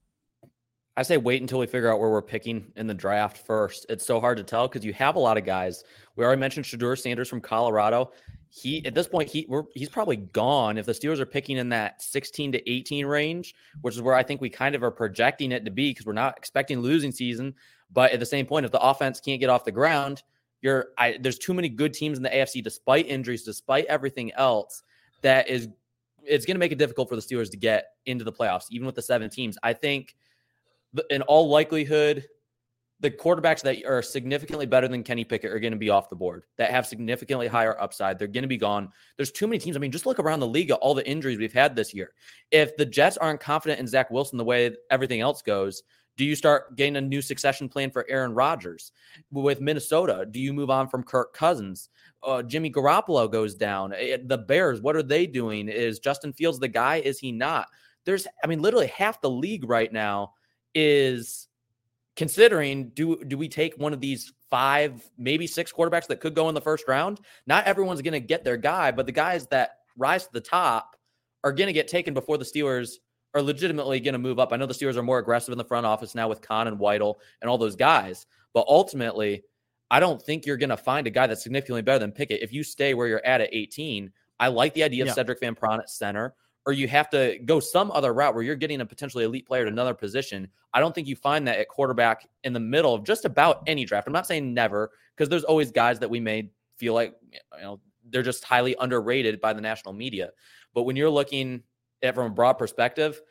I 0.95 1.03
say 1.03 1.18
wait 1.18 1.41
until 1.41 1.60
we 1.60 1.66
figure 1.66 1.91
out 1.91 1.99
where 1.99 2.10
we're 2.10 2.22
picking 2.22 2.72
in 2.78 2.88
the 2.88 2.93
draft 2.93 3.45
first. 3.45 3.86
It's 3.89 4.05
so 4.05 4.22
hard 4.22 4.38
to 4.38 4.43
tell 4.43 4.70
because 4.70 4.86
you 4.86 4.93
have 4.93 5.18
a 5.18 5.20
lot 5.20 5.38
of 5.38 5.43
guys. 5.43 5.84
We 6.16 6.24
already 6.24 6.39
mentioned 6.39 6.66
Shedeur 6.66 6.97
Sanders 6.97 7.28
from 7.28 7.41
Colorado. 7.41 8.14
He 8.47 8.86
at 8.86 8.95
this 8.95 9.10
point 9.10 9.30
he 9.30 9.45
he's 9.76 9.89
probably 9.89 10.16
gone. 10.16 10.78
If 10.78 10.86
the 10.86 10.93
Steelers 10.93 11.20
are 11.20 11.26
picking 11.26 11.57
in 11.57 11.68
that 11.70 12.01
16 12.01 12.53
to 12.53 12.72
18 12.72 13.05
range, 13.05 13.53
which 13.82 13.95
is 13.95 14.01
where 14.01 14.16
I 14.16 14.24
think 14.24 14.39
we 14.39 14.49
kind 14.49 14.76
of 14.76 14.84
are 14.84 14.91
projecting 14.91 15.51
it 15.51 15.66
to 15.66 15.72
be 15.72 15.91
because 15.91 16.05
we're 16.05 16.14
not 16.14 16.38
expecting 16.38 16.80
losing 16.80 17.12
season. 17.12 17.53
But 17.91 18.14
at 18.14 18.22
the 18.22 18.26
same 18.26 18.45
point, 18.45 18.66
if 18.66 18.72
the 18.72 18.82
offense 18.82 19.20
can't 19.20 19.41
get 19.41 19.49
off 19.49 19.66
the 19.66 19.74
ground, 19.74 20.24
you're 20.62 20.88
I, 20.97 21.18
there's 21.20 21.39
too 21.39 21.53
many 21.53 21.70
good 21.70 21.93
teams 21.93 22.18
in 22.18 22.24
the 22.24 22.30
AFC, 22.30 22.64
despite 22.64 23.07
injuries, 23.07 23.43
despite 23.43 23.86
everything 23.86 24.32
else, 24.34 24.84
that 25.22 25.49
is 25.49 25.70
it's 26.24 26.45
going 26.45 26.55
to 26.55 26.60
make 26.60 26.72
it 26.72 26.78
difficult 26.78 27.10
for 27.10 27.16
the 27.16 27.22
Steelers 27.22 27.49
to 27.51 27.57
get 27.57 27.93
into 28.05 28.24
the 28.24 28.32
playoffs, 28.32 28.66
even 28.72 28.86
with 28.86 28.95
the 28.95 29.01
seven 29.01 29.30
teams. 29.30 29.57
I 29.64 29.74
think 29.74 30.16
in 31.10 31.22
all 31.24 31.49
likelihood, 31.49 32.28
the 33.01 33.10
quarterbacks 33.10 33.62
that 33.62 33.86
are 33.86 34.01
significantly 34.01 34.66
better 34.66 34.88
than 34.88 35.03
Kenny 35.03 35.24
Pickett 35.24 35.51
are 35.51 35.60
going 35.60 35.72
to 35.72 35.80
be 35.80 35.89
off 35.89 36.10
the 36.10 36.16
board, 36.16 36.43
that 36.57 36.72
have 36.72 36.86
significantly 36.86 37.47
higher 37.47 37.80
upside. 37.80 38.20
They're 38.20 38.28
going 38.28 38.43
to 38.43 38.49
be 38.49 38.57
gone. 38.57 38.89
There's 39.16 39.32
too 39.32 39.47
many 39.47 39.60
teams. 39.60 39.78
I 39.78 39.80
mean, 39.80 39.91
just 39.91 40.05
look 40.05 40.20
around 40.20 40.41
the 40.41 40.47
league 40.47 40.72
at 40.72 40.80
all 40.80 40.93
the 40.93 41.07
injuries 41.07 41.38
we've 41.38 41.53
had 41.53 41.76
this 41.76 41.93
year. 41.93 42.12
If 42.51 42.76
the 42.76 42.86
Jets 42.86 43.16
aren't 43.16 43.39
confident 43.39 43.80
in 43.80 43.88
Zach 43.88 44.12
Wilson 44.12 44.38
the 44.38 44.43
way 44.43 44.76
everything 44.91 45.22
else 45.22 45.41
goes, 45.41 45.84
do 46.20 46.26
you 46.26 46.36
start 46.36 46.76
getting 46.76 46.97
a 46.97 47.01
new 47.01 47.22
succession 47.22 47.70
plan 47.70 47.89
for 47.89 48.05
Aaron 48.09 48.34
Rodgers? 48.34 48.91
With 49.32 49.61
Minnesota, 49.61 50.28
do 50.30 50.38
you 50.38 50.51
move 50.51 50.70
on 50.70 50.89
from 50.89 51.01
Kirk 51.01 51.34
Cousins? 51.34 51.88
Uh, 52.22 52.43
Jimmy 52.43 52.70
Garoppolo 52.70 53.32
goes 53.32 53.55
down. 53.55 53.93
Eh, 53.93 54.17
The 54.26 54.38
Bears, 54.38 54.82
what 54.82 54.97
are 54.97 55.01
they 55.01 55.26
doing? 55.26 55.70
Is 55.70 55.99
Justin 55.99 56.34
Fields 56.34 56.59
the 56.59 56.67
guy? 56.67 56.97
Is 56.97 57.20
he 57.20 57.32
not? 57.32 57.67
There's, 58.03 58.28
I 58.43 58.47
mean, 58.47 58.61
literally 58.61 58.88
half 58.88 59.22
the 59.22 59.30
league 59.30 59.63
right 59.70 59.93
now 59.93 60.34
is 60.76 61.47
considering 62.17 62.89
do 62.89 63.24
do 63.24 63.38
we 63.38 63.47
take 63.47 63.76
one 63.78 63.93
of 63.93 64.01
these 64.01 64.34
five 64.49 65.09
maybe 65.17 65.47
six 65.47 65.72
quarterbacks 65.72 66.07
that 66.07 66.20
could 66.20 66.36
go 66.36 66.49
in 66.49 66.53
the 66.53 66.59
first 66.59 66.86
round 66.86 67.22
not 67.47 67.65
everyone's 67.65 68.01
going 68.01 68.11
to 68.11 68.20
get 68.20 68.43
their 68.43 68.57
guy 68.57 68.91
but 68.91 69.05
the 69.05 69.11
guys 69.11 69.47
that 69.47 69.78
rise 69.95 70.26
to 70.26 70.34
the 70.34 70.41
top 70.41 70.97
are 71.45 71.53
going 71.53 71.67
to 71.67 71.74
get 71.74 71.88
taken 71.88 72.13
before 72.13 72.38
the 72.38 72.43
steelers 72.43 72.95
are 73.34 73.41
legitimately 73.41 73.99
going 73.99 74.13
to 74.13 74.19
move 74.19 74.39
up 74.39 74.51
i 74.51 74.57
know 74.57 74.65
the 74.65 74.73
steelers 74.73 74.95
are 74.95 75.03
more 75.03 75.19
aggressive 75.19 75.51
in 75.51 75.57
the 75.57 75.63
front 75.63 75.86
office 75.86 76.15
now 76.15 76.27
with 76.27 76.41
Khan 76.41 76.67
and 76.67 76.80
Weidl 76.80 77.15
and 77.41 77.49
all 77.49 77.57
those 77.57 77.75
guys 77.75 78.25
but 78.53 78.65
ultimately 78.67 79.43
i 79.91 79.99
don't 79.99 80.21
think 80.21 80.45
you're 80.45 80.57
going 80.57 80.69
to 80.69 80.77
find 80.77 81.07
a 81.07 81.11
guy 81.11 81.27
that's 81.27 81.43
significantly 81.43 81.82
better 81.82 81.99
than 81.99 82.11
pickett 82.11 82.41
if 82.41 82.53
you 82.53 82.63
stay 82.63 82.93
where 82.93 83.07
you're 83.07 83.25
at 83.25 83.41
at 83.41 83.49
18 83.51 84.11
i 84.39 84.47
like 84.47 84.73
the 84.73 84.84
idea 84.84 85.03
of 85.03 85.09
Sedrick 85.09 85.39
van 85.39 85.55
Pran 85.55 85.80
at 85.80 85.89
center 85.89 86.34
or 86.69 86.73
you 86.73 86.88
have 86.88 87.09
to 87.09 87.39
go 87.45 87.59
some 87.59 87.89
other 87.91 88.13
route 88.13 88.36
where 88.36 88.43
you're 88.43 88.55
getting 88.55 88.82
a 88.82 88.86
potentially 88.86 89.23
elite 89.23 89.47
player 89.47 89.63
at 89.63 89.67
another 89.67 89.95
position. 89.95 90.47
I 90.71 90.80
don't 90.80 90.93
think 90.93 91.07
you 91.07 91.15
find 91.15 91.47
that 91.47 91.57
at 91.57 91.67
quarterback 91.67 92.27
in 92.43 92.53
the 92.53 92.59
middle 92.59 92.93
of 92.93 93.03
just 93.03 93.25
about 93.25 93.63
any 93.65 93.86
draft. 93.86 94.05
I'm 94.05 94.13
not 94.13 94.27
saying 94.27 94.53
never, 94.53 94.91
because 95.15 95.30
there's 95.30 95.43
always 95.43 95.71
guys 95.71 95.97
that 95.99 96.09
we 96.09 96.19
may 96.19 96.51
feel 96.77 96.93
like 96.93 97.15
you 97.57 97.63
know 97.63 97.80
they're 98.09 98.21
just 98.21 98.43
highly 98.43 98.75
underrated 98.80 99.41
by 99.41 99.53
the 99.53 99.61
national 99.61 99.93
media. 99.93 100.30
But 100.73 100.84
when 100.84 100.95
you're 100.95 101.09
looking 101.09 101.63
from 102.01 102.31
a 102.31 102.33
broad 102.33 102.53
perspective, 102.53 103.21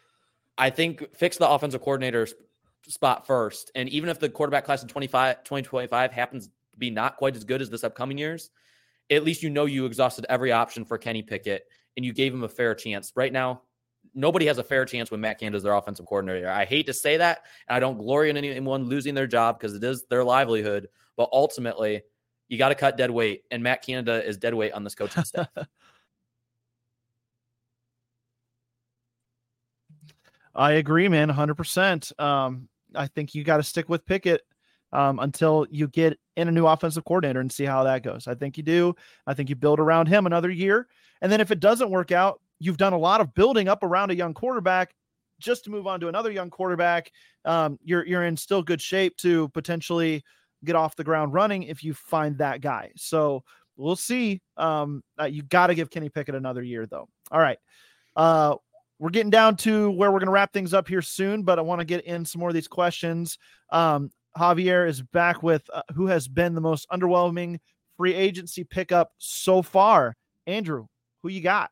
I 0.56 0.70
think 0.70 1.14
fix 1.16 1.36
the 1.36 1.48
offensive 1.48 1.80
coordinator 1.80 2.26
spot 2.86 3.26
first. 3.26 3.70
And 3.74 3.88
even 3.88 4.10
if 4.10 4.18
the 4.18 4.28
quarterback 4.28 4.64
class 4.64 4.82
in 4.82 4.88
25, 4.88 5.44
2025 5.44 6.12
happens 6.12 6.46
to 6.46 6.52
be 6.78 6.90
not 6.90 7.16
quite 7.16 7.36
as 7.36 7.44
good 7.44 7.62
as 7.62 7.70
this 7.70 7.84
upcoming 7.84 8.18
years, 8.18 8.50
at 9.10 9.24
least 9.24 9.42
you 9.42 9.50
know 9.50 9.64
you 9.66 9.86
exhausted 9.86 10.26
every 10.28 10.52
option 10.52 10.84
for 10.84 10.98
Kenny 10.98 11.22
Pickett 11.22 11.64
and 11.96 12.04
you 12.04 12.12
gave 12.12 12.32
him 12.32 12.44
a 12.44 12.48
fair 12.48 12.74
chance. 12.74 13.12
Right 13.16 13.32
now, 13.32 13.62
nobody 14.14 14.46
has 14.46 14.58
a 14.58 14.64
fair 14.64 14.84
chance 14.84 15.10
when 15.10 15.20
Matt 15.20 15.38
Canada 15.38 15.56
is 15.56 15.62
their 15.62 15.74
offensive 15.74 16.06
coordinator. 16.06 16.48
I 16.48 16.64
hate 16.64 16.86
to 16.86 16.94
say 16.94 17.16
that, 17.16 17.44
and 17.68 17.76
I 17.76 17.80
don't 17.80 17.98
glory 17.98 18.30
in 18.30 18.36
anyone 18.36 18.84
losing 18.84 19.14
their 19.14 19.26
job 19.26 19.58
because 19.58 19.74
it 19.74 19.84
is 19.84 20.04
their 20.06 20.24
livelihood. 20.24 20.88
But 21.16 21.28
ultimately, 21.32 22.02
you 22.48 22.58
got 22.58 22.68
to 22.70 22.74
cut 22.74 22.96
dead 22.96 23.10
weight, 23.10 23.42
and 23.50 23.62
Matt 23.62 23.82
Canada 23.82 24.24
is 24.24 24.38
dead 24.38 24.54
weight 24.54 24.72
on 24.72 24.84
this 24.84 24.94
coaching 24.94 25.24
staff. 25.24 25.48
I 30.58 30.72
agree, 30.72 31.08
man, 31.08 31.30
100%. 31.30 32.20
Um, 32.20 32.68
I 32.94 33.06
think 33.06 33.34
you 33.34 33.44
got 33.44 33.58
to 33.58 33.62
stick 33.62 33.88
with 33.88 34.04
Pickett 34.04 34.42
um, 34.92 35.20
until 35.20 35.66
you 35.70 35.86
get 35.86 36.18
in 36.36 36.48
a 36.48 36.52
new 36.52 36.66
offensive 36.66 37.04
coordinator 37.04 37.38
and 37.40 37.50
see 37.50 37.64
how 37.64 37.84
that 37.84 38.02
goes. 38.02 38.26
I 38.26 38.34
think 38.34 38.56
you 38.56 38.64
do. 38.64 38.94
I 39.26 39.34
think 39.34 39.48
you 39.48 39.54
build 39.54 39.78
around 39.78 40.08
him 40.08 40.26
another 40.26 40.50
year. 40.50 40.88
And 41.22 41.30
then 41.30 41.40
if 41.40 41.52
it 41.52 41.60
doesn't 41.60 41.90
work 41.90 42.10
out, 42.10 42.40
you've 42.58 42.76
done 42.76 42.92
a 42.92 42.98
lot 42.98 43.20
of 43.20 43.34
building 43.34 43.68
up 43.68 43.84
around 43.84 44.10
a 44.10 44.16
young 44.16 44.34
quarterback 44.34 44.94
just 45.38 45.62
to 45.64 45.70
move 45.70 45.86
on 45.86 46.00
to 46.00 46.08
another 46.08 46.32
young 46.32 46.50
quarterback. 46.50 47.12
Um, 47.44 47.78
you're 47.84 48.04
you're 48.04 48.24
in 48.24 48.36
still 48.36 48.62
good 48.62 48.80
shape 48.80 49.16
to 49.18 49.48
potentially 49.50 50.24
get 50.64 50.74
off 50.74 50.96
the 50.96 51.04
ground 51.04 51.34
running 51.34 51.62
if 51.62 51.84
you 51.84 51.94
find 51.94 52.36
that 52.38 52.60
guy. 52.60 52.90
So 52.96 53.44
we'll 53.76 53.94
see. 53.94 54.42
Um, 54.56 55.04
uh, 55.20 55.26
you 55.26 55.42
got 55.42 55.68
to 55.68 55.76
give 55.76 55.90
Kenny 55.90 56.08
Pickett 56.08 56.34
another 56.34 56.64
year, 56.64 56.86
though. 56.86 57.08
All 57.30 57.40
right. 57.40 57.58
Uh, 58.16 58.56
we're 58.98 59.10
getting 59.10 59.30
down 59.30 59.56
to 59.56 59.90
where 59.90 60.10
we're 60.10 60.18
going 60.18 60.26
to 60.26 60.32
wrap 60.32 60.52
things 60.52 60.74
up 60.74 60.88
here 60.88 61.02
soon, 61.02 61.42
but 61.42 61.58
I 61.58 61.62
want 61.62 61.80
to 61.80 61.84
get 61.84 62.04
in 62.04 62.24
some 62.24 62.40
more 62.40 62.50
of 62.50 62.54
these 62.54 62.68
questions. 62.68 63.38
Um, 63.70 64.10
Javier 64.36 64.88
is 64.88 65.02
back 65.02 65.42
with 65.42 65.68
uh, 65.72 65.82
who 65.94 66.06
has 66.06 66.28
been 66.28 66.54
the 66.54 66.60
most 66.60 66.88
underwhelming 66.90 67.58
free 67.96 68.14
agency 68.14 68.64
pickup 68.64 69.12
so 69.18 69.62
far. 69.62 70.16
Andrew, 70.46 70.86
who 71.22 71.28
you 71.28 71.40
got? 71.40 71.70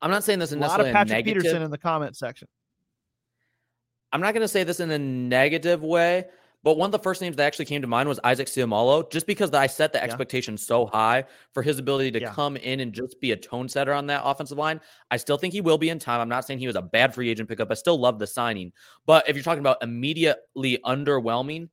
I'm 0.00 0.10
not 0.10 0.24
saying 0.24 0.38
this 0.38 0.52
in 0.52 0.62
a 0.62 0.66
lot 0.66 0.80
of 0.80 0.92
Patrick 0.92 1.24
Peterson 1.24 1.62
in 1.62 1.70
the 1.70 1.78
comment 1.78 2.16
section. 2.16 2.48
I'm 4.12 4.20
not 4.20 4.34
going 4.34 4.42
to 4.42 4.48
say 4.48 4.62
this 4.62 4.80
in 4.80 4.90
a 4.90 4.98
negative 4.98 5.82
way, 5.82 6.26
but 6.64 6.78
one 6.78 6.88
of 6.88 6.92
the 6.92 6.98
first 6.98 7.20
names 7.20 7.36
that 7.36 7.44
actually 7.44 7.66
came 7.66 7.82
to 7.82 7.86
mind 7.86 8.08
was 8.08 8.18
Isaac 8.24 8.48
Seumalo, 8.48 9.08
just 9.10 9.26
because 9.26 9.52
I 9.52 9.66
set 9.66 9.92
the 9.92 9.98
yeah. 9.98 10.04
expectation 10.04 10.56
so 10.56 10.86
high 10.86 11.24
for 11.52 11.62
his 11.62 11.78
ability 11.78 12.10
to 12.12 12.22
yeah. 12.22 12.32
come 12.32 12.56
in 12.56 12.80
and 12.80 12.90
just 12.90 13.20
be 13.20 13.32
a 13.32 13.36
tone 13.36 13.68
setter 13.68 13.92
on 13.92 14.06
that 14.06 14.22
offensive 14.24 14.56
line. 14.56 14.80
I 15.10 15.18
still 15.18 15.36
think 15.36 15.52
he 15.52 15.60
will 15.60 15.76
be 15.76 15.90
in 15.90 15.98
time. 15.98 16.22
I'm 16.22 16.28
not 16.28 16.46
saying 16.46 16.58
he 16.58 16.66
was 16.66 16.74
a 16.74 16.82
bad 16.82 17.14
free 17.14 17.28
agent 17.28 17.50
pickup. 17.50 17.70
I 17.70 17.74
still 17.74 17.98
love 17.98 18.18
the 18.18 18.26
signing. 18.26 18.72
But 19.04 19.28
if 19.28 19.36
you're 19.36 19.42
talking 19.42 19.60
about 19.60 19.82
immediately 19.82 20.78
underwhelming, 20.86 21.68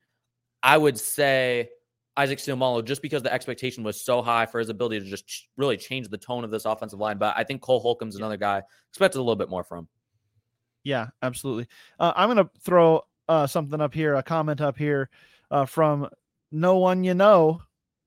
I 0.61 0.77
would 0.77 0.99
say 0.99 1.69
Isaac 2.17 2.39
Seumalo 2.39 2.83
just 2.83 3.01
because 3.01 3.23
the 3.23 3.33
expectation 3.33 3.85
was 3.85 4.01
so 4.01 4.21
high 4.21 4.45
for 4.45 4.59
his 4.59 4.67
ability 4.67 4.99
to 4.99 5.05
just 5.05 5.47
really 5.55 5.77
change 5.77 6.09
the 6.09 6.17
tone 6.17 6.43
of 6.43 6.51
this 6.51 6.65
offensive 6.65 6.99
line. 6.99 7.17
But 7.17 7.35
I 7.37 7.45
think 7.45 7.61
Cole 7.61 7.79
Holcomb's 7.79 8.17
another 8.17 8.35
guy 8.35 8.61
expected 8.89 9.19
a 9.19 9.21
little 9.21 9.37
bit 9.37 9.49
more 9.49 9.63
from. 9.63 9.87
Yeah, 10.83 11.07
absolutely. 11.21 11.67
Uh, 11.97 12.11
I'm 12.15 12.27
going 12.27 12.45
to 12.45 12.51
throw 12.59 13.03
uh, 13.27 13.47
something 13.47 13.81
up 13.81 13.93
here, 13.93 14.15
a 14.15 14.23
comment 14.23 14.61
up 14.61 14.77
here 14.77 15.09
uh, 15.49 15.65
from 15.65 16.09
no 16.51 16.77
one 16.77 17.03
you 17.03 17.13
know. 17.13 17.61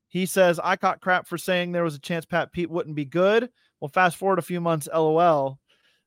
He 0.08 0.26
says, 0.26 0.60
I 0.62 0.76
caught 0.76 1.00
crap 1.00 1.26
for 1.26 1.36
saying 1.38 1.72
there 1.72 1.82
was 1.82 1.96
a 1.96 2.00
chance 2.00 2.24
Pat 2.24 2.52
Pete 2.52 2.70
wouldn't 2.70 2.94
be 2.94 3.04
good. 3.04 3.50
Well, 3.80 3.88
fast 3.88 4.16
forward 4.16 4.38
a 4.38 4.42
few 4.42 4.60
months, 4.60 4.88
lol. 4.92 5.58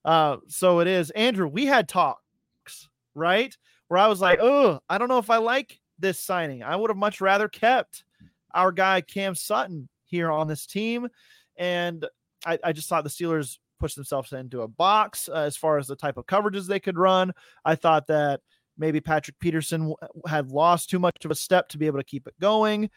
Uh, 0.06 0.38
so 0.48 0.80
it 0.80 0.88
is. 0.88 1.10
Andrew, 1.12 1.48
we 1.48 1.66
had 1.66 1.90
talks, 1.90 2.90
right? 3.14 3.56
Where 3.90 4.00
I 4.00 4.08
was 4.08 4.22
like, 4.22 4.40
oh, 4.42 4.80
I 4.90 4.98
don't 4.98 5.10
know 5.10 5.18
if 5.18 5.30
I 5.30 5.38
like 5.38 5.80
this 6.00 6.20
signing. 6.20 6.64
I 6.64 6.76
would 6.76 6.90
have 6.90 6.98
much 6.98 7.20
rather 7.20 7.48
kept 7.48 8.06
our 8.54 8.72
guy 8.72 9.02
Cam 9.02 9.36
Sutton 9.36 9.90
here 10.06 10.32
on 10.32 10.48
this 10.48 10.66
team. 10.66 11.10
And 11.58 12.06
I, 12.46 12.58
I 12.64 12.72
just 12.72 12.88
thought 12.88 13.04
the 13.04 13.10
Steelers 13.10 13.58
pushed 13.80 13.96
themselves 13.96 14.32
into 14.34 14.62
a 14.62 14.68
box 14.68 15.30
uh, 15.30 15.36
as 15.36 15.58
far 15.58 15.78
as 15.78 15.88
the 15.88 15.96
type 15.96 16.18
of 16.18 16.26
coverages 16.26 16.66
they 16.66 16.80
could 16.80 16.98
run. 16.98 17.34
I 17.66 17.76
thought 17.76 18.08
that 18.08 18.42
maybe 18.78 19.00
Patrick 19.02 19.40
Peterson 19.40 19.94
had 20.28 20.52
lost 20.52 20.90
too 20.90 21.00
much 21.00 21.26
of 21.26 21.32
a 21.32 21.36
step 21.36 21.70
to 21.70 21.78
be 21.78 21.88
able 21.88 22.00
to 22.00 22.06
keep 22.06 22.28
it 22.28 22.40
going 22.40 22.90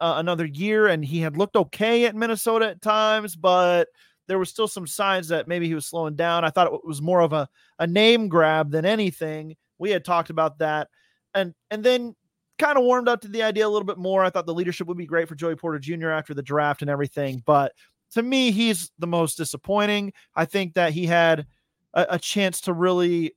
uh, 0.00 0.14
another 0.16 0.46
year. 0.46 0.86
And 0.86 1.04
he 1.04 1.20
had 1.20 1.36
looked 1.36 1.56
okay 1.56 2.06
at 2.06 2.16
Minnesota 2.16 2.70
at 2.70 2.82
times, 2.82 3.36
but 3.36 3.88
there 4.26 4.38
was 4.38 4.50
still 4.50 4.68
some 4.68 4.86
signs 4.86 5.28
that 5.28 5.48
maybe 5.48 5.66
he 5.66 5.74
was 5.74 5.86
slowing 5.86 6.14
down. 6.14 6.44
I 6.44 6.50
thought 6.50 6.72
it 6.72 6.84
was 6.84 7.02
more 7.02 7.20
of 7.20 7.32
a, 7.32 7.48
a 7.78 7.86
name 7.86 8.28
grab 8.28 8.70
than 8.70 8.84
anything. 8.84 9.56
We 9.78 9.90
had 9.90 10.04
talked 10.04 10.30
about 10.30 10.58
that. 10.58 10.88
And 11.34 11.54
and 11.70 11.84
then 11.84 12.14
kind 12.58 12.76
of 12.76 12.84
warmed 12.84 13.08
up 13.08 13.20
to 13.20 13.28
the 13.28 13.42
idea 13.42 13.66
a 13.66 13.68
little 13.68 13.86
bit 13.86 13.98
more. 13.98 14.24
I 14.24 14.30
thought 14.30 14.46
the 14.46 14.54
leadership 14.54 14.88
would 14.88 14.96
be 14.96 15.06
great 15.06 15.28
for 15.28 15.34
Joey 15.34 15.54
Porter 15.54 15.78
Jr. 15.78 16.10
after 16.10 16.34
the 16.34 16.42
draft 16.42 16.82
and 16.82 16.90
everything, 16.90 17.42
but 17.46 17.72
to 18.12 18.22
me, 18.22 18.50
he's 18.50 18.90
the 18.98 19.06
most 19.06 19.36
disappointing. 19.36 20.12
I 20.34 20.44
think 20.44 20.74
that 20.74 20.92
he 20.92 21.06
had 21.06 21.46
a, 21.94 22.06
a 22.10 22.18
chance 22.18 22.62
to 22.62 22.72
really 22.72 23.34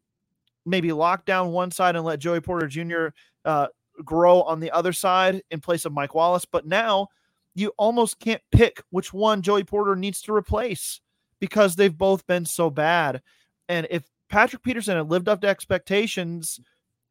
maybe 0.66 0.92
lock 0.92 1.26
down 1.26 1.52
one 1.52 1.72
side 1.72 1.96
and 1.96 2.06
let 2.06 2.20
Joey 2.20 2.42
Porter 2.42 2.68
Jr. 2.68 3.08
Uh, 3.46 3.68
grow 4.04 4.42
on 4.44 4.60
the 4.60 4.72
other 4.72 4.94
side 4.94 5.42
in 5.52 5.60
place 5.60 5.86
of 5.86 5.94
Mike 5.94 6.16
Wallace, 6.16 6.46
but 6.46 6.66
now 6.66 7.08
you 7.54 7.74
almost 7.78 8.20
can't 8.20 8.42
pick 8.52 8.82
which 8.90 9.14
one 9.14 9.42
Joey 9.42 9.64
Porter 9.64 9.96
needs 9.96 10.22
to 10.24 10.34
replace 10.34 11.02
because 11.40 11.76
they've 11.76 11.98
both 11.98 12.26
been 12.28 12.46
so 12.46 12.70
bad. 12.70 13.22
And 13.68 13.88
if 13.90 14.04
Patrick 14.30 14.64
Peterson 14.64 14.98
had 14.98 15.10
lived 15.10 15.28
up 15.28 15.42
to 15.42 15.48
expectations 15.48 16.60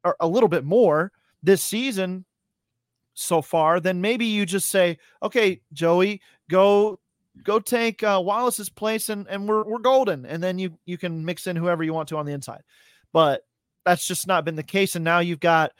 or 0.03 0.15
a 0.19 0.27
little 0.27 0.49
bit 0.49 0.63
more, 0.63 1.11
this 1.43 1.61
season 1.61 2.25
so 3.13 3.41
far, 3.41 3.79
then 3.79 4.01
maybe 4.01 4.25
you 4.25 4.45
just 4.45 4.69
say, 4.69 4.97
okay, 5.21 5.61
Joey, 5.73 6.21
go 6.49 6.99
go 7.43 7.59
take 7.59 8.03
uh, 8.03 8.21
Wallace's 8.23 8.69
place 8.69 9.09
and 9.09 9.27
and 9.27 9.47
we're 9.47 9.63
we're 9.63 9.79
golden, 9.79 10.25
and 10.25 10.41
then 10.41 10.59
you 10.59 10.77
you 10.85 10.97
can 10.97 11.25
mix 11.25 11.47
in 11.47 11.55
whoever 11.55 11.83
you 11.83 11.93
want 11.93 12.09
to 12.09 12.17
on 12.17 12.25
the 12.25 12.33
inside. 12.33 12.61
But 13.13 13.41
that's 13.85 14.07
just 14.07 14.27
not 14.27 14.45
been 14.45 14.55
the 14.55 14.63
case, 14.63 14.95
and 14.95 15.03
now 15.03 15.19
you've 15.19 15.39
got 15.39 15.71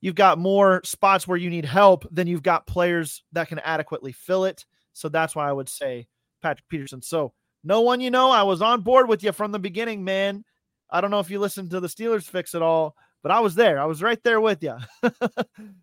you've 0.00 0.14
got 0.14 0.38
more 0.38 0.80
spots 0.84 1.26
where 1.26 1.38
you 1.38 1.50
need 1.50 1.64
help 1.64 2.06
than 2.10 2.26
you've 2.26 2.42
got 2.42 2.66
players 2.66 3.22
that 3.32 3.48
can 3.48 3.58
adequately 3.60 4.12
fill 4.12 4.44
it. 4.44 4.64
So 4.92 5.08
that's 5.08 5.34
why 5.34 5.48
I 5.48 5.52
would 5.52 5.68
say 5.68 6.06
Patrick 6.40 6.68
Peterson. 6.68 7.02
So 7.02 7.32
no 7.64 7.80
one 7.80 8.00
you 8.00 8.10
know, 8.10 8.30
I 8.30 8.44
was 8.44 8.62
on 8.62 8.82
board 8.82 9.08
with 9.08 9.22
you 9.22 9.32
from 9.32 9.52
the 9.52 9.58
beginning, 9.58 10.04
man. 10.04 10.44
I 10.90 11.00
don't 11.00 11.10
know 11.10 11.20
if 11.20 11.30
you 11.30 11.38
listened 11.38 11.70
to 11.70 11.80
the 11.80 11.88
Steelers 11.88 12.24
fix 12.24 12.54
at 12.54 12.62
all, 12.62 12.94
but 13.22 13.32
I 13.32 13.40
was 13.40 13.54
there. 13.54 13.80
I 13.80 13.84
was 13.84 14.02
right 14.02 14.22
there 14.22 14.40
with 14.40 14.62
you. 14.62 14.76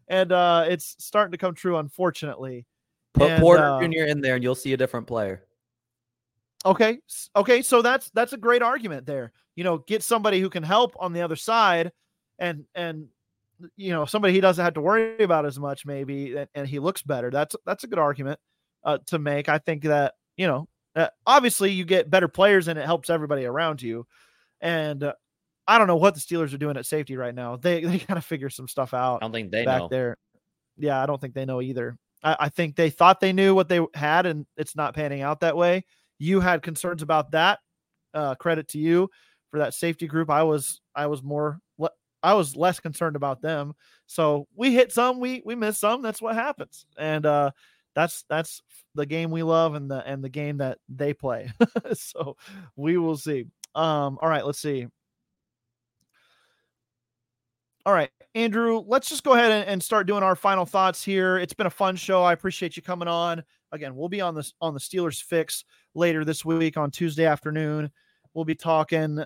and 0.08 0.32
uh, 0.32 0.66
it's 0.68 0.96
starting 1.00 1.34
to 1.34 1.38
come 1.38 1.54
true, 1.54 1.78
unfortunately. 1.78 2.66
Put 3.14 3.32
and, 3.32 3.42
Porter 3.42 3.64
uh, 3.64 3.80
Jr. 3.82 4.06
in 4.06 4.22
there, 4.22 4.36
and 4.36 4.44
you'll 4.44 4.56
see 4.56 4.74
a 4.74 4.78
different 4.78 5.08
player. 5.08 5.44
Okay, 6.66 7.00
okay, 7.36 7.62
so 7.62 7.82
that's 7.82 8.10
that's 8.12 8.34
a 8.34 8.38
great 8.38 8.64
argument 8.64 9.06
there. 9.06 9.32
You 9.56 9.64
know, 9.64 9.78
get 9.78 10.02
somebody 10.02 10.42
who 10.42 10.50
can 10.50 10.64
help 10.64 10.96
on 11.00 11.14
the 11.14 11.22
other 11.22 11.36
side, 11.36 11.92
and 12.40 12.66
and 12.74 13.08
you 13.78 13.92
know 13.92 14.06
somebody 14.06 14.34
he 14.34 14.42
doesn't 14.42 14.64
have 14.64 14.74
to 14.74 14.82
worry 14.82 15.24
about 15.24 15.46
as 15.46 15.60
much, 15.60 15.86
maybe, 15.86 16.36
and, 16.36 16.50
and 16.56 16.68
he 16.68 16.80
looks 16.80 17.04
better. 17.04 17.30
That's 17.30 17.56
that's 17.66 17.84
a 17.84 17.88
good 17.88 18.00
argument 18.00 18.40
uh, 18.84 18.98
to 19.08 19.20
make. 19.20 19.48
I 19.48 19.60
think 19.60 19.84
that 19.84 20.16
you 20.38 20.48
know, 20.48 20.68
uh, 20.96 21.10
obviously, 21.28 21.72
you 21.72 21.86
get 21.86 22.10
better 22.10 22.28
players, 22.28 22.68
and 22.68 22.80
it 22.80 22.86
helps 22.86 23.12
everybody 23.12 23.46
around 23.46 23.82
you. 23.82 24.08
And 24.60 25.04
uh, 25.04 25.14
I 25.68 25.78
don't 25.78 25.88
know 25.88 25.98
what 25.98 26.16
the 26.16 26.20
Steelers 26.20 26.54
are 26.54 26.58
doing 26.58 26.78
at 26.78 26.86
safety 26.88 27.16
right 27.16 27.36
now. 27.36 27.58
They 27.58 27.82
they 27.86 28.00
got 28.00 28.16
to 28.16 28.22
figure 28.22 28.50
some 28.50 28.68
stuff 28.68 28.94
out. 28.94 29.18
I 29.18 29.26
don't 29.26 29.32
think 29.32 29.52
they 29.52 29.66
back 29.66 29.82
know. 29.82 29.88
there. 29.90 30.18
Yeah, 30.78 31.02
I 31.02 31.06
don't 31.06 31.22
think 31.22 31.36
they 31.36 31.46
know 31.46 31.62
either. 31.62 31.98
I, 32.24 32.36
I 32.40 32.50
think 32.50 32.76
they 32.76 32.90
thought 32.90 33.20
they 33.20 33.34
knew 33.34 33.54
what 33.54 33.70
they 33.70 33.82
had, 33.94 34.26
and 34.26 34.46
it's 34.58 34.76
not 34.76 34.96
panning 34.96 35.22
out 35.22 35.42
that 35.42 35.56
way. 35.56 35.86
You 36.18 36.40
had 36.40 36.62
concerns 36.62 37.02
about 37.02 37.32
that. 37.32 37.60
Uh, 38.14 38.36
credit 38.36 38.70
to 38.70 38.78
you 38.78 39.10
for 39.52 39.60
that 39.60 39.74
safety 39.74 40.08
group. 40.08 40.30
I 40.30 40.44
was 40.44 40.80
I 40.96 41.08
was 41.08 41.22
more 41.22 41.60
I 42.26 42.34
was 42.34 42.56
less 42.56 42.80
concerned 42.80 43.16
about 43.16 43.44
them. 43.44 43.74
So 44.08 44.48
we 44.56 44.74
hit 44.74 44.92
some, 44.92 45.20
we 45.20 45.44
we 45.46 45.54
miss 45.54 45.78
some. 45.78 46.02
That's 46.02 46.22
what 46.22 46.34
happens, 46.34 46.88
and 46.98 47.24
uh, 47.24 47.52
that's 47.94 48.26
that's 48.28 48.64
the 48.96 49.06
game 49.06 49.30
we 49.30 49.44
love 49.44 49.76
and 49.76 49.90
the 49.90 50.04
and 50.08 50.24
the 50.24 50.30
game 50.30 50.58
that 50.58 50.80
they 50.90 51.14
play. 51.14 51.52
so 51.94 52.36
we 52.76 52.98
will 52.98 53.16
see. 53.16 53.46
Um, 53.76 54.18
all 54.22 54.30
right, 54.30 54.44
let's 54.44 54.60
see. 54.60 54.88
All 57.86 57.94
right, 57.94 58.10
Andrew, 58.34 58.84
let's 58.88 59.08
just 59.08 59.24
go 59.24 59.34
ahead 59.34 59.52
and, 59.52 59.70
and, 59.70 59.84
start 59.84 60.08
doing 60.08 60.24
our 60.24 60.36
final 60.36 60.66
thoughts 60.66 61.04
here. 61.04 61.38
It's 61.38 61.54
been 61.54 61.68
a 61.68 61.70
fun 61.70 61.96
show. 61.96 62.24
I 62.24 62.34
appreciate 62.34 62.76
you 62.76 62.82
coming 62.82 63.08
on. 63.08 63.44
Again, 63.72 63.96
we'll 63.96 64.10
be 64.10 64.22
on 64.22 64.34
this 64.34 64.54
on 64.60 64.74
the 64.74 64.80
Steelers 64.80 65.22
fix 65.22 65.64
later 65.96 66.24
this 66.24 66.46
week 66.46 66.78
on 66.78 66.92
Tuesday 66.92 67.26
afternoon. 67.26 67.92
We'll 68.34 68.46
be 68.46 68.56
talking 68.56 69.24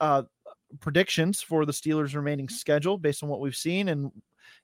uh, 0.00 0.22
predictions 0.80 1.42
for 1.42 1.66
the 1.66 1.72
Steelers' 1.72 2.14
remaining 2.14 2.48
schedule 2.48 2.96
based 2.96 3.22
on 3.22 3.28
what 3.28 3.40
we've 3.40 3.56
seen, 3.56 3.88
and 3.88 4.10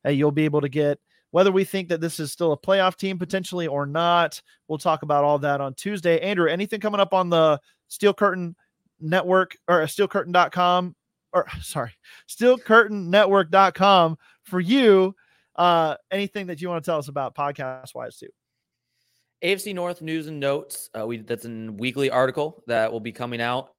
uh, 0.06 0.10
you'll 0.10 0.30
be 0.30 0.44
able 0.44 0.60
to 0.60 0.68
get 0.68 0.98
whether 1.30 1.52
we 1.52 1.64
think 1.64 1.88
that 1.88 2.00
this 2.00 2.18
is 2.20 2.32
still 2.32 2.52
a 2.52 2.58
playoff 2.58 2.96
team 2.96 3.18
potentially 3.18 3.66
or 3.66 3.84
not. 3.84 4.40
We'll 4.66 4.78
talk 4.78 5.02
about 5.02 5.24
all 5.24 5.38
that 5.40 5.60
on 5.60 5.74
Tuesday. 5.74 6.20
Andrew, 6.20 6.48
anything 6.48 6.80
coming 6.80 7.00
up 7.00 7.12
on 7.12 7.28
the 7.28 7.60
Steel 7.88 8.14
Curtain 8.14 8.56
Network 9.00 9.56
or 9.68 9.80
steelcurtain.com 9.80 10.94
or 11.32 11.46
sorry, 11.62 11.92
steelcurtainnetwork.com 12.28 14.16
for 14.44 14.60
you. 14.60 15.14
Uh, 15.56 15.96
anything 16.10 16.46
that 16.46 16.60
you 16.60 16.68
want 16.68 16.82
to 16.82 16.88
tell 16.88 16.98
us 16.98 17.08
about 17.08 17.34
podcast 17.34 17.94
wise 17.94 18.16
too? 18.16 18.28
AFC 19.42 19.74
North 19.74 20.02
news 20.02 20.26
and 20.26 20.40
notes. 20.40 20.90
Uh, 20.98 21.06
we 21.06 21.18
that's 21.18 21.44
a 21.44 21.72
weekly 21.72 22.10
article 22.10 22.62
that 22.66 22.92
will 22.92 23.00
be 23.00 23.12
coming 23.12 23.40
out. 23.40 23.72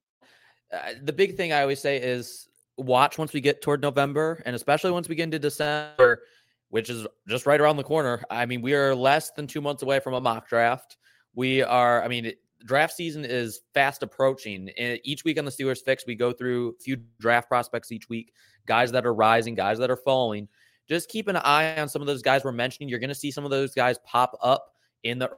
uh, 0.73 0.93
the 1.03 1.13
big 1.13 1.35
thing 1.35 1.51
I 1.51 1.61
always 1.61 1.79
say 1.79 1.97
is 1.97 2.47
watch 2.77 3.17
once 3.17 3.33
we 3.33 3.41
get 3.41 3.61
toward 3.61 3.81
November, 3.81 4.41
and 4.45 4.55
especially 4.55 4.91
once 4.91 5.09
we 5.09 5.15
get 5.15 5.23
into 5.23 5.39
December, 5.39 6.23
which 6.69 6.89
is 6.89 7.05
just 7.27 7.45
right 7.45 7.59
around 7.59 7.77
the 7.77 7.83
corner. 7.83 8.23
I 8.29 8.45
mean, 8.45 8.61
we 8.61 8.73
are 8.73 8.95
less 8.95 9.31
than 9.31 9.47
two 9.47 9.61
months 9.61 9.83
away 9.83 9.99
from 9.99 10.13
a 10.13 10.21
mock 10.21 10.47
draft. 10.47 10.97
We 11.35 11.61
are, 11.61 12.03
I 12.03 12.07
mean, 12.07 12.25
it, 12.25 12.39
draft 12.65 12.93
season 12.93 13.25
is 13.25 13.61
fast 13.73 14.03
approaching. 14.03 14.69
And 14.77 14.99
each 15.03 15.23
week 15.23 15.37
on 15.37 15.45
the 15.45 15.51
Steelers 15.51 15.83
Fix, 15.83 16.05
we 16.05 16.15
go 16.15 16.31
through 16.31 16.75
a 16.79 16.83
few 16.83 16.97
draft 17.19 17.47
prospects 17.47 17.91
each 17.91 18.09
week, 18.09 18.33
guys 18.65 18.91
that 18.91 19.05
are 19.05 19.13
rising, 19.13 19.55
guys 19.55 19.79
that 19.79 19.91
are 19.91 19.97
falling. 19.97 20.47
Just 20.87 21.09
keep 21.09 21.27
an 21.27 21.37
eye 21.37 21.79
on 21.79 21.89
some 21.89 22.01
of 22.01 22.07
those 22.07 22.21
guys 22.21 22.43
we're 22.43 22.51
mentioning. 22.51 22.89
You're 22.89 22.99
going 22.99 23.09
to 23.09 23.15
see 23.15 23.31
some 23.31 23.45
of 23.45 23.51
those 23.51 23.73
guys 23.73 23.99
pop 24.05 24.37
up 24.41 24.73
in 25.03 25.19
the 25.19 25.31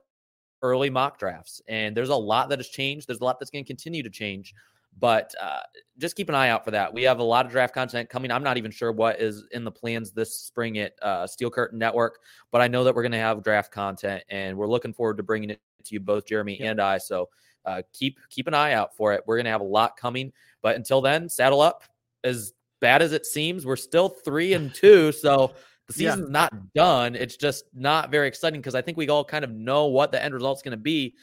early 0.62 0.90
mock 0.90 1.18
drafts. 1.18 1.62
And 1.68 1.96
there's 1.96 2.10
a 2.10 2.16
lot 2.16 2.50
that 2.50 2.60
has 2.60 2.68
changed. 2.68 3.08
There's 3.08 3.20
a 3.20 3.24
lot 3.24 3.40
that's 3.40 3.52
going 3.52 3.64
to 3.64 3.68
continue 3.68 4.04
to 4.04 4.10
change. 4.10 4.54
But 5.00 5.34
uh, 5.42 5.62
just 6.00 6.16
keep 6.16 6.28
an 6.28 6.36
eye 6.36 6.50
out 6.50 6.66
for 6.66 6.72
that. 6.72 6.94
We 6.94 7.04
have 7.04 7.20
a 7.20 7.24
lot 7.24 7.46
of 7.46 7.52
draft 7.52 7.74
content 7.74 8.10
coming. 8.10 8.30
I'm 8.30 8.44
not 8.44 8.58
even 8.58 8.72
sure 8.72 8.92
what 8.92 9.22
is 9.22 9.46
in 9.52 9.64
the 9.64 9.72
plans 9.72 10.12
this 10.12 10.36
spring 10.36 10.78
at 10.80 10.94
uh, 11.02 11.26
Steel 11.28 11.50
Curtain 11.50 11.80
Network, 11.80 12.20
but 12.52 12.62
I 12.62 12.68
know 12.68 12.84
that 12.84 12.94
we're 12.94 13.04
going 13.04 13.14
to 13.14 13.18
have 13.18 13.42
draft 13.42 13.72
content, 13.72 14.22
and 14.30 14.58
we're 14.58 14.68
looking 14.68 14.94
forward 14.94 15.16
to 15.18 15.24
bringing 15.24 15.50
it 15.50 15.62
to 15.86 15.94
you, 15.94 16.02
both 16.02 16.26
Jeremy 16.26 16.60
and 16.60 16.82
I. 16.82 16.98
So 16.98 17.30
uh, 17.66 17.84
keep 17.94 18.20
keep 18.30 18.48
an 18.48 18.54
eye 18.54 18.74
out 18.74 18.96
for 18.96 19.14
it. 19.14 19.22
We're 19.26 19.38
going 19.38 19.46
to 19.46 19.52
have 19.52 19.62
a 19.62 19.66
lot 19.66 19.96
coming. 19.96 20.34
But 20.62 20.76
until 20.76 21.02
then, 21.02 21.30
saddle 21.30 21.62
up. 21.62 21.84
As 22.24 22.54
bad 22.82 23.02
as 23.02 23.14
it 23.14 23.26
seems, 23.26 23.66
we're 23.66 23.76
still 23.78 24.10
three 24.10 24.54
and 24.54 24.74
two. 24.74 25.12
So 25.12 25.54
the 25.92 26.00
season's 26.00 26.28
yeah. 26.28 26.32
not 26.32 26.74
done. 26.74 27.16
It's 27.16 27.38
just 27.38 27.66
not 27.74 28.12
very 28.12 28.28
exciting 28.28 28.60
because 28.60 28.76
I 28.76 28.82
think 28.82 28.98
we 28.98 29.10
all 29.10 29.26
kind 29.26 29.44
of 29.44 29.52
know 29.52 29.88
what 29.88 30.12
the 30.12 30.24
end 30.24 30.34
result's 30.34 30.62
going 30.62 30.72
to 30.72 30.78
be. 30.78 31.16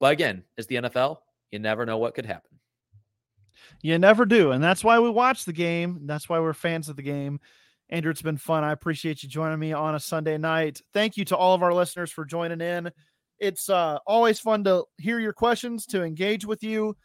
But 0.00 0.12
again, 0.12 0.44
it's 0.56 0.66
the 0.66 0.76
NFL. 0.76 1.18
You 1.50 1.58
never 1.58 1.86
know 1.86 1.98
what 1.98 2.14
could 2.14 2.26
happen. 2.26 2.58
You 3.82 3.98
never 3.98 4.24
do. 4.24 4.52
And 4.52 4.62
that's 4.62 4.84
why 4.84 4.98
we 4.98 5.10
watch 5.10 5.44
the 5.44 5.52
game. 5.52 6.00
That's 6.04 6.28
why 6.28 6.40
we're 6.40 6.52
fans 6.52 6.88
of 6.88 6.96
the 6.96 7.02
game. 7.02 7.40
Andrew, 7.90 8.10
it's 8.10 8.22
been 8.22 8.36
fun. 8.36 8.64
I 8.64 8.72
appreciate 8.72 9.22
you 9.22 9.28
joining 9.28 9.58
me 9.58 9.72
on 9.72 9.94
a 9.94 10.00
Sunday 10.00 10.36
night. 10.36 10.82
Thank 10.92 11.16
you 11.16 11.24
to 11.26 11.36
all 11.36 11.54
of 11.54 11.62
our 11.62 11.72
listeners 11.72 12.10
for 12.10 12.24
joining 12.24 12.60
in. 12.60 12.90
It's 13.38 13.70
uh, 13.70 13.98
always 14.06 14.40
fun 14.40 14.64
to 14.64 14.84
hear 14.98 15.20
your 15.20 15.32
questions, 15.32 15.86
to 15.86 16.02
engage 16.02 16.44
with 16.44 16.62
you. 16.62 16.96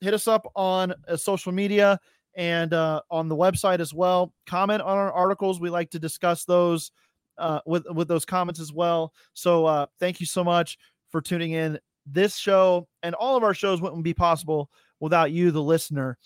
Hit 0.00 0.14
us 0.14 0.26
up 0.26 0.50
on 0.56 0.94
uh, 1.06 1.16
social 1.16 1.52
media 1.52 1.98
and 2.34 2.72
uh, 2.72 3.00
on 3.10 3.28
the 3.28 3.36
website 3.36 3.80
as 3.80 3.92
well. 3.92 4.32
Comment 4.46 4.80
on 4.80 4.96
our 4.96 5.12
articles. 5.12 5.60
We 5.60 5.70
like 5.70 5.90
to 5.90 5.98
discuss 5.98 6.44
those 6.44 6.90
uh, 7.38 7.60
with 7.66 7.84
with 7.90 8.08
those 8.08 8.24
comments 8.24 8.60
as 8.60 8.72
well. 8.72 9.12
So 9.34 9.66
uh, 9.66 9.86
thank 10.00 10.20
you 10.20 10.26
so 10.26 10.44
much 10.44 10.78
for 11.10 11.20
tuning 11.20 11.52
in. 11.52 11.78
This 12.06 12.36
show 12.36 12.88
and 13.02 13.14
all 13.14 13.36
of 13.36 13.44
our 13.44 13.54
shows 13.54 13.80
wouldn't 13.80 14.04
be 14.04 14.14
possible 14.14 14.70
without 15.00 15.32
you, 15.32 15.50
the 15.50 15.62
listener. 15.62 16.18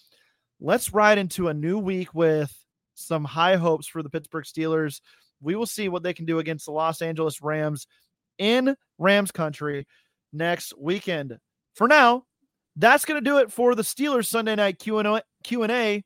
Let's 0.61 0.93
ride 0.93 1.19
into 1.19 1.49
a 1.49 1.55
new 1.55 1.79
week 1.79 2.15
with 2.15 2.55
some 2.95 3.25
high 3.25 3.57
hopes 3.57 3.87
for 3.87 4.03
the 4.03 4.09
Pittsburgh 4.11 4.45
Steelers. 4.45 5.01
We 5.43 5.55
will 5.55 5.67
see 5.67 5.89
what 5.89 6.03
they 6.03 6.15
can 6.15 6.25
do 6.25 6.39
against 6.39 6.65
the 6.65 6.73
Los 6.73 7.03
Angeles 7.03 7.43
Rams 7.43 7.87
in 8.39 8.75
Rams 8.99 9.31
country 9.31 9.87
next 10.33 10.73
weekend. 10.79 11.39
For 11.75 11.89
now, 11.89 12.25
that's 12.77 13.05
going 13.05 13.23
to 13.23 13.25
do 13.25 13.39
it 13.39 13.51
for 13.51 13.75
the 13.75 13.83
Steelers 13.83 14.27
Sunday 14.27 14.55
night 14.55 14.79
Q&A. 14.79 16.05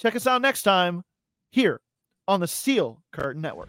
Check 0.00 0.16
us 0.16 0.26
out 0.26 0.42
next 0.42 0.62
time 0.62 1.02
here 1.50 1.80
on 2.28 2.40
the 2.40 2.48
Steel 2.48 3.02
Curtain 3.12 3.42
Network. 3.42 3.68